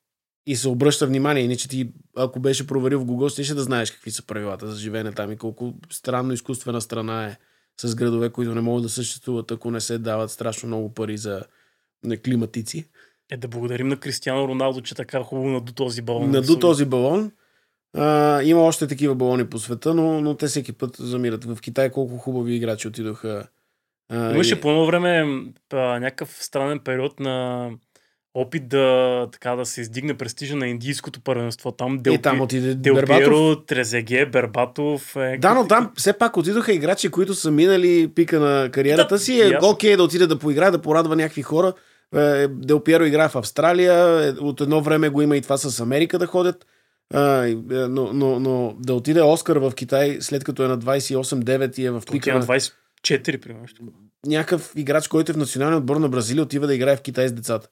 и 0.47 0.57
се 0.57 0.69
обръща 0.69 1.07
внимание. 1.07 1.43
Иначе 1.43 1.69
ти, 1.69 1.93
ако 2.17 2.41
беше 2.41 2.67
проверил 2.67 3.01
в 3.01 3.07
Google, 3.07 3.43
ще 3.45 3.55
да 3.55 3.63
знаеш 3.63 3.91
какви 3.91 4.11
са 4.11 4.27
правилата 4.27 4.67
за 4.67 4.81
живеене 4.81 5.13
там 5.13 5.33
и 5.33 5.37
колко 5.37 5.75
странно 5.91 6.33
изкуствена 6.33 6.81
страна 6.81 7.27
е 7.27 7.37
с 7.81 7.95
градове, 7.95 8.31
които 8.31 8.55
не 8.55 8.61
могат 8.61 8.83
да 8.83 8.89
съществуват, 8.89 9.51
ако 9.51 9.71
не 9.71 9.81
се 9.81 9.99
дават 9.99 10.31
страшно 10.31 10.67
много 10.67 10.95
пари 10.95 11.17
за 11.17 11.43
климатици. 12.25 12.89
Е, 13.31 13.37
да 13.37 13.49
благодарим 13.49 13.89
на 13.89 13.97
Кристиано 13.97 14.49
Роналдо, 14.49 14.81
че 14.81 14.95
така 14.95 15.23
хубаво 15.23 15.49
наду 15.49 15.73
този 15.73 16.03
балон. 16.03 16.31
Наду 16.31 16.59
този 16.59 16.85
балон. 16.85 17.33
А, 17.95 18.43
има 18.43 18.61
още 18.61 18.87
такива 18.87 19.15
балони 19.15 19.47
по 19.47 19.59
света, 19.59 19.95
но, 19.95 20.21
но 20.21 20.35
те 20.35 20.47
всеки 20.47 20.73
път 20.73 20.97
замират. 20.99 21.45
В 21.45 21.59
Китай 21.61 21.91
колко 21.91 22.17
хубави 22.17 22.55
играчи 22.55 22.89
отидоха. 22.89 23.49
А, 24.09 24.35
Имаше 24.35 24.55
и... 24.55 24.61
по 24.61 24.71
едно 24.71 24.87
време 24.87 25.25
а, 25.73 25.77
някакъв 25.77 26.45
странен 26.45 26.81
период 26.81 27.21
на 27.21 27.71
опит 28.37 28.69
да, 28.69 29.29
така, 29.33 29.57
да 29.57 29.67
се 29.67 29.81
издигне 29.81 30.15
престижа 30.15 30.57
на 30.57 30.69
индийското 30.69 31.21
първенство. 31.21 31.73
Там 31.73 31.99
Дел, 31.99 32.13
и 32.13 32.19
там 32.19 32.41
отиде 32.41 32.75
Дел 32.75 32.95
Бербатов. 32.95 33.67
Трезеге, 33.67 34.27
Бербатов. 34.27 35.17
Е, 35.17 35.39
да, 35.39 35.55
но 35.55 35.67
там 35.67 35.93
все 35.97 36.13
пак 36.13 36.37
отидоха 36.37 36.73
играчи, 36.73 37.11
които 37.11 37.35
са 37.35 37.51
минали 37.51 38.09
пика 38.15 38.41
на 38.41 38.71
кариерата 38.71 39.15
да, 39.15 39.19
си. 39.19 39.41
Е, 39.41 39.59
окей 39.63 39.97
да 39.97 40.03
отиде 40.03 40.27
да 40.27 40.39
поиграе, 40.39 40.71
да 40.71 40.83
порадва 40.83 41.17
някакви 41.17 41.43
хора. 41.43 41.73
Е, 42.15 42.49
Дел 42.49 42.81
Пиеро 42.81 43.05
играе 43.05 43.29
в 43.29 43.37
Австралия. 43.37 44.27
Е, 44.29 44.31
от 44.31 44.61
едно 44.61 44.81
време 44.81 45.09
го 45.09 45.23
има 45.23 45.37
и 45.37 45.43
това 45.43 45.57
с 45.57 45.81
Америка 45.81 46.19
да 46.19 46.27
ходят. 46.27 46.67
А, 47.15 47.55
но, 47.71 48.13
но, 48.13 48.41
но 48.41 48.77
да 48.79 48.95
отиде 48.95 49.23
Оскар 49.23 49.57
в 49.57 49.73
Китай, 49.75 50.19
след 50.21 50.45
като 50.45 50.65
е 50.65 50.69
на 50.69 50.79
28-9 50.79 51.79
и 51.79 51.85
е 51.85 51.91
в 51.91 52.03
пика 52.13 52.35
на... 52.35 52.43
24, 52.43 53.41
примерно. 53.41 53.67
Някакъв 54.27 54.73
играч, 54.77 55.09
който 55.09 55.33
е 55.33 55.35
в 55.35 55.39
националния 55.39 55.79
отбор 55.79 55.97
на 55.97 56.09
Бразилия, 56.09 56.43
отива 56.43 56.67
да 56.67 56.75
играе 56.75 56.97
в 56.97 57.03
Китай 57.03 57.29
с 57.29 57.33
децата. 57.33 57.69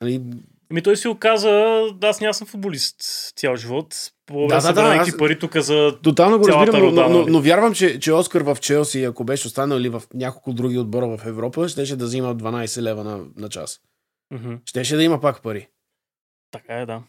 Нали... 0.00 0.22
Ами 0.70 0.82
той 0.82 0.96
си 0.96 1.08
оказа, 1.08 1.82
да, 1.94 2.08
аз 2.08 2.20
няма 2.20 2.34
съм 2.34 2.46
футболист 2.46 2.96
цял 3.36 3.56
живот. 3.56 3.94
По 4.26 4.46
да, 4.46 4.60
да, 4.60 4.72
да, 4.72 4.82
аз... 4.82 5.16
пари 5.16 5.38
тук 5.38 5.56
за 5.56 5.98
Тотално 6.02 6.38
го 6.38 6.48
разбирам, 6.48 6.80
но, 6.80 6.90
но, 6.90 7.08
но, 7.08 7.26
но, 7.26 7.40
вярвам, 7.40 7.74
че, 7.74 8.00
че 8.00 8.12
Оскар 8.12 8.40
в 8.40 8.56
Челси, 8.60 9.04
ако 9.04 9.24
беше 9.24 9.46
останал 9.46 9.76
или 9.76 9.88
в 9.88 10.02
няколко 10.14 10.52
други 10.52 10.78
отбора 10.78 11.16
в 11.16 11.26
Европа, 11.26 11.68
щеше 11.68 11.96
да 11.96 12.04
взима 12.04 12.36
12 12.36 12.82
лева 12.82 13.04
на, 13.04 13.24
на 13.36 13.48
час. 13.48 13.80
Mm-hmm. 14.34 14.58
Щеше 14.64 14.96
да 14.96 15.02
има 15.02 15.20
пак 15.20 15.42
пари. 15.42 15.68
Така 16.50 16.74
е, 16.74 16.86
да. 16.86 17.02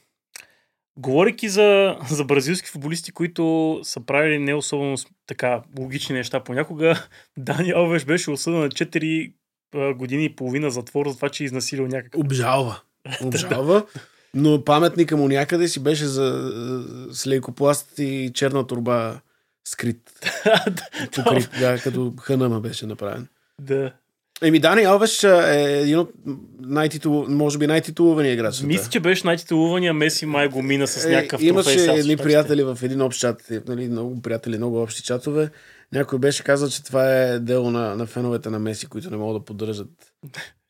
Говорейки 0.98 1.50
за, 1.50 1.98
за 2.10 2.24
бразилски 2.26 2.70
футболисти, 2.70 3.12
които 3.12 3.80
са 3.84 4.06
правили 4.06 4.40
не 4.40 4.54
особено 4.54 4.98
така 5.28 5.64
логични 5.80 6.16
неща 6.16 6.44
понякога, 6.44 7.08
Дани 7.38 7.72
Алвеш 7.72 8.06
беше 8.06 8.32
осъден 8.32 8.60
на 8.60 8.70
4 8.70 9.34
години 9.74 10.26
и 10.26 10.36
половина 10.36 10.72
затвор 10.72 11.10
за 11.10 11.16
това, 11.16 11.30
че 11.30 11.44
е 11.44 11.46
изнасилил 11.46 11.88
някакъв. 11.88 12.20
Обжалва. 12.20 12.82
Обжалва. 13.22 13.86
Но 14.34 14.64
паметника 14.64 15.18
му 15.18 15.28
някъде 15.28 15.68
си 15.68 15.84
беше 15.84 16.06
за 16.06 16.52
с 17.12 17.28
лейкопласт 17.28 18.00
и 18.00 18.32
черна 18.34 18.68
турба 18.68 19.20
скрит. 19.68 20.12
Покрит, 21.16 21.50
да, 21.60 21.80
като 21.80 22.14
хънама 22.22 22.60
беше 22.60 22.86
направен. 22.86 23.28
Да. 23.62 23.92
Еми, 24.42 24.60
Дани 24.60 24.84
Алвеш 24.84 25.24
е 25.24 25.80
един 25.82 26.00
от 26.00 26.12
най-титул, 26.60 27.26
може 27.30 27.58
би 27.58 27.68
най-титулувания 27.68 28.34
играч. 28.34 28.62
Мисля, 28.62 28.90
че 28.90 29.00
беше 29.00 29.28
най-титулувания, 29.28 29.94
Меси 29.94 30.26
май 30.26 30.48
го 30.48 30.62
мина 30.62 30.88
с 30.88 31.06
е, 31.06 31.10
някакъв 31.10 31.42
е, 31.42 31.46
Имаше 31.46 31.92
едни 31.92 32.18
приятели 32.18 32.64
в 32.64 32.80
един 32.84 33.02
общ 33.02 33.20
чат, 33.20 33.52
нали, 33.68 33.88
много 33.88 34.22
приятели, 34.22 34.58
много 34.58 34.82
общи 34.82 35.04
чатове. 35.04 35.50
Някой 35.96 36.20
беше 36.20 36.44
казал, 36.44 36.70
че 36.70 36.84
това 36.84 37.16
е 37.16 37.40
дело 37.40 37.72
на, 37.72 37.96
на 37.96 38.06
феновете 38.06 38.50
на 38.50 38.60
Меси, 38.60 38.88
които 38.88 39.12
не 39.12 39.18
могат 39.18 39.42
да 39.42 39.46
поддържат 39.46 39.90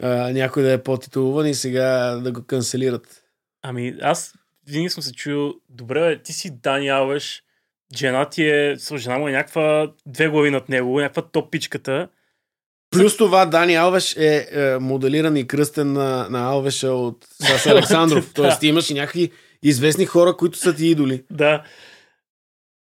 а, 0.04 0.32
някой 0.32 0.64
да 0.64 0.72
е 0.72 0.84
по-титулуван 0.84 1.48
и 1.48 1.54
сега 1.54 2.16
да 2.24 2.32
го 2.32 2.44
канцелират. 2.44 3.24
Ами, 3.62 3.96
аз 4.02 4.34
винаги 4.68 4.90
съм 4.90 5.04
се 5.04 5.14
чуил, 5.14 5.54
добре, 5.70 6.22
ти 6.22 6.34
си 6.34 6.60
Дани 6.62 6.90
Алвеш, 6.90 7.44
жена 7.96 8.30
ти 8.30 8.44
е, 8.50 8.76
жена 8.98 9.18
му 9.18 9.28
е 9.28 9.32
някаква 9.32 9.92
две 10.06 10.30
глави 10.30 10.50
над 10.50 10.70
него, 10.70 11.00
някаква 11.00 11.22
топичката 11.22 12.08
Плюс 12.90 13.18
това 13.18 13.46
Дани 13.46 13.76
Алвеш 13.76 14.16
е, 14.16 14.48
е 14.52 14.78
моделиран 14.80 15.38
и 15.38 15.48
кръстен 15.48 15.94
на, 15.94 16.30
на 16.30 16.40
Алвеша 16.40 16.92
от 16.92 17.28
Сашо 17.42 17.70
Александров. 17.70 18.34
Тоест 18.36 18.60
ти 18.60 18.68
имаш 18.68 18.90
и 18.90 18.94
някакви 18.94 19.32
известни 19.64 20.06
хора, 20.06 20.38
които 20.38 20.58
са 20.58 20.76
ти 20.76 20.88
идоли. 20.88 21.24
Да. 21.32 21.64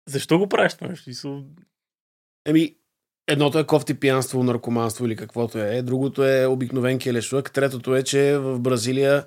Защо 0.09 0.39
го 0.39 0.49
правиш 0.49 0.75
това 0.75 0.89
нещо? 0.89 1.45
Еми, 2.47 2.75
едното 3.29 3.59
е 3.59 3.67
кофти 3.67 3.95
пиянство, 3.95 4.45
наркоманство 4.45 5.07
или 5.07 5.17
каквото 5.17 5.59
е. 5.59 5.83
Другото 5.83 6.25
е 6.25 6.47
обикновен 6.47 6.99
келешук. 6.99 7.53
Третото 7.53 7.97
е, 7.97 8.03
че 8.03 8.39
в 8.39 8.59
Бразилия 8.59 9.27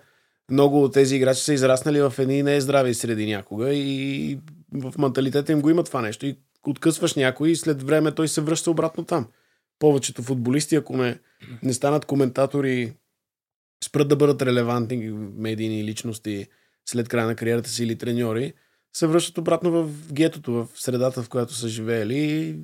много 0.51 0.84
от 0.84 0.93
тези 0.93 1.15
играчи 1.15 1.41
са 1.41 1.54
израснали 1.54 2.01
в 2.01 2.13
едни 2.19 2.43
нездрави 2.43 2.93
среди 2.93 3.25
някога 3.25 3.73
и 3.73 4.39
в 4.73 4.93
менталитета 4.97 5.51
им 5.51 5.62
го 5.62 5.69
има 5.69 5.84
това 5.84 6.01
нещо. 6.01 6.25
И 6.25 6.38
откъсваш 6.67 7.15
някой 7.15 7.49
и 7.49 7.56
след 7.56 7.84
време 7.84 8.12
той 8.12 8.28
се 8.28 8.41
връща 8.41 8.71
обратно 8.71 9.06
там 9.06 9.28
повечето 9.80 10.23
футболисти, 10.23 10.75
ако 10.75 10.97
не, 10.97 11.19
не 11.63 11.73
станат 11.73 12.06
коментатори, 12.06 12.93
спрат 13.84 14.08
да 14.08 14.15
бъдат 14.15 14.41
релевантни 14.41 14.97
медийни 15.38 15.84
личности 15.84 16.47
след 16.86 17.10
края 17.10 17.25
на 17.28 17.36
кариерата 17.36 17.69
си 17.69 17.84
или 17.84 17.98
треньори, 17.98 18.54
се 18.96 19.08
връщат 19.08 19.37
обратно 19.37 19.71
в 19.71 20.13
гетото, 20.13 20.52
в 20.54 20.67
средата, 20.75 21.23
в 21.23 21.29
която 21.29 21.54
са 21.54 21.67
живеели 21.67 22.56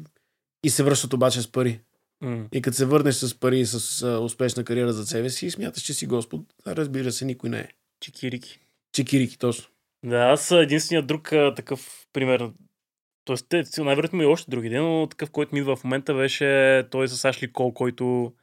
и 0.63 0.69
се 0.69 0.83
връщат 0.83 1.13
обаче 1.13 1.41
с 1.41 1.51
пари. 1.51 1.81
Mm. 2.23 2.47
И 2.51 2.61
като 2.61 2.77
се 2.77 2.85
върнеш 2.85 3.15
с 3.15 3.39
пари 3.39 3.59
и 3.59 3.65
с 3.65 4.03
а, 4.03 4.19
успешна 4.19 4.63
кариера 4.63 4.93
за 4.93 5.05
себе 5.05 5.29
си, 5.29 5.51
смяташ, 5.51 5.83
че 5.83 5.93
си 5.93 6.05
Господ. 6.05 6.41
А 6.65 6.75
разбира 6.75 7.11
се, 7.11 7.25
никой 7.25 7.49
не 7.49 7.59
е. 7.59 7.67
Чикирики. 7.99 8.59
Чикирики, 8.93 9.37
точно. 9.37 9.65
Да, 10.05 10.17
аз 10.17 10.51
единственият 10.51 11.07
друг 11.07 11.33
а, 11.33 11.53
такъв 11.55 12.07
пример 12.13 12.51
Тоест, 13.25 13.45
те, 13.49 13.63
най-вероятно 13.77 14.23
и 14.23 14.25
още 14.25 14.51
други 14.51 14.69
ден, 14.69 14.83
но 14.83 15.07
такъв, 15.07 15.31
който 15.31 15.55
ми 15.55 15.59
идва 15.59 15.75
в 15.75 15.83
момента, 15.83 16.13
беше 16.13 16.83
той 16.91 17.07
с 17.07 17.25
Ашли 17.25 17.51
Кол, 17.51 17.73
който 17.73 18.33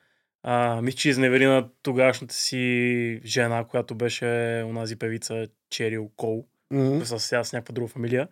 а, 0.43 0.83
мисля, 0.83 0.99
че 0.99 1.09
изневери 1.09 1.47
на 1.47 1.69
тогашната 1.83 2.35
си 2.35 3.21
жена, 3.25 3.65
която 3.65 3.95
беше 3.95 4.27
онази 4.67 4.97
певица 4.97 5.47
Черил 5.71 6.11
Кол, 6.17 6.47
mm-hmm. 6.73 7.05
с, 7.05 7.45
с 7.45 7.53
някаква 7.53 7.73
друга 7.73 7.89
фамилия. 7.89 8.29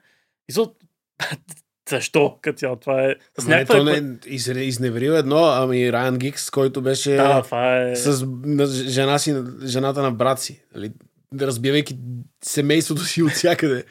И 0.48 0.52
за 0.52 0.70
защо? 1.90 2.38
Като 2.42 2.58
цяло, 2.58 2.76
това 2.76 3.02
е... 3.02 3.14
С 3.38 3.44
ами 3.44 3.50
някаква... 3.50 3.82
Не, 3.82 3.94
то 3.94 4.02
не 4.02 4.18
из, 4.26 4.46
изневерил 4.46 5.12
едно, 5.12 5.44
ами 5.44 5.92
Райан 5.92 6.18
Гикс, 6.18 6.50
който 6.50 6.82
беше 6.82 7.10
да, 7.10 7.42
това 7.42 7.82
е... 7.82 7.96
с 7.96 8.26
жена 8.66 9.18
си, 9.18 9.34
жената 9.64 10.02
на 10.02 10.12
брат 10.12 10.40
си, 10.40 10.62
нали? 10.74 10.92
разбивайки 11.40 11.98
семейството 12.44 13.04
си 13.04 13.22
от 13.22 13.30
всякъде. 13.30 13.84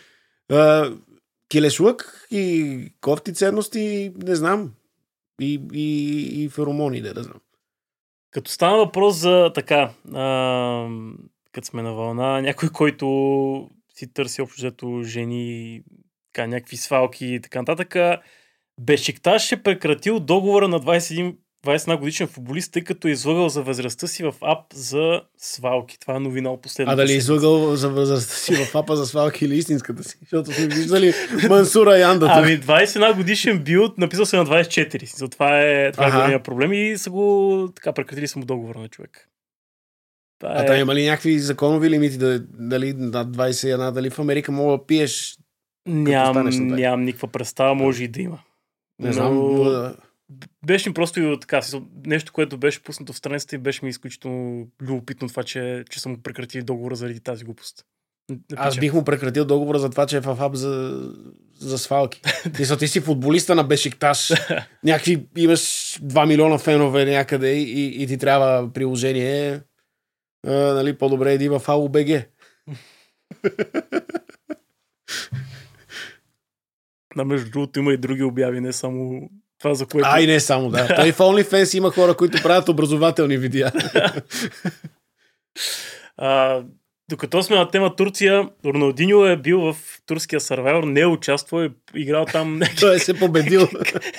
килешлък 1.50 2.28
и 2.32 2.94
кофти 3.02 3.34
ценности, 3.34 4.14
не 4.24 4.36
знам. 4.36 4.72
И, 5.42 5.62
и, 5.74 6.44
и 6.44 6.50
феромони, 6.50 7.02
да, 7.02 7.14
да 7.14 7.24
знам. 7.24 7.40
Като 8.32 8.52
стана 8.52 8.78
въпрос 8.78 9.16
за 9.16 9.52
така, 9.56 9.92
а, 10.14 10.88
като 11.52 11.68
сме 11.68 11.82
на 11.82 11.94
вълна, 11.94 12.42
някой, 12.42 12.70
който 12.70 13.70
си 13.96 14.14
търси 14.14 14.42
общо 14.42 15.04
жени, 15.04 15.84
така, 16.36 16.48
някакви 16.48 16.78
свалки 16.78 17.26
и 17.26 17.42
така 17.42 17.60
нататък, 17.60 17.96
Бешикташ 18.82 19.52
е 19.52 19.64
прекратил 19.64 20.20
договора 20.20 20.68
на 20.68 20.80
21, 20.80 21.36
21 21.66 22.00
годишен 22.00 22.28
футболист, 22.28 22.72
тъй 22.72 22.84
като 22.84 23.08
е 23.08 23.12
излъгал 23.12 23.50
за 23.50 23.62
възрастта 23.62 24.08
си 24.08 24.24
в 24.24 24.34
ап 24.42 24.74
за 24.74 25.22
свалки. 25.38 26.00
Това 26.00 26.16
е 26.16 26.20
новина 26.20 26.50
от 26.50 26.62
последната 26.62 26.94
А 27.02 27.06
дали 27.06 27.14
е 27.14 27.18
излъгал 27.18 27.76
за 27.76 27.90
възрастта 27.90 28.36
си 28.36 28.66
в 28.66 28.76
апа 28.76 28.96
за 28.96 29.06
свалки 29.06 29.46
или 29.46 29.58
истинската 29.58 30.04
си? 30.04 30.18
Защото 30.22 30.54
сме 30.54 30.68
виждали 30.68 31.14
Мансура 31.50 31.98
Янда. 31.98 32.28
Ами 32.30 32.62
21 32.62 33.16
годишен 33.16 33.64
бил, 33.64 33.94
написал 33.98 34.26
се 34.26 34.38
на 34.38 34.46
24. 34.46 35.18
За 35.18 35.28
това 35.28 35.62
е, 35.62 35.92
това 35.92 36.08
е 36.08 36.12
големия 36.12 36.44
проблем 36.44 36.74
и 36.74 36.98
са 36.98 37.10
го 37.10 37.70
така 37.76 37.94
прекратили 37.94 38.28
му 38.36 38.46
договора 38.46 38.80
на 38.80 38.88
човек. 38.88 39.30
Това 40.40 40.54
а 40.58 40.64
е... 40.64 40.66
там 40.66 40.78
има 40.78 40.96
ли 40.96 41.06
някакви 41.06 41.40
законови 41.40 41.90
лимити? 41.90 42.18
Дали 42.18 42.94
над 42.94 43.28
21, 43.28 43.92
дали 43.92 44.10
в 44.10 44.20
Америка 44.20 44.52
мога 44.52 44.78
да 44.78 44.86
пиеш? 44.86 45.38
Нямам, 45.88 46.50
нямам 46.50 47.04
никаква 47.04 47.28
представа, 47.28 47.76
може 47.76 48.04
и 48.04 48.08
да 48.08 48.22
има. 48.22 48.40
Не 49.00 49.14
знам. 49.14 49.36
Но... 49.36 49.94
Беше 50.66 50.90
ми 50.90 50.94
просто 50.94 51.22
и 51.22 51.40
така, 51.40 51.62
нещо, 52.06 52.34
което 52.34 52.58
беше 52.58 52.84
пуснато 52.84 53.14
в 53.14 53.18
страницата 53.18 53.56
и 53.56 53.60
беше 53.60 53.86
ми 53.86 53.90
изключително 53.90 54.68
любопитно 54.82 55.28
това, 55.28 55.44
че, 55.44 55.84
че 55.90 56.00
съм 56.00 56.22
прекратил 56.24 56.64
договора 56.64 56.96
заради 56.96 57.20
тази 57.20 57.44
глупост. 57.44 57.86
Аз 58.56 58.80
бих 58.80 58.94
му 58.94 59.04
прекратил 59.04 59.46
договора 59.46 59.80
за 59.80 59.90
това, 59.90 60.06
че 60.06 60.18
е 60.18 60.20
в 60.20 60.38
хаб 60.38 60.56
за, 60.56 61.04
за 61.60 61.78
свалки. 61.78 62.22
ти, 62.56 62.66
са, 62.66 62.78
ти 62.78 62.88
си 62.88 63.00
футболиста 63.00 63.56
на 63.56 63.64
Бешикташ. 63.64 64.32
Някакви 64.84 65.28
имаш 65.38 65.62
2 66.02 66.28
милиона 66.28 66.58
фенове 66.58 67.06
някъде 67.06 67.52
и, 67.52 68.04
и 68.04 68.08
ти 68.08 68.18
трябва 68.18 68.74
приложение. 68.74 69.62
А, 70.48 70.52
нали, 70.52 70.98
по-добре 70.98 71.34
иди 71.34 71.50
в 71.50 71.62
АУБГ. 71.68 72.08
На 77.16 77.26
между 77.26 77.52
другото 77.52 77.80
има 77.80 77.94
и 77.94 77.98
други 77.98 78.24
обяви, 78.24 78.62
не 78.62 78.74
само 78.74 79.30
това, 79.60 79.76
за 79.76 79.86
което... 79.86 80.08
Ай, 80.12 80.28
не 80.28 80.40
само, 80.40 80.70
да. 80.70 80.96
Той 80.96 81.12
в 81.12 81.18
OnlyFans 81.18 81.78
има 81.78 81.92
хора, 81.92 82.18
които 82.18 82.44
правят 82.44 82.70
образователни 82.70 83.38
видеа. 83.38 83.72
а, 86.18 86.62
докато 87.10 87.44
сме 87.44 87.56
на 87.56 87.70
тема 87.70 87.96
Турция, 87.96 88.50
Роналдиньо 88.66 89.26
е 89.26 89.38
бил 89.38 89.60
в 89.60 89.78
турския 90.06 90.40
сървайвер, 90.40 90.84
не 90.84 91.00
е 91.00 91.08
участвал, 91.08 91.62
е 91.62 91.70
играл 91.96 92.26
там... 92.26 92.60
той 92.80 92.96
е 92.96 93.00
се 93.00 93.20
победил. 93.20 93.68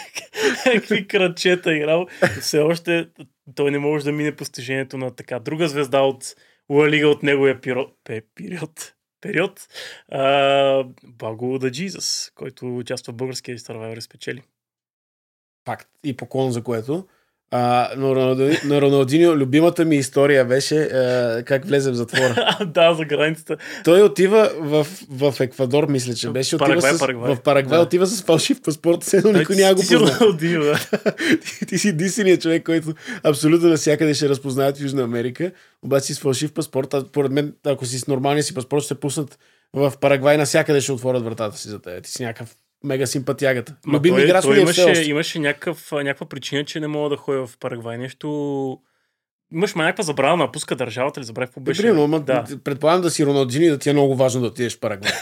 Какви 0.64 1.08
крачета 1.08 1.72
е 1.72 1.76
играл. 1.76 2.06
Все 2.40 2.58
още 2.58 3.08
той 3.54 3.70
не 3.70 3.78
може 3.78 4.04
да 4.04 4.12
мине 4.12 4.36
постижението 4.36 4.98
на 4.98 5.10
така 5.10 5.38
друга 5.38 5.68
звезда 5.68 6.00
от 6.00 6.34
Лига 6.70 7.08
от 7.08 7.22
неговия 7.22 7.60
период. 8.34 8.95
Период 9.20 9.68
период. 10.10 10.92
Благо 11.04 11.58
да 11.58 11.70
Джизъс, 11.70 12.32
който 12.34 12.76
участва 12.76 13.12
в 13.12 13.16
българския 13.16 13.58
Survivor 13.58 14.00
спечели. 14.00 14.42
Факт. 15.64 15.88
И 16.04 16.16
поклон 16.16 16.52
за 16.52 16.64
което. 16.64 17.06
А, 17.50 17.90
но 17.96 18.14
на 18.64 18.80
Роналдиньо 18.80 19.36
любимата 19.36 19.84
ми 19.84 19.96
история 19.96 20.44
беше 20.44 20.82
а, 20.82 21.42
как 21.44 21.64
влезе 21.66 21.90
в 21.90 21.94
затвора. 21.94 22.56
да, 22.66 22.94
за 22.94 23.04
границата. 23.04 23.56
Той 23.84 24.02
отива 24.02 24.50
в, 24.58 24.86
в 25.10 25.34
Еквадор, 25.40 25.86
мисля, 25.88 26.14
че 26.14 26.30
беше. 26.30 26.56
Отива 26.56 26.68
Парагвай, 26.68 26.92
с, 26.92 26.98
Парагвай. 26.98 27.34
В 27.34 27.40
Парагвай 27.40 27.78
да. 27.78 27.82
отива 27.82 28.06
с 28.06 28.22
фалшив 28.22 28.62
паспорт, 28.62 29.02
все 29.02 29.16
едно 29.16 29.32
никой 29.32 29.56
няма 29.56 29.74
го 29.74 29.80
познава. 29.80 30.78
ти, 31.58 31.66
ти 31.66 31.78
си 31.78 31.88
единственият 31.88 32.42
човек, 32.42 32.66
който 32.66 32.94
абсолютно 33.22 33.68
навсякъде 33.68 34.14
ще 34.14 34.28
разпознаят 34.28 34.78
в 34.78 34.82
Южна 34.82 35.02
Америка, 35.02 35.52
обаче 35.82 36.06
си 36.06 36.14
с 36.14 36.18
фалшив 36.18 36.52
паспорт. 36.52 36.94
А 36.94 37.04
поред 37.04 37.32
мен, 37.32 37.54
ако 37.66 37.86
си 37.86 37.98
с 37.98 38.06
нормалния 38.06 38.42
си 38.42 38.54
паспорт, 38.54 38.82
ще 38.82 38.88
се 38.88 39.00
пуснат 39.00 39.38
в 39.72 39.92
Парагвай, 40.00 40.36
навсякъде 40.36 40.80
ще 40.80 40.92
отворят 40.92 41.24
вратата 41.24 41.58
си 41.58 41.68
за 41.68 41.78
теб. 41.78 42.04
Ти 42.04 42.10
си 42.10 42.22
някакъв 42.22 42.56
мега 42.84 43.06
симпатягата. 43.06 43.76
Любим 43.86 44.14
той, 44.14 44.24
играч 44.24 44.44
той 44.44 44.60
имаше, 44.60 45.02
имаше 45.02 45.38
някакъв, 45.38 45.92
някаква 45.92 46.28
причина, 46.28 46.64
че 46.64 46.80
не 46.80 46.86
мога 46.86 47.10
да 47.10 47.16
ходя 47.16 47.46
в 47.46 47.58
Парагвай. 47.58 47.98
Нещо... 47.98 48.78
Имаш 49.52 49.74
ма 49.74 49.82
някаква 49.82 50.04
забрана 50.04 50.36
напуска 50.36 50.76
държавата 50.76 51.20
или 51.20 51.24
забравих 51.24 51.48
какво 51.48 51.60
беше. 51.60 51.82
Примерно, 51.82 52.06
ма, 52.06 52.20
да. 52.20 52.44
предполагам 52.64 53.02
да 53.02 53.10
си 53.10 53.26
Роналдини 53.26 53.68
да 53.68 53.78
ти 53.78 53.90
е 53.90 53.92
много 53.92 54.16
важно 54.16 54.40
да 54.40 54.46
отидеш 54.46 54.76
в 54.76 54.80
Парагвай. 54.80 55.12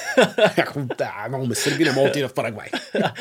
да, 0.99 1.27
много 1.29 1.47
ме 1.47 1.55
сърби, 1.55 1.85
не 1.85 1.93
мога 1.93 2.03
да 2.03 2.11
отида 2.11 2.29
в 2.29 2.35
Парагвай. 2.35 2.69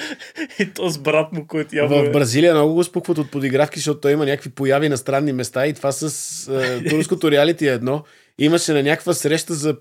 и 0.60 0.74
то 0.74 0.90
с 0.90 0.98
брат 0.98 1.34
му, 1.34 1.48
който 1.48 1.76
явно 1.76 1.98
В 1.98 2.06
е- 2.06 2.12
Бразилия 2.12 2.54
много 2.54 2.74
го 2.74 2.84
спукват 2.84 3.18
от 3.18 3.32
подигравки, 3.32 3.80
защото 3.80 4.00
той 4.00 4.12
има 4.12 4.26
някакви 4.26 4.50
появи 4.50 4.90
на 4.90 4.98
странни 4.98 5.34
места 5.34 5.68
и 5.68 5.74
това 5.74 5.92
с 5.92 6.48
е, 6.48 6.90
турското 6.90 7.32
реалити 7.32 7.68
е 7.68 7.72
едно. 7.72 8.04
Имаше 8.38 8.74
на 8.74 8.84
някаква 8.84 9.14
среща 9.14 9.54
за 9.54 9.78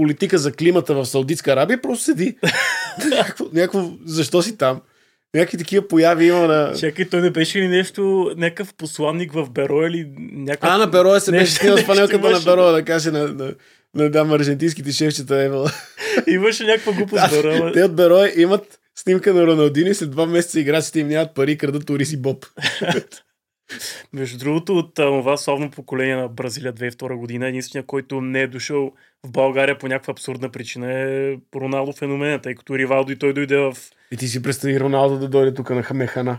политика 0.00 0.38
за 0.38 0.52
климата 0.52 0.94
в 0.94 1.06
Саудитска 1.06 1.52
Арабия, 1.52 1.82
просто 1.82 2.04
седи. 2.04 2.36
някакво, 3.10 3.44
някакво, 3.52 3.90
защо 4.04 4.42
си 4.42 4.56
там? 4.56 4.80
Някакви 5.34 5.58
такива 5.58 5.88
появи 5.88 6.26
има 6.26 6.46
на... 6.46 6.72
Чакай, 6.78 7.08
той 7.08 7.20
не 7.20 7.30
беше 7.30 7.60
ли 7.60 7.68
нещо, 7.68 8.32
някакъв 8.36 8.74
посланник 8.74 9.32
в 9.32 9.50
Беро 9.50 9.86
или 9.86 10.08
някакъв... 10.18 10.70
А, 10.70 10.78
на 10.78 10.86
Беро 10.86 11.20
се 11.20 11.30
беше 11.30 11.52
снимал 11.52 11.78
с 11.78 11.86
панелката 11.86 12.30
на 12.30 12.40
Беро 12.40 12.72
да 12.72 12.84
каже 12.84 13.10
на, 13.10 13.28
на, 13.28 13.54
на 13.94 14.10
дама 14.10 14.34
аржентинските 14.34 14.92
шефчета 14.92 15.42
Евала. 15.42 15.72
Имаше 16.26 16.64
някаква 16.64 16.92
глупост 16.92 17.30
Беро. 17.30 17.72
Те 17.72 17.84
от 17.84 17.96
Беро 17.96 18.24
имат 18.36 18.78
снимка 18.96 19.34
на 19.34 19.46
Роналдини, 19.46 19.94
след 19.94 20.10
два 20.10 20.26
месеца 20.26 20.60
играчите 20.60 21.00
им 21.00 21.08
нямат 21.08 21.34
пари, 21.34 21.58
крадат 21.58 21.90
Орис 21.90 22.12
и 22.12 22.16
Боб. 22.16 22.46
Между 24.12 24.38
другото, 24.38 24.78
от 24.78 24.94
това 24.94 25.36
славно 25.36 25.70
поколение 25.70 26.16
на 26.16 26.28
Бразилия 26.28 26.72
2002 26.72 27.16
година, 27.16 27.48
единствения, 27.48 27.86
който 27.86 28.20
не 28.20 28.40
е 28.40 28.46
дошъл 28.46 28.92
в 29.26 29.30
България 29.30 29.78
по 29.78 29.88
някаква 29.88 30.12
абсурдна 30.12 30.50
причина 30.50 30.92
е 30.92 31.36
Роналдо 31.54 31.92
феномена, 31.92 32.40
тъй 32.40 32.54
като 32.54 32.78
Ривалдо 32.78 33.12
и 33.12 33.18
той 33.18 33.32
дойде 33.32 33.56
в... 33.56 33.76
И 34.12 34.16
ти 34.16 34.28
си 34.28 34.42
представи 34.42 34.80
Роналдо 34.80 35.18
да 35.18 35.28
дойде 35.28 35.54
тук 35.54 35.70
на 35.70 35.82
Хамехана. 35.82 36.38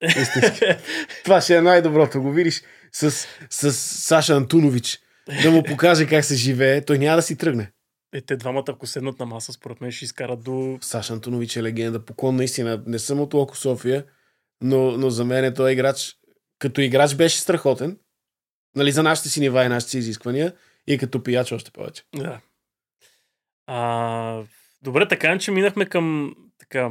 Това 1.24 1.40
ще 1.40 1.56
е 1.56 1.60
най-доброто. 1.60 2.22
Го 2.22 2.32
видиш 2.32 2.62
с, 2.92 3.10
с 3.50 3.72
Саша 3.72 4.34
Антунович. 4.34 4.98
Да 5.42 5.50
му 5.50 5.62
покаже 5.62 6.06
как 6.06 6.24
се 6.24 6.34
живее. 6.34 6.84
Той 6.84 6.98
няма 6.98 7.16
да 7.16 7.22
си 7.22 7.36
тръгне. 7.36 7.70
Е, 8.14 8.20
те 8.20 8.36
двамата, 8.36 8.64
ако 8.68 8.86
седнат 8.86 9.18
на 9.18 9.26
маса, 9.26 9.52
според 9.52 9.80
мен 9.80 9.92
ще 9.92 10.04
изкарат 10.04 10.42
до... 10.42 10.78
Саша 10.80 11.12
Антонович 11.12 11.56
е 11.56 11.62
легенда. 11.62 12.04
Поклон 12.04 12.36
наистина. 12.36 12.82
Не 12.86 12.98
съм 12.98 13.20
от 13.20 13.34
Локо 13.34 13.56
София, 13.56 14.04
но, 14.62 14.90
но 14.90 15.10
за 15.10 15.24
мен 15.24 15.44
е 15.44 15.54
той 15.54 15.72
играч. 15.72 16.16
Като 16.60 16.80
играч 16.80 17.14
беше 17.14 17.40
страхотен. 17.40 17.98
Нали, 18.76 18.92
за 18.92 19.02
нашите 19.02 19.28
си 19.28 19.40
нива 19.40 19.64
и 19.64 19.68
нашите 19.68 19.90
си 19.90 19.98
изисквания. 19.98 20.52
И 20.86 20.98
като 20.98 21.22
пияч 21.22 21.52
още 21.52 21.70
повече. 21.70 22.02
Да. 22.16 22.40
А, 23.66 24.42
добре, 24.82 25.08
така 25.08 25.38
че 25.38 25.50
минахме 25.50 25.86
към 25.86 26.34
така, 26.58 26.90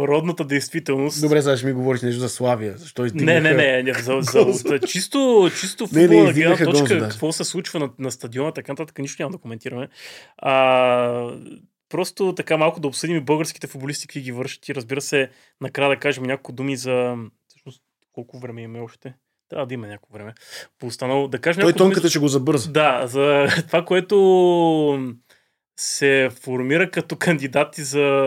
родната 0.00 0.44
действителност. 0.44 1.20
Добре, 1.20 1.42
сега 1.42 1.56
ще 1.56 1.66
ми 1.66 1.72
говориш 1.72 2.02
нещо 2.02 2.20
за 2.20 2.28
Славия. 2.28 2.78
Защо 2.78 3.04
издигнаха... 3.04 3.40
Не, 3.40 3.54
не, 3.54 3.82
не, 3.82 3.94
за, 3.94 4.18
за, 4.20 4.42
за 4.52 4.78
чисто, 4.78 5.50
чисто 5.60 5.86
футболна 5.86 6.32
гледна 6.32 6.56
точка, 6.56 6.94
гонза, 6.94 7.08
какво 7.08 7.32
се 7.32 7.44
случва 7.44 7.80
на, 7.80 7.90
на 7.98 8.10
стадиона, 8.10 8.52
така 8.52 8.72
нататък, 8.72 8.98
нищо 8.98 9.22
няма 9.22 9.32
да 9.32 9.38
коментираме. 9.38 9.88
А, 10.38 11.36
просто 11.88 12.34
така 12.34 12.56
малко 12.56 12.80
да 12.80 12.88
обсъдим 12.88 13.16
и 13.16 13.20
българските 13.20 13.66
футболисти, 13.66 14.06
какви 14.06 14.20
ги 14.20 14.32
вършат 14.32 14.68
и 14.68 14.74
разбира 14.74 15.00
се, 15.00 15.30
накрая 15.60 15.90
да 15.90 15.96
кажем 15.96 16.24
няколко 16.24 16.52
думи 16.52 16.76
за 16.76 17.16
колко 18.12 18.38
време 18.38 18.62
имаме 18.62 18.80
още. 18.80 19.14
Трябва 19.48 19.66
да 19.66 19.74
има 19.74 19.86
някакво 19.86 20.14
време. 20.14 20.34
По 20.78 20.86
останало, 20.86 21.28
да 21.28 21.38
кажем 21.38 21.60
Той 21.60 21.72
тонката 21.72 22.10
ще 22.10 22.18
го 22.18 22.28
забърза. 22.28 22.70
Да, 22.70 23.06
за 23.06 23.46
това, 23.66 23.84
което 23.84 24.16
се 25.80 26.28
формира 26.42 26.90
като 26.90 27.16
кандидати 27.16 27.82
за 27.82 28.26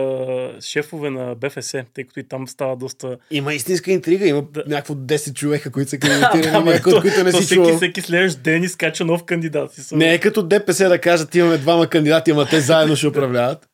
шефове 0.60 1.10
на 1.10 1.34
БФС, 1.34 1.70
тъй 1.70 2.04
като 2.04 2.20
и 2.20 2.28
там 2.28 2.48
става 2.48 2.76
доста... 2.76 3.18
Има 3.30 3.54
истинска 3.54 3.92
интрига, 3.92 4.26
има 4.26 4.42
да. 4.42 4.64
някакво 4.66 4.94
10 4.94 5.34
човека, 5.34 5.72
които 5.72 5.90
са 5.90 5.98
кандидатирани, 5.98 6.70
от 6.70 7.00
които 7.00 7.24
не 7.24 7.32
си 7.32 7.40
всеки, 7.40 7.54
чувал. 7.54 7.76
Всеки 7.76 8.00
следващ 8.00 8.42
ден 8.42 8.62
изкача 8.62 9.04
нов 9.04 9.24
кандидат. 9.24 9.70
Не 9.92 10.14
е 10.14 10.20
като 10.20 10.42
ДПС 10.42 10.88
да 10.88 11.00
кажат, 11.00 11.34
имаме 11.34 11.58
двама 11.58 11.86
кандидати, 11.86 12.30
ама 12.30 12.46
те 12.46 12.60
заедно 12.60 12.96
ще 12.96 13.06
управляват. 13.06 13.68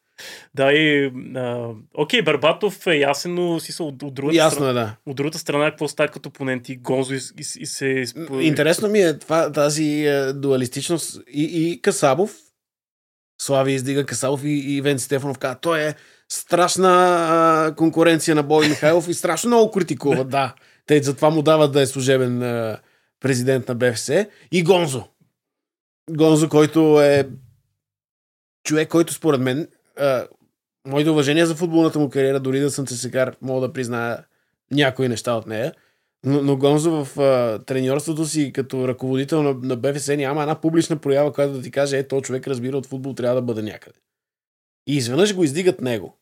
Да, 0.54 0.72
и... 0.72 1.12
А, 1.36 1.68
окей, 1.94 2.22
Барбатов 2.22 2.86
е 2.86 2.94
ясен, 2.94 3.34
но 3.34 3.60
си 3.60 3.72
са 3.72 3.84
от, 3.84 4.02
от 4.02 4.14
другата 4.14 4.36
Ясно 4.36 4.56
страна. 4.56 4.70
Е, 4.70 4.74
да. 4.74 4.96
От 5.06 5.16
другата 5.16 5.38
страна, 5.38 5.70
какво 5.70 5.88
става 5.88 6.08
като 6.08 6.28
опоненти? 6.28 6.76
Гонзо 6.76 7.14
и, 7.14 7.16
и, 7.16 7.60
и 7.60 7.66
се... 7.66 8.04
Интересно 8.40 8.88
ми 8.88 9.00
е 9.00 9.18
това, 9.18 9.52
тази 9.52 10.06
е, 10.06 10.32
дуалистичност. 10.32 11.20
И, 11.32 11.42
и 11.42 11.82
Касабов 11.82 12.36
Слави 13.42 13.72
издига 13.72 14.06
Касалов 14.06 14.44
и, 14.44 14.48
и 14.48 14.76
Ивен 14.76 14.98
Стефанов 14.98 15.38
казва, 15.38 15.60
той 15.60 15.80
е 15.80 15.94
страшна 16.28 16.88
а, 17.30 17.74
конкуренция 17.74 18.34
на 18.34 18.42
Бой 18.42 18.68
Михайлов 18.68 19.08
и 19.08 19.14
страшно 19.14 19.48
много 19.48 19.70
критикуват, 19.70 20.28
да. 20.28 20.54
Те 20.86 21.02
затова 21.02 21.30
му 21.30 21.42
дават 21.42 21.72
да 21.72 21.80
е 21.80 21.86
служебен 21.86 22.42
а, 22.42 22.78
президент 23.20 23.68
на 23.68 23.74
БФС. 23.74 24.10
И 24.52 24.62
Гонзо. 24.62 25.08
Гонзо, 26.10 26.48
който 26.48 27.00
е 27.02 27.28
човек, 28.64 28.88
който 28.88 29.12
според 29.12 29.40
мен 29.40 29.68
а, 29.98 30.26
моите 30.86 31.10
уважения 31.10 31.46
за 31.46 31.54
футболната 31.54 31.98
му 31.98 32.10
кариера, 32.10 32.40
дори 32.40 32.60
да 32.60 32.70
съм 32.70 32.88
се 32.88 32.96
сега, 32.96 33.32
мога 33.42 33.66
да 33.66 33.72
призная 33.72 34.24
някои 34.70 35.08
неща 35.08 35.34
от 35.34 35.46
нея. 35.46 35.74
Но, 36.26 36.42
но 36.42 36.56
Гонзо 36.56 37.04
в 37.04 37.20
а, 37.20 37.58
треньорството 37.64 38.24
си 38.24 38.52
като 38.52 38.88
ръководител 38.88 39.42
на, 39.42 39.54
на 39.62 39.76
БФС 39.76 40.08
няма 40.08 40.42
една 40.42 40.60
публична 40.60 40.96
проява, 40.96 41.32
която 41.32 41.54
да 41.54 41.62
ти 41.62 41.70
каже, 41.70 41.98
е, 41.98 42.08
то 42.08 42.20
човек 42.20 42.48
разбира 42.48 42.76
от 42.76 42.86
футбол, 42.86 43.14
трябва 43.14 43.34
да 43.34 43.42
бъде 43.42 43.62
някъде. 43.62 43.98
И 44.86 44.96
изведнъж 44.96 45.34
го 45.34 45.44
издигат 45.44 45.80
него, 45.80 46.18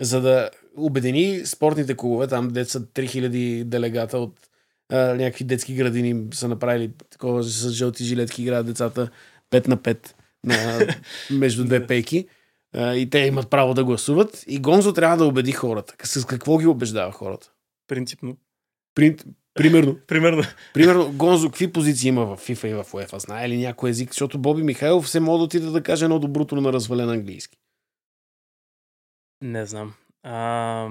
за 0.00 0.20
да 0.20 0.50
обедини 0.76 1.46
спортните 1.46 1.96
клубове, 1.96 2.26
там 2.26 2.48
деца 2.48 2.80
3000 2.80 3.64
делегата 3.64 4.18
от 4.18 4.50
а, 4.92 5.14
някакви 5.14 5.44
детски 5.44 5.74
градини 5.74 6.26
са 6.34 6.48
направили 6.48 6.92
такова 7.10 7.42
с 7.42 7.70
жълти 7.70 8.04
жилетки, 8.04 8.42
играят 8.42 8.66
децата 8.66 9.10
5 9.50 9.68
на 9.68 9.76
5 9.76 10.12
на, 10.44 10.86
между 11.38 11.64
две 11.64 11.86
пейки. 11.86 12.28
И 12.74 13.08
те 13.10 13.18
имат 13.18 13.50
право 13.50 13.74
да 13.74 13.84
гласуват. 13.84 14.44
И 14.46 14.60
Гонзо 14.60 14.92
трябва 14.92 15.16
да 15.16 15.24
убеди 15.24 15.52
хората. 15.52 15.94
С 16.06 16.24
какво 16.26 16.58
ги 16.58 16.66
убеждава 16.66 17.12
хората? 17.12 17.50
Принципно. 17.86 18.36
При, 18.94 19.16
примерно. 19.54 19.98
Примерно. 20.06 20.42
Примерно, 20.74 21.12
Гонзо, 21.12 21.48
какви 21.48 21.72
позиции 21.72 22.08
има 22.08 22.36
в 22.36 22.36
FIFA 22.36 22.66
и 22.66 22.74
в 22.74 22.84
UEFA? 22.84 23.18
Знае 23.18 23.48
ли 23.48 23.56
някой 23.56 23.90
език? 23.90 24.10
Защото 24.10 24.38
Боби 24.38 24.62
Михайлов 24.62 25.04
все 25.04 25.20
може 25.20 25.38
да 25.38 25.44
отиде 25.44 25.66
да 25.66 25.82
каже 25.82 26.04
едно 26.04 26.18
доброто 26.18 26.56
на 26.56 26.72
развален 26.72 27.10
английски. 27.10 27.58
Не 29.42 29.66
знам. 29.66 29.94
А, 30.22 30.88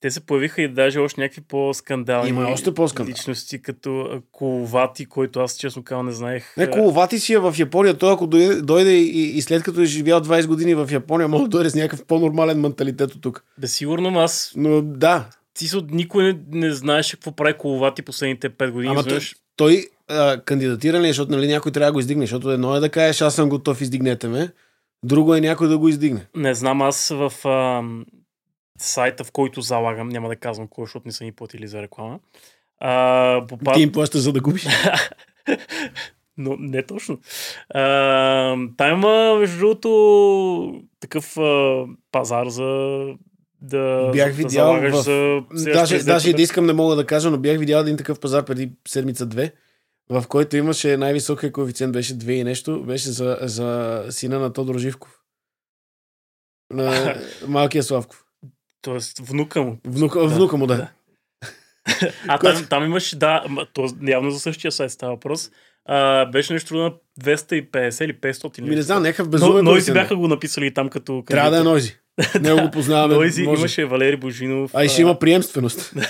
те 0.00 0.10
се 0.10 0.20
появиха 0.20 0.62
и 0.62 0.68
даже 0.68 0.98
още 0.98 1.20
някакви 1.20 1.40
по-скандални 1.40 2.28
Има 2.28 2.48
още 2.48 2.74
по-скандални. 2.74 3.12
личности, 3.12 3.62
като 3.62 4.22
Коловати, 4.32 5.06
който 5.06 5.40
аз 5.40 5.56
честно 5.56 5.82
казвам 5.82 6.06
не 6.06 6.12
знаех. 6.12 6.56
Не, 6.56 6.70
Коловати 6.70 7.18
си 7.18 7.32
е 7.32 7.38
в 7.38 7.54
Япония. 7.58 7.98
Той 7.98 8.12
ако 8.12 8.26
дойде, 8.26 8.54
дойде 8.54 8.92
и, 8.92 9.36
и, 9.36 9.42
след 9.42 9.62
като 9.62 9.80
е 9.80 9.84
живял 9.84 10.20
20 10.20 10.46
години 10.46 10.74
в 10.74 10.88
Япония, 10.92 11.28
може 11.28 11.42
да 11.42 11.48
дойде 11.48 11.70
с 11.70 11.74
някакъв 11.74 12.04
по-нормален 12.04 12.60
менталитет 12.60 13.14
от 13.14 13.22
тук. 13.22 13.44
Да, 13.58 13.68
сигурно, 13.68 14.18
аз... 14.18 14.52
Но 14.56 14.82
да. 14.82 15.28
Ти 15.54 15.68
си 15.68 15.76
никой 15.90 16.24
не, 16.24 16.38
не 16.52 16.72
знаеше 16.72 17.16
какво 17.16 17.32
прави 17.32 17.54
Коловати 17.58 18.02
последните 18.02 18.50
5 18.50 18.70
години. 18.70 18.92
Ама 18.92 19.04
той, 19.04 19.20
той 19.56 19.86
а, 20.08 20.40
кандидатира 20.40 21.00
ли, 21.00 21.06
защото 21.06 21.32
нали, 21.32 21.46
някой 21.46 21.72
трябва 21.72 21.86
да 21.86 21.92
го 21.92 22.00
издигне, 22.00 22.22
защото 22.22 22.50
едно 22.50 22.76
е 22.76 22.80
да 22.80 22.88
кажеш, 22.88 23.20
аз 23.20 23.34
съм 23.34 23.48
готов, 23.48 23.80
издигнете 23.80 24.28
ме. 24.28 24.50
Друго 25.04 25.34
е 25.34 25.40
някой 25.40 25.68
да 25.68 25.78
го 25.78 25.88
издигне. 25.88 26.26
Не 26.36 26.54
знам, 26.54 26.82
аз 26.82 27.08
в 27.08 27.32
а, 27.44 27.82
сайта, 28.82 29.24
в 29.24 29.32
който 29.32 29.60
залагам, 29.60 30.08
няма 30.08 30.28
да 30.28 30.36
казвам 30.36 30.68
кой, 30.68 30.84
защото 30.84 31.08
не 31.08 31.12
са 31.12 31.24
ни 31.24 31.32
платили 31.32 31.66
за 31.68 31.82
реклама. 31.82 32.18
А, 32.78 33.46
попад... 33.48 33.74
Ти 33.74 33.82
им 33.82 33.92
плащаш 33.92 34.20
за 34.20 34.32
да 34.32 34.40
губиш. 34.40 34.66
Но 36.36 36.56
не 36.58 36.86
точно. 36.86 37.18
А, 37.74 38.56
там 38.76 38.98
има, 38.98 39.36
между 39.38 39.58
другото, 39.58 40.82
такъв 41.00 41.36
а, 41.36 41.84
пазар 42.12 42.46
за 42.46 43.06
да, 43.62 44.10
бях 44.12 44.30
да 44.30 44.36
видял 44.36 44.66
залагаш 44.66 44.94
в... 44.94 45.02
за 45.02 45.72
даже, 45.72 45.98
даже 45.98 46.30
и 46.30 46.34
да 46.34 46.42
искам 46.42 46.66
не 46.66 46.72
мога 46.72 46.96
да 46.96 47.06
кажа, 47.06 47.30
но 47.30 47.38
бях 47.38 47.58
видял 47.58 47.80
един 47.80 47.96
такъв 47.96 48.20
пазар 48.20 48.44
преди 48.44 48.72
седмица-две, 48.88 49.52
в 50.10 50.24
който 50.28 50.56
имаше 50.56 50.96
най-високия 50.96 51.52
коефициент, 51.52 51.92
беше 51.92 52.18
2 52.18 52.30
и 52.30 52.44
нещо, 52.44 52.82
беше 52.82 53.08
за, 53.08 53.38
за 53.40 54.04
сина 54.10 54.38
на 54.38 54.52
Тодор 54.52 54.78
Живков. 54.78 55.20
На 56.72 57.16
малкия 57.48 57.82
Славков. 57.82 58.24
Тоест 58.82 59.18
внука 59.18 59.62
му. 59.62 59.78
Внука, 59.84 60.20
да. 60.20 60.26
внука 60.26 60.56
му, 60.56 60.66
да. 60.66 60.76
да. 60.76 60.88
А 62.28 62.38
там, 62.38 62.66
там 62.70 62.84
имаш, 62.84 63.14
да, 63.16 63.44
то 63.72 63.88
явно 64.02 64.30
за 64.30 64.40
същия 64.40 64.72
сайт 64.72 64.90
става 64.90 65.12
въпрос. 65.12 65.50
А, 65.84 66.26
беше 66.26 66.52
нещо 66.52 66.76
на 66.76 66.92
250 67.22 68.04
или 68.04 68.14
500. 68.14 68.60
Ми 68.60 68.74
не 68.74 68.82
знам, 68.82 69.02
нека 69.02 69.24
в 69.24 69.28
безумен. 69.28 69.64
Но, 69.64 69.70
Нойзи 69.70 69.92
бяха 69.92 70.16
го 70.16 70.28
написали 70.28 70.74
там 70.74 70.88
като... 70.88 71.24
Трябва 71.26 71.50
да 71.50 71.58
е 71.58 71.62
Нойзи. 71.62 71.96
Не 72.40 72.52
го 72.52 72.70
познаваме. 72.70 73.14
Нойзи 73.14 73.42
може. 73.42 73.60
имаше 73.60 73.84
Валери 73.84 74.16
Божинов. 74.16 74.70
А 74.74 74.84
и 74.84 74.88
ще 74.88 75.02
има 75.02 75.18
приемственост. 75.18 75.94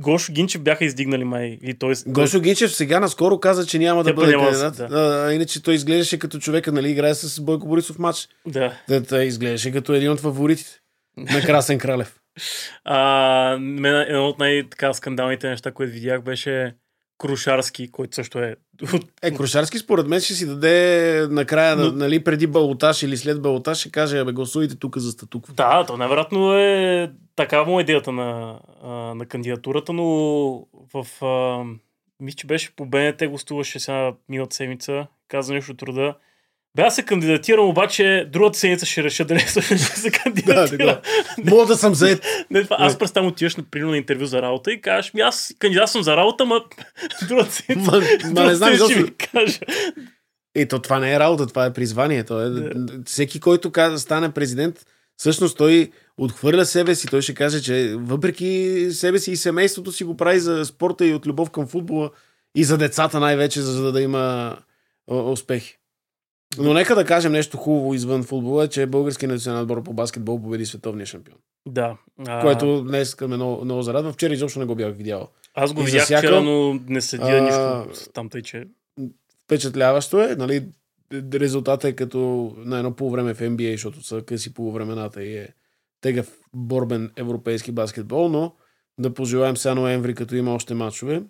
Гошо 0.00 0.32
Гинчев 0.32 0.62
бяха 0.62 0.84
издигнали 0.84 1.24
май. 1.24 1.58
И 1.62 1.74
той... 1.74 1.94
Гошо 2.06 2.40
Гинчев 2.40 2.74
сега 2.74 3.00
наскоро 3.00 3.40
каза, 3.40 3.66
че 3.66 3.78
няма 3.78 4.04
да 4.04 4.14
бъде 4.14 4.32
кандидат. 4.32 4.76
Да. 4.76 4.88
А, 5.26 5.32
иначе 5.32 5.62
той 5.62 5.74
изглеждаше 5.74 6.18
като 6.18 6.38
човека, 6.38 6.72
нали, 6.72 6.90
играе 6.90 7.14
с 7.14 7.40
Бойко 7.40 7.68
Борисов 7.68 7.98
матч. 7.98 8.28
Да. 8.46 8.78
да 8.88 9.04
той 9.04 9.24
изглеждаше 9.24 9.72
като 9.72 9.92
един 9.92 10.10
от 10.10 10.20
фаворитите 10.20 10.70
на 11.16 11.40
Красен 11.42 11.78
Кралев. 11.78 12.14
А, 12.84 13.52
едно 14.06 14.28
от 14.28 14.38
най-така 14.38 14.92
скандалните 14.92 15.48
неща, 15.48 15.72
които 15.72 15.92
видях, 15.92 16.22
беше 16.22 16.74
Крушарски, 17.18 17.90
който 17.90 18.14
също 18.14 18.38
е... 18.38 18.56
Е, 19.22 19.34
Крушарски 19.34 19.78
според 19.78 20.06
мен 20.06 20.20
ще 20.20 20.34
си 20.34 20.46
даде 20.46 21.26
накрая, 21.30 21.76
Но... 21.76 21.92
нали, 21.92 22.24
преди 22.24 22.46
балотаж 22.46 23.02
или 23.02 23.16
след 23.16 23.42
балотаж, 23.42 23.78
ще 23.78 23.90
каже, 23.90 24.18
абе, 24.18 24.32
гласувайте 24.32 24.78
тук 24.78 24.98
за 24.98 25.10
статукво. 25.10 25.54
Да, 25.54 25.84
то 25.86 25.96
невероятно 25.96 26.54
е 26.54 27.12
такава 27.36 27.70
му 27.70 27.78
е 27.78 27.82
идеята 27.82 28.12
на, 28.12 28.58
на 29.14 29.26
кандидатурата, 29.26 29.92
но 29.92 30.04
в... 30.94 31.24
А, 31.24 31.64
мисля, 32.20 32.36
че 32.36 32.46
беше 32.46 32.76
по 32.76 32.86
БНТ, 32.86 33.22
гостуваше 33.28 33.80
сега 33.80 34.12
миналата 34.28 34.56
седмица, 34.56 35.06
каза 35.28 35.54
нещо 35.54 35.74
труда. 35.74 36.14
Бе, 36.76 36.82
аз 36.82 36.94
се 36.94 37.02
кандидатирам, 37.02 37.68
обаче 37.68 38.28
другата 38.32 38.58
седмица 38.58 38.86
ще 38.86 39.02
реша 39.02 39.24
дали 39.24 39.38
ще 39.48 39.62
се 39.76 40.10
кандидатира. 40.10 40.86
Да, 40.86 41.00
да. 41.38 41.50
Мога 41.50 41.66
да 41.66 41.76
съм 41.76 41.94
заед. 41.94 42.24
Не, 42.50 42.64
това, 42.64 42.76
аз 42.78 42.98
представям 42.98 43.28
отиваш 43.28 43.56
например 43.56 43.90
на 43.90 43.96
интервю 43.96 44.26
за 44.26 44.42
работа 44.42 44.72
и 44.72 44.80
кажеш, 44.80 45.14
ми 45.14 45.20
аз 45.20 45.54
кандидат 45.58 45.90
съм 45.90 46.02
за 46.02 46.16
работа, 46.16 46.44
ма 46.44 46.64
другата 47.28 47.52
седмица. 47.52 47.90
Ма, 47.90 48.02
ма 48.32 48.44
не 48.44 48.54
знам, 48.54 48.74
защо. 48.74 49.00
ми 49.00 49.10
кажа. 49.32 49.58
И 50.56 50.66
то 50.66 50.78
това 50.78 50.98
не 50.98 51.14
е 51.14 51.18
работа, 51.18 51.46
това 51.46 51.64
е 51.64 51.72
призвание. 51.72 52.24
То 52.24 52.40
е, 52.40 52.50
да. 52.50 53.00
Всеки, 53.06 53.40
който 53.40 53.72
каза, 53.72 53.98
стане 53.98 54.32
президент, 54.32 54.86
всъщност 55.16 55.58
той 55.58 55.90
отхвърля 56.16 56.64
себе 56.64 56.94
си. 56.94 57.06
Той 57.06 57.22
ще 57.22 57.34
каже, 57.34 57.62
че 57.62 57.94
въпреки 57.98 58.86
себе 58.90 59.18
си 59.18 59.32
и 59.32 59.36
семейството 59.36 59.92
си 59.92 60.04
го 60.04 60.16
прави 60.16 60.40
за 60.40 60.64
спорта 60.64 61.06
и 61.06 61.14
от 61.14 61.26
любов 61.26 61.50
към 61.50 61.66
футбола 61.66 62.10
и 62.54 62.64
за 62.64 62.78
децата 62.78 63.20
най-вече, 63.20 63.60
за 63.60 63.92
да 63.92 64.00
има 64.00 64.56
успехи. 65.08 65.78
Но 66.56 66.74
нека 66.74 66.94
да 66.94 67.04
кажем 67.04 67.32
нещо 67.32 67.56
хубаво 67.56 67.94
извън 67.94 68.22
футбола, 68.22 68.68
че 68.68 68.86
българският 68.86 69.32
национален 69.32 69.62
отбор 69.62 69.82
по 69.82 69.92
баскетбол 69.92 70.42
победи 70.42 70.66
световния 70.66 71.06
шампион. 71.06 71.38
Да. 71.66 71.96
А... 72.26 72.40
Което 72.40 72.82
днес 72.82 73.20
ме 73.20 73.26
много, 73.26 73.64
много 73.64 73.82
зарадва. 73.82 74.12
Вчера 74.12 74.34
изобщо 74.34 74.58
не 74.58 74.64
го 74.64 74.74
бях 74.74 74.96
видял. 74.96 75.28
Аз 75.54 75.72
го 75.72 75.82
видях 75.82 76.04
всяка... 76.04 76.18
вчера, 76.18 76.40
но 76.40 76.80
не 76.86 77.00
следя 77.00 77.24
а... 77.24 77.40
нищо 77.88 78.10
там 78.12 78.28
тъй, 78.28 78.42
че... 78.42 78.68
Впечатляващо 79.44 80.22
е, 80.22 80.36
нали? 80.36 80.68
Резултатът 81.12 81.84
е 81.84 81.96
като 81.96 82.52
на 82.58 82.78
едно 82.78 82.96
полувреме 82.96 83.34
в 83.34 83.40
NBA, 83.40 83.72
защото 83.72 84.02
са 84.02 84.22
къси 84.22 84.54
полувремената 84.54 85.24
и 85.24 85.36
е 85.36 85.48
тегъв 86.00 86.38
борбен 86.54 87.10
европейски 87.16 87.72
баскетбол, 87.72 88.28
но 88.28 88.54
да 88.98 89.14
пожелаем 89.14 89.56
сега 89.56 89.74
ноември, 89.74 90.14
като 90.14 90.36
има 90.36 90.54
още 90.54 90.74
матчове, 90.74 91.22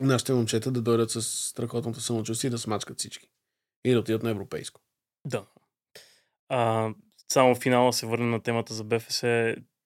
нашите 0.00 0.32
момчета 0.32 0.70
да 0.70 0.82
дойдат 0.82 1.10
с 1.10 1.22
страхотното 1.22 2.00
самочувствие 2.00 2.48
и 2.48 2.50
да 2.50 2.58
смачкат 2.58 2.98
всички 2.98 3.28
и 3.84 3.92
да 3.92 3.98
отидат 3.98 4.22
на 4.22 4.30
европейско. 4.30 4.80
Да. 5.26 5.44
А, 6.48 6.90
само 7.32 7.54
финала 7.54 7.92
се 7.92 8.06
върнем 8.06 8.30
на 8.30 8.42
темата 8.42 8.74
за 8.74 8.84
БФС. 8.84 9.20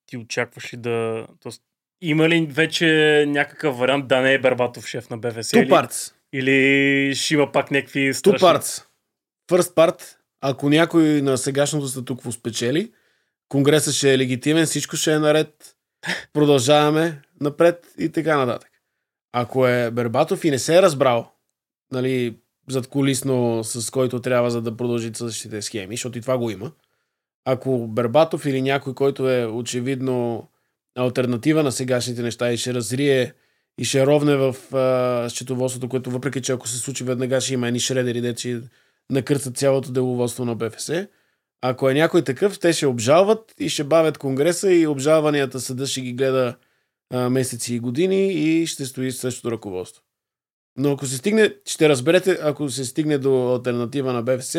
Ти 0.07 0.17
очакваш 0.17 0.73
ли 0.73 0.77
да... 0.77 1.27
Тоест, 1.41 1.63
има 2.01 2.29
ли 2.29 2.47
вече 2.47 3.25
някакъв 3.29 3.79
вариант 3.79 4.09
да 4.09 4.21
не 4.21 4.35
е 4.35 4.41
Бербатов 4.41 4.87
шеф 4.87 5.11
на 5.11 5.19
БФС? 5.19 5.51
Two 5.51 5.69
parts. 5.69 6.13
Или, 6.33 6.51
или 6.51 7.15
ще 7.15 7.35
има 7.35 7.53
пак 7.53 7.71
някакви 7.71 8.15
страшни... 8.15 8.49
Two 8.49 8.57
parts. 8.57 8.87
First 9.51 9.75
part, 9.75 10.17
ако 10.41 10.69
някой 10.69 11.23
на 11.23 11.39
сегашното 11.39 11.89
статукво 11.89 12.33
спечели, 12.33 12.93
конгресът 13.49 13.95
ще 13.95 14.15
е 14.15 14.19
легитимен, 14.19 14.67
всичко 14.67 14.97
ще 14.97 15.13
е 15.13 15.19
наред, 15.19 15.77
продължаваме 16.33 17.23
напред 17.41 17.87
и 17.99 18.13
така 18.13 18.37
нататък. 18.37 18.71
Ако 19.33 19.67
е 19.67 19.91
Бербатов 19.91 20.45
и 20.45 20.51
не 20.51 20.59
се 20.59 20.77
е 20.77 20.83
разбрал, 20.83 21.33
нали, 21.93 22.39
зад 22.69 22.87
колисно, 22.87 23.65
с 23.65 23.91
който 23.91 24.21
трябва 24.21 24.51
за 24.51 24.63
да 24.63 24.77
продължи 24.77 25.11
същите 25.15 25.63
схеми, 25.63 25.97
защото 25.97 26.19
и 26.19 26.21
това 26.21 26.39
го 26.39 26.51
има. 26.51 26.73
Ако 27.45 27.87
Бербатов 27.89 28.47
или 28.47 28.63
някой, 28.63 28.95
който 28.95 29.31
е 29.31 29.47
очевидно 29.47 30.49
альтернатива 30.99 31.63
на 31.63 31.73
сегашните 31.73 32.23
неща 32.23 32.53
и 32.53 32.57
ще 32.57 32.75
разрие 32.75 33.33
и 33.79 33.85
ще 33.85 34.07
ровне 34.07 34.37
в 34.37 34.57
а, 34.75 35.31
счетоводството, 35.31 35.89
което 35.89 36.11
въпреки, 36.11 36.43
че 36.43 36.53
ако 36.53 36.69
се 36.69 36.79
случи 36.79 37.05
веднага 37.05 37.41
ще 37.41 37.55
има 37.55 37.69
едни 37.69 37.81
шредери, 37.81 38.21
де 38.21 38.63
накърцат 39.11 39.57
цялото 39.57 39.93
деловодство 39.93 40.45
на 40.45 40.55
БФС. 40.55 40.91
Ако 41.63 41.91
е 41.91 41.95
някой 41.95 42.25
такъв, 42.25 42.59
те 42.59 42.73
ще 42.73 42.87
обжалват 42.87 43.55
и 43.59 43.69
ще 43.69 43.85
бавят 43.85 44.19
Конгреса 44.19 44.73
и 44.73 44.87
обжалванията 44.87 45.61
съда 45.61 45.87
ще 45.87 46.01
ги 46.01 46.13
гледа 46.13 46.57
а, 47.11 47.31
месеци 47.31 47.75
и 47.75 47.81
години 47.81 48.33
и 48.33 48.67
ще 48.67 48.87
стои 48.87 49.13
същото 49.13 49.51
ръководство. 49.51 50.03
Но 50.77 50.93
ако 50.93 51.07
се 51.07 51.17
стигне, 51.17 51.55
ще 51.65 51.89
разберете, 51.89 52.39
ако 52.43 52.71
се 52.71 52.85
стигне 52.85 53.19
до 53.19 53.55
альтернатива 53.55 54.13
на 54.13 54.23
БФС, 54.23 54.57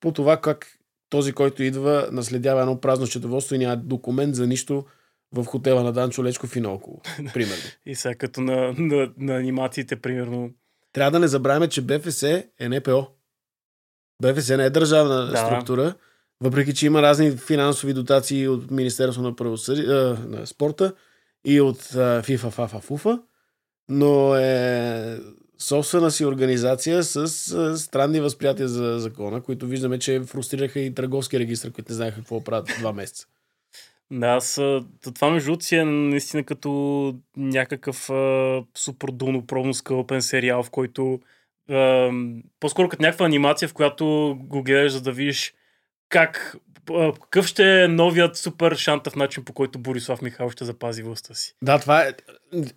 по 0.00 0.12
това 0.12 0.36
как 0.36 0.66
този, 1.10 1.32
който 1.32 1.62
идва, 1.62 2.08
наследява 2.12 2.60
едно 2.60 2.80
празно 2.80 3.06
счетоводство 3.06 3.54
и 3.54 3.58
няма 3.58 3.76
документ 3.76 4.34
за 4.34 4.46
нищо 4.46 4.84
в 5.32 5.44
хотела 5.44 5.82
на 5.82 5.92
Данчо 5.92 6.24
Лечков 6.24 6.56
и 6.56 6.60
наоколо. 6.60 7.00
Примерно. 7.34 7.62
и 7.86 7.94
сега 7.94 8.14
като 8.14 8.40
на, 8.40 8.74
на, 8.78 9.12
на 9.18 9.36
анимациите, 9.36 9.96
примерно. 9.96 10.50
Трябва 10.92 11.10
да 11.10 11.18
не 11.18 11.28
забравяме, 11.28 11.68
че 11.68 11.82
БФС 11.82 12.22
е 12.22 12.48
НПО. 12.60 13.06
БФС 14.22 14.48
не 14.48 14.64
е 14.64 14.70
държавна 14.70 15.26
да. 15.26 15.36
структура, 15.36 15.94
въпреки 16.40 16.74
че 16.74 16.86
има 16.86 17.02
разни 17.02 17.36
финансови 17.36 17.94
дотации 17.94 18.48
от 18.48 18.70
Министерство 18.70 19.22
на, 19.22 19.36
правосъди... 19.36 19.86
на 20.28 20.46
спорта 20.46 20.94
и 21.44 21.60
от 21.60 21.82
ФИФА, 22.22 22.50
ФАФА, 22.50 22.80
ФУФА, 22.80 23.22
но 23.88 24.36
е 24.36 25.18
собствена 25.60 26.10
си 26.10 26.24
организация 26.24 27.02
с 27.02 27.28
странни 27.78 28.20
възприятия 28.20 28.68
за 28.68 28.98
закона, 28.98 29.40
които 29.40 29.66
виждаме, 29.66 29.98
че 29.98 30.20
фрустрираха 30.20 30.80
и 30.80 30.94
търговски 30.94 31.38
регистр, 31.38 31.70
които 31.70 31.92
не 31.92 31.96
знаеха 31.96 32.16
какво 32.16 32.44
правят 32.44 32.70
два 32.78 32.92
месеца. 32.92 33.26
Да, 34.10 34.26
аз, 34.26 34.60
това 35.14 35.30
между 35.30 35.56
си 35.60 35.76
е 35.76 35.84
наистина 35.84 36.44
като 36.44 37.14
някакъв 37.36 38.10
а, 38.10 38.62
супер 38.76 39.08
скълпен 39.72 40.22
сериал, 40.22 40.62
в 40.62 40.70
който 40.70 41.20
а, 41.70 42.10
по-скоро 42.60 42.88
като 42.88 43.02
някаква 43.02 43.26
анимация, 43.26 43.68
в 43.68 43.74
която 43.74 44.36
го 44.40 44.62
гледаш, 44.62 44.92
за 44.92 45.00
да 45.00 45.12
видиш 45.12 45.54
как 46.08 46.56
какъв 47.20 47.46
ще 47.46 47.82
е 47.82 47.88
новият 47.88 48.36
супер 48.36 48.76
шантов 48.76 49.16
начин, 49.16 49.44
по 49.44 49.52
който 49.52 49.78
Борислав 49.78 50.22
Михайлов 50.22 50.52
ще 50.52 50.64
запази 50.64 51.02
властта 51.02 51.34
си? 51.34 51.54
Да, 51.62 51.78
това 51.78 52.02
е. 52.02 52.12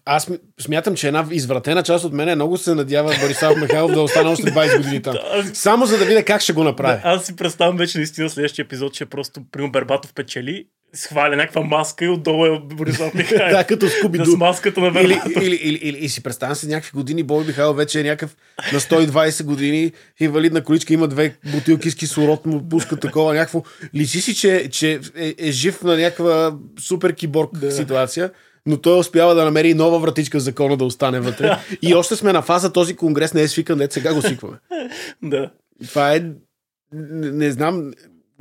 Аз 0.05 0.31
смятам, 0.61 0.95
че 0.95 1.07
една 1.07 1.25
извратена 1.31 1.83
част 1.83 2.05
от 2.05 2.13
мене 2.13 2.35
много 2.35 2.57
се 2.57 2.75
надява 2.75 3.15
Борислав 3.21 3.57
Михайлов 3.61 3.91
да 3.91 4.01
остане 4.01 4.29
още 4.29 4.43
20 4.43 4.77
години 4.77 5.01
там. 5.01 5.15
Само 5.53 5.85
за 5.85 5.97
да 5.97 6.05
видя 6.05 6.25
как 6.25 6.41
ще 6.41 6.53
го 6.53 6.63
направи. 6.63 7.01
Да, 7.01 7.09
аз 7.09 7.25
си 7.25 7.35
представям 7.35 7.77
вече 7.77 7.97
наистина 7.97 8.29
следващия 8.29 8.63
епизод, 8.63 8.93
че 8.93 9.05
просто 9.05 9.41
примерно 9.51 9.71
Бербатов 9.71 10.13
печели 10.13 10.65
схваля 10.95 11.35
някаква 11.35 11.61
маска 11.61 12.05
и 12.05 12.09
отдолу 12.09 12.45
е 12.45 12.59
Борислав 12.59 13.13
Михайлов. 13.13 13.51
да, 13.57 13.63
като 13.63 13.89
Скуби 13.89 14.19
С 14.25 14.37
маската 14.37 14.81
на 14.81 15.01
или, 15.01 15.19
или, 15.41 15.55
или, 15.55 15.75
или, 15.75 15.97
и 15.97 16.09
си 16.09 16.23
представям 16.23 16.55
се 16.55 16.67
някакви 16.67 16.91
години, 16.93 17.23
Бой 17.23 17.45
Михайлов 17.45 17.77
вече 17.77 17.99
е 17.99 18.03
някакъв 18.03 18.35
на 18.73 18.79
120 18.79 19.43
години, 19.43 19.91
инвалидна 20.19 20.63
количка, 20.63 20.93
има 20.93 21.07
две 21.07 21.35
бутилки 21.51 21.91
с 21.91 21.95
кислород, 21.95 22.45
му 22.45 22.69
пуска 22.69 22.99
такова 22.99 23.33
някакво. 23.33 23.63
Личи 23.95 24.21
си, 24.21 24.35
че, 24.35 24.69
че 24.71 24.99
е, 25.15 25.35
е 25.37 25.51
жив 25.51 25.83
на 25.83 25.97
някаква 25.97 26.53
супер 26.79 27.13
киборг 27.13 27.57
да. 27.57 27.71
ситуация 27.71 28.31
но 28.65 28.77
той 28.77 28.99
успява 28.99 29.35
да 29.35 29.45
намери 29.45 29.73
нова 29.73 29.99
вратичка 29.99 30.39
в 30.39 30.41
закона 30.41 30.77
да 30.77 30.85
остане 30.85 31.19
вътре. 31.19 31.57
И 31.81 31.93
още 31.93 32.15
сме 32.15 32.33
на 32.33 32.41
фаза, 32.41 32.73
този 32.73 32.95
конгрес 32.95 33.33
не 33.33 33.41
е 33.41 33.47
свикан, 33.47 33.77
не 33.77 33.87
сега 33.89 34.13
го 34.13 34.21
свикваме. 34.21 34.57
да. 35.23 35.51
Това 35.87 36.15
е, 36.15 36.19
не, 36.93 37.31
не 37.31 37.51
знам, 37.51 37.91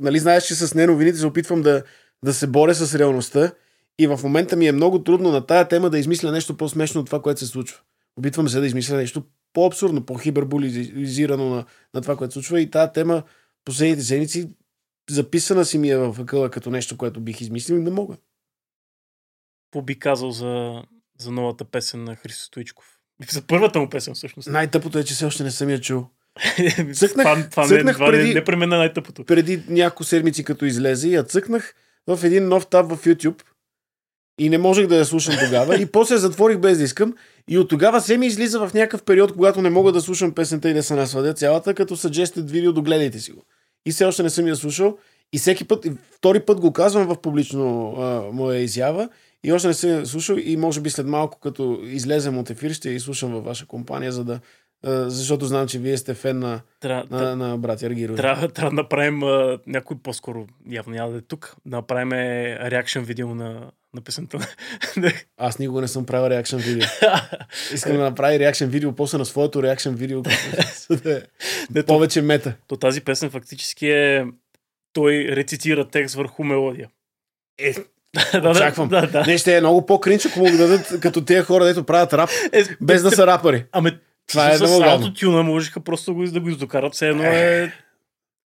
нали 0.01 0.19
знаеш, 0.19 0.43
че 0.43 0.55
с 0.55 0.75
неновините 0.75 1.17
се 1.17 1.27
опитвам 1.27 1.61
да, 1.61 1.83
да 2.23 2.33
се 2.33 2.47
боря 2.47 2.75
с 2.75 2.95
реалността 2.95 3.51
и 3.99 4.07
в 4.07 4.19
момента 4.23 4.55
ми 4.55 4.67
е 4.67 4.71
много 4.71 5.03
трудно 5.03 5.31
на 5.31 5.45
тая 5.45 5.67
тема 5.67 5.89
да 5.89 5.99
измисля 5.99 6.31
нещо 6.31 6.57
по-смешно 6.57 7.01
от 7.01 7.05
това, 7.05 7.21
което 7.21 7.39
се 7.39 7.47
случва. 7.47 7.79
Опитвам 8.17 8.49
се 8.49 8.59
да 8.59 8.65
измисля 8.65 8.95
нещо 8.95 9.23
по-абсурдно, 9.53 10.05
по-хиберболизирано 10.05 11.49
на, 11.49 11.65
на 11.93 12.01
това, 12.01 12.15
което 12.15 12.33
се 12.33 12.35
случва 12.35 12.61
и 12.61 12.71
тази 12.71 12.91
тема 12.93 13.23
последните 13.65 14.03
седмици 14.03 14.49
записана 15.09 15.65
си 15.65 15.77
ми 15.77 15.89
е 15.89 15.97
в 15.97 16.15
акъла 16.21 16.49
като 16.49 16.69
нещо, 16.69 16.97
което 16.97 17.21
бих 17.21 17.41
измислил 17.41 17.75
и 17.75 17.81
не 17.81 17.91
мога. 17.91 18.17
Какво 19.65 19.81
би 19.81 19.99
казал 19.99 20.31
за, 20.31 20.83
за 21.19 21.31
новата 21.31 21.65
песен 21.65 22.03
на 22.03 22.15
Христо 22.15 22.43
Стоичков? 22.43 22.99
За 23.31 23.41
първата 23.41 23.79
му 23.79 23.89
песен 23.89 24.13
всъщност. 24.13 24.49
Най-тъпото 24.49 24.99
е, 24.99 25.03
че 25.03 25.13
все 25.13 25.25
още 25.25 25.43
не 25.43 25.51
съм 25.51 25.69
я 25.69 25.81
чул. 25.81 26.05
цъкнах, 26.93 27.25
това, 27.25 27.49
това 27.49 27.67
цъкнах 27.67 27.99
не, 27.99 28.05
преди, 28.05 28.33
не, 28.33 28.55
не 28.55 28.77
най-тъпото. 28.77 29.25
Преди 29.25 29.63
няколко 29.67 30.03
седмици, 30.03 30.43
като 30.43 30.65
излезе, 30.65 31.09
я 31.09 31.23
цъкнах 31.23 31.75
в 32.07 32.19
един 32.23 32.47
нов 32.47 32.67
таб 32.67 32.89
в 32.89 33.05
YouTube 33.05 33.41
и 34.39 34.49
не 34.49 34.57
можех 34.57 34.87
да 34.87 34.95
я 34.97 35.05
слушам 35.05 35.35
тогава. 35.45 35.81
И 35.81 35.85
после 35.85 36.17
затворих 36.17 36.57
без 36.57 36.77
да 36.77 36.83
искам. 36.83 37.13
И 37.49 37.57
от 37.57 37.69
тогава 37.69 38.01
се 38.01 38.17
ми 38.17 38.27
излиза 38.27 38.67
в 38.67 38.73
някакъв 38.73 39.03
период, 39.03 39.33
когато 39.33 39.61
не 39.61 39.69
мога 39.69 39.91
да 39.91 40.01
слушам 40.01 40.31
песента 40.31 40.69
и 40.69 40.73
да 40.73 40.83
се 40.83 40.95
насладя 40.95 41.33
цялата, 41.33 41.73
като 41.73 41.97
suggested 41.97 42.49
видео, 42.49 42.73
догледайте 42.73 43.19
си 43.19 43.31
го. 43.31 43.43
И 43.85 43.91
все 43.91 44.05
още 44.05 44.23
не 44.23 44.29
съм 44.29 44.47
я 44.47 44.55
слушал. 44.55 44.97
И 45.33 45.37
всеки 45.37 45.65
път, 45.65 45.85
втори 46.11 46.39
път 46.39 46.59
го 46.59 46.73
казвам 46.73 47.07
в 47.07 47.21
публично 47.21 47.95
а, 47.97 48.21
моя 48.31 48.59
изява. 48.59 49.09
И 49.43 49.51
още 49.51 49.67
не 49.67 49.73
съм 49.73 50.05
слушал 50.05 50.37
и 50.43 50.57
може 50.57 50.81
би 50.81 50.89
след 50.89 51.07
малко, 51.07 51.39
като 51.39 51.79
излезем 51.83 52.37
от 52.37 52.49
ефир, 52.49 52.73
ще 52.73 52.89
я 52.89 52.95
изслушам 52.95 53.31
във 53.31 53.45
ваша 53.45 53.65
компания, 53.65 54.11
за 54.11 54.23
да 54.23 54.39
защото 54.85 55.45
знам, 55.45 55.67
че 55.67 55.79
вие 55.79 55.97
сте 55.97 56.13
фен 56.13 56.39
на, 56.39 56.61
Тря, 56.79 57.03
на, 57.09 57.35
на 57.35 57.57
братя 57.57 57.85
Аргиро. 57.85 58.15
Трябва, 58.15 58.47
трябва 58.47 58.69
да 58.69 58.75
направим 58.75 59.23
а, 59.23 59.59
някой 59.67 59.97
по-скоро, 60.03 60.47
явно 60.69 60.93
няма 60.93 61.11
да 61.11 61.17
е 61.17 61.21
тук, 61.21 61.55
да 61.65 61.75
направим 61.75 62.11
реакшн 62.11 62.99
видео 62.99 63.35
на, 63.35 63.71
на 63.93 64.01
песента. 64.01 64.47
Аз 65.37 65.59
никога 65.59 65.81
не 65.81 65.87
съм 65.87 66.05
правил 66.05 66.29
реакшн 66.29 66.57
видео. 66.57 66.87
Искам 67.73 67.97
да 67.97 68.03
направя 68.03 68.39
реакшн 68.39 68.65
видео, 68.65 68.95
после 68.95 69.17
на 69.17 69.25
своето 69.25 69.63
реакшн 69.63 69.89
видео, 69.89 70.21
да 71.71 71.79
е 71.79 71.83
повече 71.83 72.21
мета. 72.21 72.53
То 72.67 72.77
тази 72.77 73.01
песен 73.01 73.29
фактически 73.29 73.87
е 73.87 74.25
той 74.93 75.27
рецитира 75.29 75.87
текст 75.87 76.15
върху 76.15 76.43
мелодия. 76.43 76.89
Е, 77.59 77.73
Очаквам. 78.49 78.89
Да, 78.89 79.07
да. 79.07 79.23
Не, 79.25 79.37
ще 79.37 79.57
е 79.57 79.59
много 79.59 79.85
по-кринч, 79.85 80.25
ако 80.25 80.39
му 80.39 80.45
дадат 80.45 80.99
като 81.01 81.25
тези 81.25 81.41
хора, 81.41 81.65
дето 81.65 81.83
правят 81.83 82.13
рап, 82.13 82.29
е, 82.51 82.63
без 82.81 83.03
да 83.03 83.11
са 83.11 83.27
рапъри. 83.27 83.65
Ами, 83.71 83.91
това 84.27 84.53
е 84.53 84.57
много 84.57 84.83
аутотюна 84.83 85.43
можеха 85.43 85.79
просто 85.79 86.13
да 86.13 86.39
го 86.39 86.49
издокарат. 86.49 86.93
Все 86.93 87.09
едно 87.09 87.23
е 87.23 87.73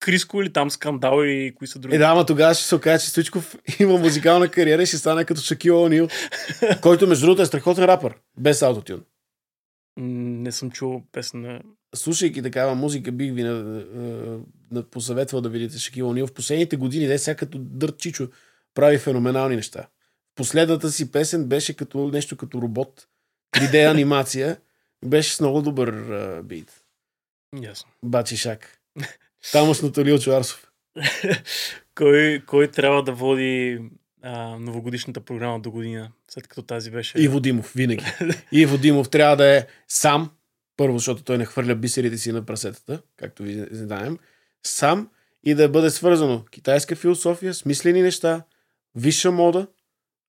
Криско 0.00 0.42
или 0.42 0.52
там 0.52 0.70
скандал 0.70 1.24
и 1.24 1.54
кои 1.54 1.66
са 1.66 1.78
други. 1.78 1.96
Е, 1.96 1.98
да, 1.98 2.06
ама 2.06 2.26
тогава 2.26 2.54
ще 2.54 2.64
се 2.64 2.74
окаже, 2.74 3.04
че 3.04 3.10
Стоичков 3.10 3.56
има 3.80 3.98
музикална 3.98 4.48
кариера 4.48 4.82
и 4.82 4.86
ще 4.86 4.96
стане 4.96 5.24
като 5.24 5.40
Шакил 5.40 5.82
Онил, 5.82 6.08
който 6.82 7.06
между 7.06 7.26
другото 7.26 7.42
е 7.42 7.46
страхотен 7.46 7.84
рапър, 7.84 8.14
без 8.36 8.62
аутотюн. 8.62 9.04
Не 9.96 10.52
съм 10.52 10.70
чул 10.70 11.02
песен 11.12 11.40
на... 11.40 11.60
Слушайки 11.94 12.42
такава 12.42 12.74
музика, 12.74 13.12
бих 13.12 13.32
ви 13.32 13.42
на, 13.42 13.52
на, 13.52 14.38
на 14.70 14.82
посъветвал 14.82 15.40
да 15.40 15.48
видите 15.48 15.78
Шакил 15.78 16.08
Онил. 16.08 16.26
В 16.26 16.34
последните 16.34 16.76
години, 16.76 17.06
де 17.06 17.18
сега 17.18 17.34
като 17.34 17.58
Дърт 17.58 17.98
Чичо, 17.98 18.28
прави 18.74 18.98
феноменални 18.98 19.56
неща. 19.56 19.86
Последната 20.34 20.90
си 20.90 21.12
песен 21.12 21.44
беше 21.44 21.76
като 21.76 22.08
нещо 22.08 22.36
като 22.36 22.62
робот. 22.62 23.08
3D 23.56 23.90
анимация 23.90 24.56
беше 25.04 25.34
с 25.34 25.40
много 25.40 25.62
добър 25.62 25.94
uh, 25.94 26.42
бит. 26.42 26.84
Ясно. 27.62 27.90
Бачи 28.04 28.36
Шак. 28.36 28.78
Тамошното 29.52 30.04
Лил 30.04 30.18
Чуарсов. 30.18 30.70
кой, 31.94 32.42
кой 32.46 32.70
трябва 32.70 33.02
да 33.02 33.12
води 33.12 33.80
а, 34.22 34.58
новогодишната 34.58 35.20
програма 35.20 35.60
до 35.60 35.70
година, 35.70 36.12
след 36.30 36.48
като 36.48 36.62
тази 36.62 36.90
беше... 36.90 37.18
Иво 37.18 37.40
Димов, 37.40 37.72
винаги. 37.72 38.04
Иво 38.52 38.78
Димов 38.78 39.10
трябва 39.10 39.36
да 39.36 39.56
е 39.56 39.66
сам, 39.88 40.30
първо, 40.76 40.98
защото 40.98 41.22
той 41.22 41.38
не 41.38 41.44
хвърля 41.44 41.74
бисерите 41.74 42.18
си 42.18 42.32
на 42.32 42.46
прасетата, 42.46 43.02
както 43.16 43.42
ви 43.42 43.66
знаем, 43.70 44.18
сам 44.66 45.08
и 45.44 45.54
да 45.54 45.68
бъде 45.68 45.90
свързано 45.90 46.44
китайска 46.50 46.96
философия, 46.96 47.54
смислени 47.54 48.02
неща, 48.02 48.42
висша 48.94 49.32
мода, 49.32 49.66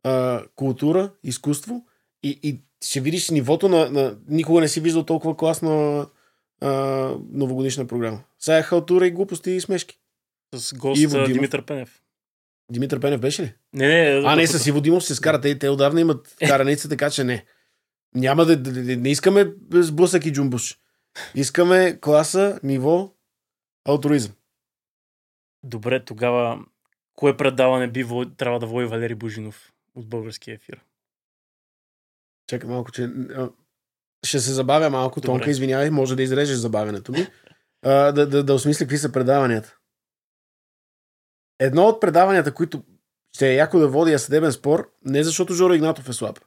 а, 0.03 0.43
култура, 0.55 1.11
изкуство 1.23 1.85
и, 2.23 2.39
и 2.43 2.59
ще 2.85 3.01
видиш 3.01 3.29
нивото 3.29 3.69
на, 3.69 3.89
на... 3.89 4.17
Никога 4.27 4.61
не 4.61 4.67
си 4.67 4.81
виждал 4.81 5.03
толкова 5.03 5.37
класна 5.37 6.05
а, 6.61 6.69
новогодишна 7.31 7.87
програма. 7.87 8.23
Сега 8.39 8.57
е 8.57 8.63
халтура 8.63 9.07
и 9.07 9.11
глупости 9.11 9.51
и 9.51 9.61
смешки. 9.61 9.99
С 10.55 10.73
гост 10.73 11.01
Иво 11.01 11.23
Димитър 11.25 11.65
Пенев. 11.65 12.01
Димитър 12.71 12.99
Пенев 12.99 13.21
беше 13.21 13.43
ли? 13.43 13.53
Не, 13.73 13.87
не. 13.87 14.21
А, 14.25 14.35
не, 14.35 14.47
с 14.47 14.67
Иво 14.67 14.81
Димов 14.81 15.03
се 15.03 15.15
скарат. 15.15 15.41
Те, 15.41 15.59
те 15.59 15.69
отдавна 15.69 16.01
имат 16.01 16.35
е. 16.39 16.47
караница, 16.47 16.89
така 16.89 17.09
че 17.09 17.23
не. 17.23 17.45
Няма 18.15 18.45
да, 18.45 18.57
да, 18.57 18.97
не 18.97 19.09
искаме 19.09 19.53
сблъсък 19.73 20.25
и 20.25 20.33
джумбуш. 20.33 20.77
Искаме 21.35 21.99
класа, 22.01 22.59
ниво, 22.63 23.13
алтруизъм. 23.85 24.33
Добре, 25.63 26.05
тогава 26.05 26.59
кое 27.15 27.37
предаване 27.37 27.87
би 27.87 28.05
трябва 28.37 28.59
да 28.59 28.65
води 28.65 28.85
Валери 28.85 29.15
Божинов 29.15 29.73
от 29.95 30.07
българския 30.09 30.55
ефир? 30.55 30.81
Чакай 32.49 32.69
малко, 32.69 32.91
че... 32.91 33.09
Ще 34.25 34.39
се 34.39 34.53
забавя 34.53 34.89
малко, 34.89 35.21
Добре. 35.21 35.25
Тонка, 35.25 35.51
извинявай, 35.51 35.89
може 35.89 36.15
да 36.15 36.23
изрежеш 36.23 36.57
забавянето 36.57 37.11
ми. 37.11 37.27
А, 37.85 38.11
да, 38.11 38.27
да, 38.27 38.43
да 38.43 38.53
осмисля 38.53 38.83
какви 38.83 38.97
са 38.97 39.11
предаванията. 39.11 39.77
Едно 41.59 41.83
от 41.83 42.01
предаванията, 42.01 42.53
които 42.53 42.83
ще 43.35 43.49
е 43.49 43.55
яко 43.55 43.79
да 43.79 43.87
води 43.87 44.17
съдебен 44.17 44.51
спор, 44.51 44.89
не 45.05 45.23
защото 45.23 45.53
Жоро 45.53 45.73
Игнатов 45.73 46.09
е 46.09 46.13
слаб, 46.13 46.39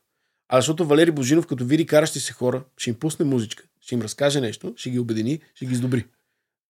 а 0.49 0.59
защото 0.59 0.85
Валери 0.85 1.11
Божинов, 1.11 1.47
като 1.47 1.65
види 1.65 1.87
каращи 1.87 2.21
се 2.21 2.33
хора, 2.33 2.65
ще 2.77 2.91
им 2.91 2.97
пусне 2.97 3.25
музичка, 3.25 3.65
ще 3.81 3.95
им 3.95 4.03
разкаже 4.03 4.41
нещо, 4.41 4.75
ще 4.77 4.91
ги 4.91 4.99
обедини, 4.99 5.41
ще 5.55 5.67
ги 5.67 5.75
сдобри. 5.75 6.07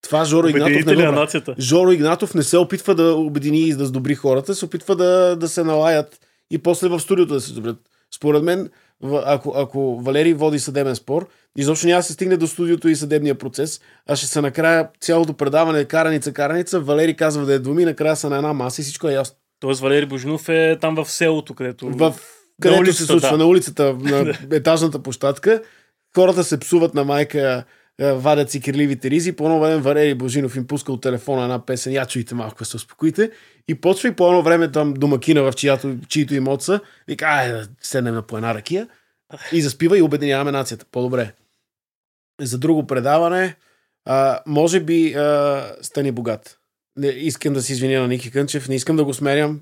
Това 0.03 0.25
Жоро 0.25 0.49
Игнатов 0.49 0.87
не 0.87 0.97
го 0.97 1.55
Жоро 1.59 1.93
Игнатов 1.93 2.35
не 2.35 2.43
се 2.43 2.59
опитва 2.59 2.95
да 2.95 3.15
обедини 3.15 3.61
и 3.61 3.75
да 3.75 3.87
сдобри 3.87 4.15
хората, 4.15 4.55
се 4.55 4.65
опитва 4.65 4.97
да, 4.97 5.37
да 5.37 5.49
се 5.49 5.65
налаят 5.65 6.21
и 6.51 6.59
после 6.59 6.89
в 6.89 7.01
студиото 7.01 7.35
да 7.35 7.41
се 7.41 7.51
сдобрят. 7.51 7.79
Според 8.15 8.43
мен, 8.43 8.71
ако, 9.25 9.53
ако 9.57 10.01
Валерий 10.01 10.35
води 10.35 10.59
съдебен 10.59 10.97
спор, 10.97 11.29
изобщо 11.57 11.87
няма 11.87 12.03
се 12.03 12.13
стигне 12.13 12.37
до 12.37 12.47
студиото 12.47 12.89
и 12.89 12.97
съдебния 12.97 13.35
процес, 13.35 13.81
а 14.09 14.17
ще 14.17 14.27
се 14.27 14.41
накрая 14.41 14.89
цялото 15.01 15.35
предаване 15.35 15.85
караница, 15.85 16.33
караница, 16.33 16.81
Валери 16.81 17.17
казва 17.17 17.47
да 17.47 17.55
е 17.55 17.59
думи, 17.59 17.85
накрая 17.85 18.17
са 18.17 18.31
на 18.31 18.37
една 18.37 18.53
маса 18.53 18.81
и 18.81 18.85
всичко 18.85 19.09
е 19.09 19.13
ясно. 19.13 19.37
Тоест 19.61 19.81
Валери 19.81 20.07
Божинов 20.07 20.49
е 20.49 20.79
там 20.81 20.95
в 20.95 21.11
селото, 21.11 21.55
където... 21.55 21.91
В 21.91 22.15
където 22.61 22.81
улицата, 22.81 22.99
се 22.99 23.07
случва, 23.07 23.31
да. 23.31 23.39
на 23.39 23.47
улицата, 23.47 23.97
на 24.01 24.35
етажната 24.57 25.03
площадка. 25.03 25.63
Хората 26.15 26.45
се 26.45 26.61
псуват 26.61 26.95
на 26.95 27.05
майка, 27.05 27.65
вадят 28.01 28.51
си 28.51 28.61
кирливите 28.61 29.11
ризи. 29.11 29.33
По 29.33 29.45
едно 29.45 29.61
време 29.61 29.83
Валери 29.83 30.15
Божинов 30.15 30.57
им 30.57 30.67
пуска 30.67 30.93
от 30.93 31.03
телефона 31.03 31.43
една 31.43 31.67
песен, 31.67 31.93
я 31.93 32.07
чуйте 32.07 32.35
малко, 32.35 32.65
се 32.65 32.77
успокоите. 32.77 33.31
И 33.69 33.75
почва 33.75 34.09
и 34.09 34.13
по 34.13 34.27
едно 34.27 34.43
време 34.43 34.71
там 34.71 34.95
домакина 34.95 35.43
в 35.43 35.53
чиято, 35.53 35.97
чието 36.09 36.35
имот 36.35 36.63
са, 36.63 36.81
вика, 37.09 37.25
ай, 37.25 37.53
да 37.53 37.69
седнем 37.83 38.15
на 38.15 38.23
по 38.23 38.37
една 38.37 38.55
ракия. 38.55 38.89
И 39.53 39.63
заспива 39.63 39.99
и 39.99 40.03
обединяваме 40.03 40.53
нацията. 40.53 40.87
По-добре. 40.91 41.33
За 42.41 42.59
друго 42.59 42.87
предаване, 42.87 43.57
а, 44.05 44.41
може 44.47 44.81
би 44.81 45.15
а, 45.15 45.67
стани 45.83 46.13
богат. 46.13 46.59
Не, 46.97 47.09
искам 47.09 47.55
да 47.55 47.63
се 47.63 47.73
извиня 47.73 48.01
на 48.01 48.09
Ники 48.09 48.31
Кънчев, 48.31 48.69
не 48.69 48.75
искам 48.75 48.97
да 48.97 49.05
го 49.05 49.15
смерям. 49.15 49.61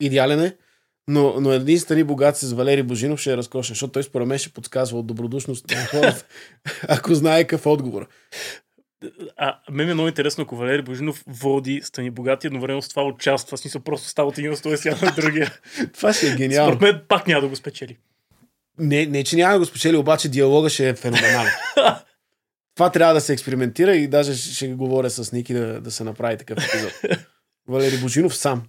Идеален 0.00 0.40
е. 0.40 0.56
Но, 1.08 1.40
но 1.40 1.52
един 1.52 1.80
стани 1.80 2.04
богат 2.04 2.36
с 2.36 2.52
Валери 2.52 2.82
Божинов 2.82 3.20
ще 3.20 3.32
е 3.32 3.36
разкошен, 3.36 3.72
защото 3.72 3.92
той 3.92 4.02
според 4.02 4.28
мен 4.28 4.38
ще 4.38 4.52
подсказва 4.52 4.98
от 4.98 5.06
добродушност 5.06 5.70
на 5.70 5.86
хората, 5.86 6.24
ако 6.88 7.14
знае 7.14 7.44
какъв 7.44 7.66
отговор. 7.66 8.08
А, 9.36 9.58
мен 9.70 9.88
е 9.88 9.94
много 9.94 10.08
интересно, 10.08 10.42
ако 10.42 10.56
Валери 10.56 10.82
Божинов 10.82 11.24
води 11.26 11.80
Стани 11.84 12.10
богати, 12.10 12.46
едновременно 12.46 12.82
с 12.82 12.88
това 12.88 13.02
участва. 13.02 13.58
Смисъл 13.58 13.80
просто 13.80 14.08
става 14.08 14.28
от 14.28 14.38
един 14.38 14.56
стоя 14.56 14.78
сега 14.78 14.96
на 15.02 15.12
другия. 15.12 15.52
това 15.92 16.12
ще 16.12 16.32
е 16.32 16.36
гениално. 16.36 16.72
Според 16.72 16.94
мен 16.94 17.02
пак 17.08 17.26
няма 17.26 17.40
да 17.40 17.48
го 17.48 17.56
спечели. 17.56 17.98
Не, 18.78 19.06
не, 19.06 19.24
че 19.24 19.36
няма 19.36 19.52
да 19.52 19.58
го 19.58 19.64
спечели, 19.64 19.96
обаче 19.96 20.28
диалога 20.28 20.70
ще 20.70 20.88
е 20.88 20.94
феноменален. 20.94 21.52
това 22.74 22.90
трябва 22.90 23.14
да 23.14 23.20
се 23.20 23.32
експериментира 23.32 23.96
и 23.96 24.08
даже 24.08 24.34
ще 24.54 24.68
говоря 24.68 25.10
с 25.10 25.32
Ники 25.32 25.54
да, 25.54 25.80
да 25.80 25.90
се 25.90 26.04
направи 26.04 26.36
такъв 26.36 26.58
епизод. 26.64 26.92
Валери 27.68 27.98
Божинов 27.98 28.36
сам 28.36 28.62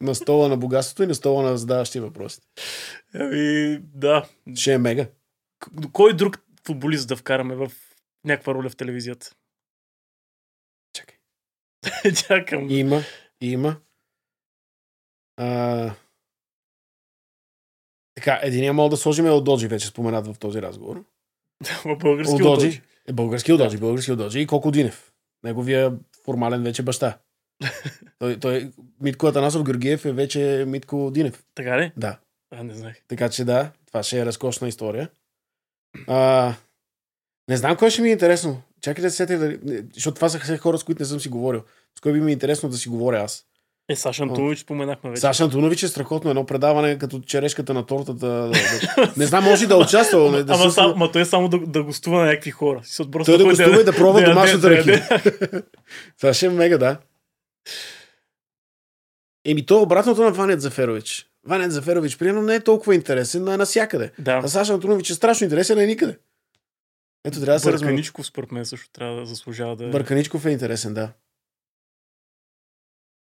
на 0.00 0.14
стола 0.14 0.48
на 0.48 0.56
богатството 0.56 1.02
и 1.02 1.06
на 1.06 1.14
стола 1.14 1.42
на 1.42 1.58
задаващи 1.58 2.00
въпроси. 2.00 2.40
Ами, 3.14 3.78
да. 3.94 4.28
Ще 4.54 4.72
е 4.72 4.78
мега. 4.78 5.06
Кой 5.92 6.16
друг 6.16 6.38
футболист 6.66 7.08
да 7.08 7.16
вкараме 7.16 7.54
в 7.54 7.72
някаква 8.24 8.54
роля 8.54 8.68
в 8.68 8.76
телевизията? 8.76 9.30
Чакай. 10.92 11.16
Чакам. 12.26 12.70
Има, 12.70 13.02
има. 13.40 13.76
А... 15.36 15.94
Така, 18.14 18.40
единия 18.42 18.72
мога 18.72 18.90
да 18.90 18.96
сложим 18.96 19.26
Елдоджи, 19.26 19.68
вече 19.68 19.86
споменат 19.86 20.26
в 20.26 20.38
този 20.38 20.62
разговор. 20.62 21.04
български 22.00 22.34
Елдоджи. 22.34 22.82
Е, 23.08 23.12
български 23.12 23.50
Елдоджи, 23.50 23.78
български 23.78 24.10
Елдоджи 24.10 24.40
и 24.40 24.46
Коко 24.46 24.70
Динев. 24.70 25.12
Неговия 25.44 25.98
формален 26.24 26.62
вече 26.62 26.82
баща. 26.82 27.18
той, 28.18 28.40
той, 28.40 28.70
Митко 29.00 29.26
Атанасов 29.26 29.64
Георгиев 29.64 30.04
е 30.04 30.12
вече 30.12 30.64
Митко 30.66 31.10
Динев. 31.14 31.44
Така 31.54 31.78
ли? 31.78 31.92
Да. 31.96 32.18
А, 32.50 32.62
не 32.62 32.74
знаех. 32.74 32.96
Така 33.08 33.28
че 33.28 33.44
да, 33.44 33.70
това 33.86 34.02
ще 34.02 34.20
е 34.20 34.26
разкошна 34.26 34.68
история. 34.68 35.08
А, 36.06 36.54
не 37.48 37.56
знам 37.56 37.76
кой 37.76 37.90
ще 37.90 38.02
ми 38.02 38.08
е 38.08 38.12
интересно. 38.12 38.62
Чакайте 38.80 39.02
да 39.02 39.10
се 39.10 39.16
сетя, 39.16 39.58
защото 39.94 40.14
това 40.14 40.28
са 40.28 40.58
хора, 40.58 40.78
с 40.78 40.84
които 40.84 41.02
не 41.02 41.06
съм 41.06 41.20
си 41.20 41.28
говорил. 41.28 41.62
С 41.98 42.00
кой 42.00 42.12
би 42.12 42.20
ми 42.20 42.30
е 42.30 42.32
интересно 42.32 42.68
да 42.68 42.76
си 42.76 42.88
говоря 42.88 43.22
аз. 43.22 43.46
Е, 43.88 43.96
Саша 43.96 44.22
Антонович 44.22 44.58
споменахме 44.58 45.10
вече. 45.10 45.20
Саша 45.20 45.44
Антонович 45.44 45.82
е 45.82 45.88
страхотно 45.88 46.30
едно 46.30 46.46
предаване 46.46 46.98
като 46.98 47.20
черешката 47.20 47.74
на 47.74 47.86
тортата. 47.86 48.26
Да, 48.26 48.50
да, 48.96 49.12
не 49.16 49.26
знам, 49.26 49.44
може 49.44 49.66
да 49.66 49.76
участва. 49.76 50.30
Не, 50.30 50.42
да 50.42 50.54
ама, 50.54 50.70
са... 50.70 50.80
ама 50.80 51.12
той 51.12 51.22
е 51.22 51.24
само 51.24 51.48
да, 51.48 51.58
да 51.58 51.82
гостува 51.82 52.20
на 52.20 52.26
някакви 52.26 52.50
хора. 52.50 52.82
Той 53.24 53.38
да 53.38 53.44
гостува 53.44 53.80
и 53.80 53.84
да 53.84 53.96
пробва 53.96 54.24
домашната 54.24 54.70
ръки. 54.70 55.02
Това 56.18 56.34
ще 56.34 56.46
е 56.46 56.50
мега, 56.50 56.78
да. 56.78 56.96
Еми, 59.44 59.66
то 59.66 59.78
е 59.78 59.82
обратното 59.82 60.22
на 60.22 60.32
Ванет 60.32 60.60
Заферович. 60.60 61.30
Ванет 61.44 61.72
Заферович, 61.72 62.18
примерно, 62.18 62.42
не 62.42 62.54
е 62.54 62.64
толкова 62.64 62.94
интересен, 62.94 63.44
но 63.44 63.52
е 63.52 63.56
навсякъде. 63.56 64.12
Да. 64.18 64.40
А 64.44 64.48
Саша 64.48 64.72
Антонович 64.72 65.10
е 65.10 65.14
страшно 65.14 65.44
интересен, 65.44 65.78
е 65.78 65.86
никъде. 65.86 66.18
Ето, 67.24 67.40
трябва 67.40 67.54
да 67.54 67.60
се. 67.60 67.70
Бърканичков, 67.70 68.26
според 68.26 68.52
мен, 68.52 68.66
също 68.66 68.90
трябва 68.90 69.16
да 69.16 69.26
заслужава 69.26 69.76
да... 69.76 69.90
Бърканичков 69.90 70.46
е 70.46 70.50
интересен, 70.50 70.94
да. 70.94 71.12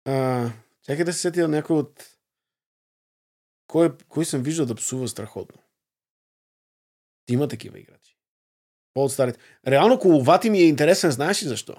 А, 0.06 0.50
чакай 0.86 1.06
да 1.06 1.14
се 1.14 1.20
сетя 1.20 1.48
някой 1.48 1.78
от... 1.78 2.10
Кой, 3.68 3.98
кой 4.10 4.26
съм 4.26 4.44
виждал 4.44 4.66
да 4.66 4.76
псува 4.76 5.08
страхотно? 5.08 5.62
Има 7.30 7.48
такива 7.48 7.80
играчи. 7.80 8.18
По-от 8.94 9.12
старите. 9.12 9.40
Реално 9.68 10.00
Коловати 10.00 10.50
ми 10.50 10.60
е 10.60 10.68
интересен, 10.68 11.12
знаеш 11.12 11.44
ли 11.44 11.48
защо? 11.48 11.76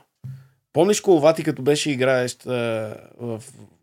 Помниш 0.76 1.00
Коловати, 1.00 1.44
като 1.44 1.62
беше 1.62 1.90
играещ 1.90 2.46
а, 2.46 2.50
в 3.20 3.42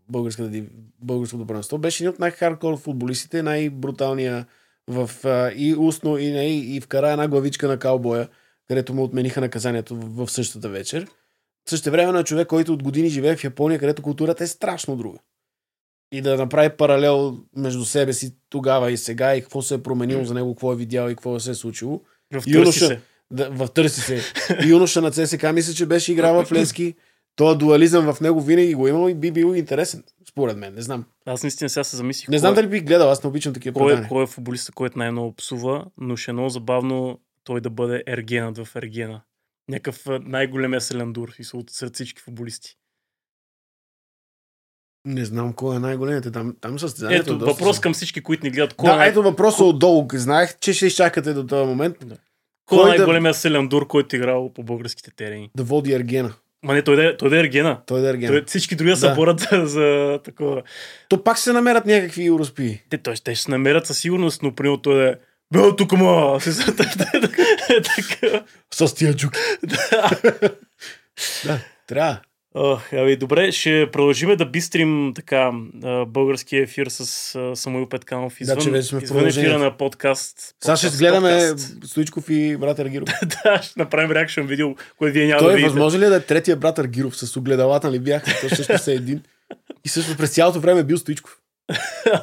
българската, 0.10 0.64
българското 1.02 1.48
първенство, 1.48 1.78
беше 1.78 2.04
един 2.04 2.10
от 2.10 2.20
най-хардкор 2.20 2.78
футболистите, 2.78 3.44
най-бруталния 3.44 4.46
в, 4.88 5.10
а, 5.26 5.52
и 5.56 5.76
устно, 5.76 6.18
и, 6.18 6.32
не, 6.32 6.58
и 6.58 6.82
вкара 6.82 7.12
една 7.12 7.28
главичка 7.28 7.68
на 7.68 7.80
каубоя, 7.80 8.28
където 8.68 8.94
му 8.94 9.04
отмениха 9.04 9.42
наказанието 9.42 9.96
в, 9.96 10.26
в 10.26 10.32
същата 10.32 10.70
вечер. 10.70 11.08
Също 11.70 11.92
време 11.92 12.12
на 12.12 12.24
човек, 12.24 12.48
който 12.48 12.74
от 12.74 12.84
години 12.84 13.10
живее 13.10 13.36
в 13.36 13.44
Япония, 13.44 13.80
където 13.80 14.02
културата 14.02 14.44
е 14.44 14.48
страшно 14.48 14.96
друга. 14.96 15.20
И 16.12 16.22
да 16.22 16.38
направи 16.38 16.70
паралел 16.70 17.38
между 17.56 17.86
себе 17.86 18.14
си 18.14 18.36
тогава 18.50 18.92
и 18.92 18.98
сега 18.98 19.36
и 19.36 19.42
какво 19.42 19.62
се 19.62 19.74
е 19.74 19.84
променило 19.84 20.26
за 20.26 20.34
него, 20.34 20.56
какво 20.56 20.74
е 20.74 20.76
видял 20.76 21.10
и 21.10 21.16
какво 21.16 21.40
се 21.40 21.52
е 21.52 21.56
случило. 21.56 22.02
Юноша, 22.48 22.88
се. 22.88 23.02
Да, 23.34 23.50
в 23.50 23.68
търси 23.68 24.02
се. 24.02 24.22
Юноша 24.68 25.02
на 25.02 25.12
ЦСК 25.12 25.54
мисля, 25.54 25.74
че 25.74 25.86
беше 25.86 26.12
играл 26.12 26.46
в 26.46 26.52
Лески. 26.52 26.96
Този 27.36 27.58
дуализъм 27.58 28.14
в 28.14 28.22
него 28.22 28.42
винаги 28.42 28.74
го 28.74 28.88
е 28.88 28.90
имал 28.90 29.10
и 29.10 29.14
би 29.16 29.32
бил 29.32 29.56
интересен, 29.56 30.04
според 30.30 30.58
мен. 30.58 30.74
Не 30.74 30.82
знам. 30.82 31.06
Аз 31.26 31.44
наистина 31.44 31.70
сега 31.70 31.84
се 31.84 31.98
замислих. 31.98 32.30
Не 32.30 32.38
знам 32.38 32.54
кой... 32.54 32.60
Е- 32.60 32.66
дали 32.66 32.72
бих 32.72 32.84
гледал, 32.84 33.12
аз 33.12 33.24
не 33.24 33.30
обичам 33.30 33.54
такива 33.54 33.80
кой, 33.80 33.94
е, 33.94 34.08
кой 34.08 34.24
е 34.24 34.28
футболиста, 34.28 34.72
който 34.72 34.98
най-много 34.98 35.36
псува, 35.36 35.86
но 35.98 36.16
ще 36.16 36.32
е 36.32 36.34
много 36.34 36.50
забавно 36.50 37.20
той 37.44 37.62
да 37.62 37.70
бъде 37.70 38.04
ергенът 38.08 38.58
в 38.58 38.76
ергена. 38.76 39.22
Някакъв 39.70 40.06
най-големия 40.22 40.82
селендур 40.82 41.34
сред 41.70 41.96
всички 41.96 42.22
футболисти. 42.22 42.78
Не 45.06 45.26
знам 45.26 45.54
кой 45.54 45.76
е 45.76 45.80
най-големите. 45.80 46.32
Там, 46.32 46.56
там 46.62 46.80
състезанието 46.80 47.30
Ето, 47.30 47.38
доста 47.38 47.54
въпрос 47.54 47.80
към 47.80 47.94
всички, 47.94 48.24
които 48.24 48.46
ни 48.46 48.52
гледат. 48.52 48.74
Кой 48.74 48.90
да, 48.90 48.96
е 48.96 48.98
най- 48.98 49.10
ето 49.10 49.24
въпросът 49.24 49.58
кой... 49.58 49.68
отдолу. 49.68 50.08
Знаех, 50.14 50.60
че 50.60 50.74
ще 50.74 50.86
изчакате 50.86 51.34
до 51.34 51.48
този 51.48 51.68
момент. 51.68 51.98
Да. 52.06 52.18
Кой, 52.66 52.96
е 52.96 52.98
най-големия 52.98 53.34
да... 53.34 53.40
селендур, 53.40 53.88
който 53.88 54.16
е 54.16 54.18
играл 54.18 54.54
по 54.54 54.64
българските 54.64 55.12
терени? 55.16 55.50
Да 55.58 55.64
води 55.64 55.94
Ергена. 55.94 56.34
Ма 56.64 56.74
не, 56.74 56.82
той 56.82 56.96
да, 56.96 57.06
е, 57.06 57.18
той 57.18 57.30
да 57.30 57.38
е 57.38 57.40
Ергена. 57.40 57.82
Той 57.86 58.02
да 58.02 58.08
е 58.08 58.10
Ергена. 58.10 58.32
Той, 58.32 58.44
всички 58.46 58.76
други 58.76 58.92
да. 58.92 58.98
се 58.98 59.14
борят 59.14 59.40
за, 59.40 59.66
за 59.66 60.20
такова. 60.24 60.62
То 61.10 61.24
пак 61.24 61.38
се 61.38 61.54
намерят 61.54 61.86
някакви 61.86 62.32
успи. 62.32 62.84
Те, 62.90 62.98
той, 62.98 63.14
те 63.24 63.36
ще 63.36 63.44
се 63.44 63.52
намерят 63.52 63.88
със 63.88 63.98
сигурност, 63.98 64.44
но 64.44 64.56
примерно 64.56 64.78
той 64.78 64.96
да 64.96 65.10
е 65.10 65.16
Бе, 65.54 65.76
тук 65.78 65.92
ма! 65.92 66.40
С 68.74 68.94
тия 68.96 69.14
джуки. 69.14 69.40
да, 71.46 71.60
трябва. 71.88 72.20
Uh, 72.56 72.80
ами, 72.92 73.16
добре, 73.16 73.52
ще 73.52 73.90
продължим 73.92 74.36
да 74.36 74.46
бистрим 74.46 75.12
така 75.16 75.52
българския 76.08 76.64
ефир 76.64 76.88
с 76.88 77.06
uh, 77.34 77.54
Самуил 77.54 77.90
Петканов 77.90 78.42
извън, 78.42 78.58
да, 78.58 78.64
че 78.64 78.70
вече 78.70 78.88
сме 78.88 79.04
извън 79.04 79.28
ефира 79.28 79.60
на 79.60 79.78
подкаст. 79.78 80.56
Сега 80.64 80.76
ще 80.76 80.98
гледаме 80.98 81.54
Стоичков 81.86 82.30
и 82.30 82.58
брат 82.58 82.80
Аргиров. 82.80 83.10
да, 83.44 83.62
ще 83.62 83.80
направим 83.80 84.12
реакшн 84.12 84.42
видео, 84.42 84.76
което 84.98 85.14
вие 85.14 85.28
няма 85.28 85.40
Той 85.40 85.48
да 85.48 85.56
видите. 85.56 85.70
възможно 85.70 86.00
ли 86.00 86.06
е 86.06 86.10
да 86.10 86.16
е 86.16 86.20
третия 86.20 86.58
брат 86.58 86.80
Аргиров 86.80 87.18
с 87.18 87.38
огледалата 87.38 87.92
ли 87.92 88.00
бяха? 88.00 88.32
Той 88.42 88.50
също 88.50 88.78
се 88.78 88.94
един. 88.94 89.22
И 89.86 89.90
също 89.90 90.18
през 90.18 90.30
цялото 90.30 90.60
време 90.60 90.80
е 90.80 90.84
бил 90.84 90.98
Стоичков. 90.98 91.38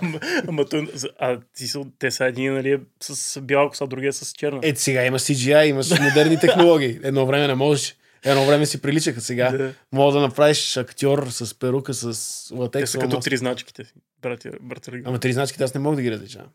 ама, 0.02 0.20
ама 0.48 0.64
той, 0.64 0.88
а 1.18 1.38
ти 1.56 1.66
са, 1.66 1.80
те 1.98 2.10
са 2.10 2.24
един, 2.24 2.54
нали, 2.54 2.78
с 3.02 3.40
бяла 3.40 3.68
коса, 3.68 3.86
другия 3.86 4.12
с 4.12 4.32
черна. 4.32 4.60
Ето 4.62 4.80
сега 4.80 5.04
има 5.04 5.18
CGI, 5.18 5.64
имаш 5.64 6.00
модерни 6.00 6.40
технологии. 6.40 6.98
Едно 7.02 7.26
време 7.26 7.46
не 7.46 7.54
можеш. 7.54 7.96
Едно 8.24 8.46
време 8.46 8.66
си 8.66 8.82
приличаха 8.82 9.20
сега. 9.20 9.50
Да. 9.50 9.74
Мога 9.92 10.12
да 10.12 10.20
направиш 10.20 10.76
актьор 10.76 11.26
с 11.30 11.58
перука, 11.58 11.94
с 11.94 12.54
латекс. 12.54 12.92
Те 12.92 12.98
са 12.98 12.98
като 12.98 13.20
три 13.20 13.36
значките 13.36 13.84
си, 13.84 13.94
братя, 14.22 14.50
братя. 14.60 14.92
Ама 15.04 15.18
три 15.18 15.32
значките 15.32 15.64
аз 15.64 15.74
не 15.74 15.80
мога 15.80 15.96
да 15.96 16.02
ги 16.02 16.10
различавам. 16.10 16.48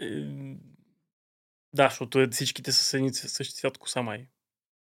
Е, 0.00 0.06
да, 1.74 1.88
защото 1.88 2.20
е, 2.20 2.28
всичките 2.30 2.72
са 2.72 2.96
едни 2.96 3.14
същи 3.14 3.54
цвят 3.54 3.78
коса 3.78 4.02
май. 4.02 4.26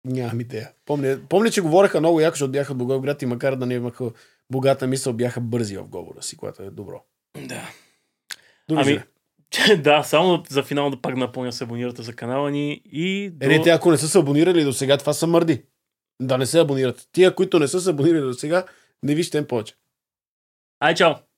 Нямам 0.05 0.41
идея. 0.41 0.73
Помня, 0.87 1.21
помня, 1.29 1.51
че 1.51 1.61
говореха 1.61 2.01
много 2.01 2.21
яко, 2.21 2.35
защото 2.35 2.53
бяха 2.53 2.73
от 2.73 3.03
град 3.03 3.23
и 3.23 3.27
макар 3.27 3.57
да 3.57 3.67
не 3.67 3.75
имаха 3.75 4.11
богата 4.51 4.87
мисъл, 4.87 5.13
бяха 5.13 5.41
бързи 5.41 5.77
в 5.77 5.89
говора 5.89 6.23
си, 6.23 6.37
което 6.37 6.63
е 6.63 6.71
добро. 6.71 7.05
Да. 7.39 7.71
Ами, 8.71 9.03
да, 9.83 10.03
само 10.03 10.43
за 10.49 10.63
финал 10.63 10.91
да 10.91 11.01
пак 11.01 11.17
напълня 11.17 11.53
се 11.53 11.65
абонирате 11.65 12.03
за 12.03 12.13
канала 12.13 12.51
ни 12.51 12.83
и... 12.93 13.31
До... 13.31 13.47
Е, 13.47 13.49
не, 13.49 13.63
те 13.63 13.71
ако 13.71 13.91
не 13.91 13.99
са 13.99 14.09
се 14.09 14.19
абонирали 14.19 14.65
до 14.65 14.73
сега, 14.73 14.99
това 14.99 15.13
са 15.13 15.27
мърди. 15.27 15.63
Да 16.23 16.39
не 16.39 16.47
се 16.47 16.61
абонират. 16.61 17.09
Тия, 17.13 17.35
които 17.35 17.59
не 17.59 17.69
са 17.69 17.81
се 17.81 17.91
абонирали 17.91 18.21
до 18.21 18.35
сега, 18.35 18.67
не 19.03 19.15
вижте 19.15 19.39
им 19.39 19.47
повече. 19.47 19.75
Ай, 20.81 20.95
чао! 20.95 21.15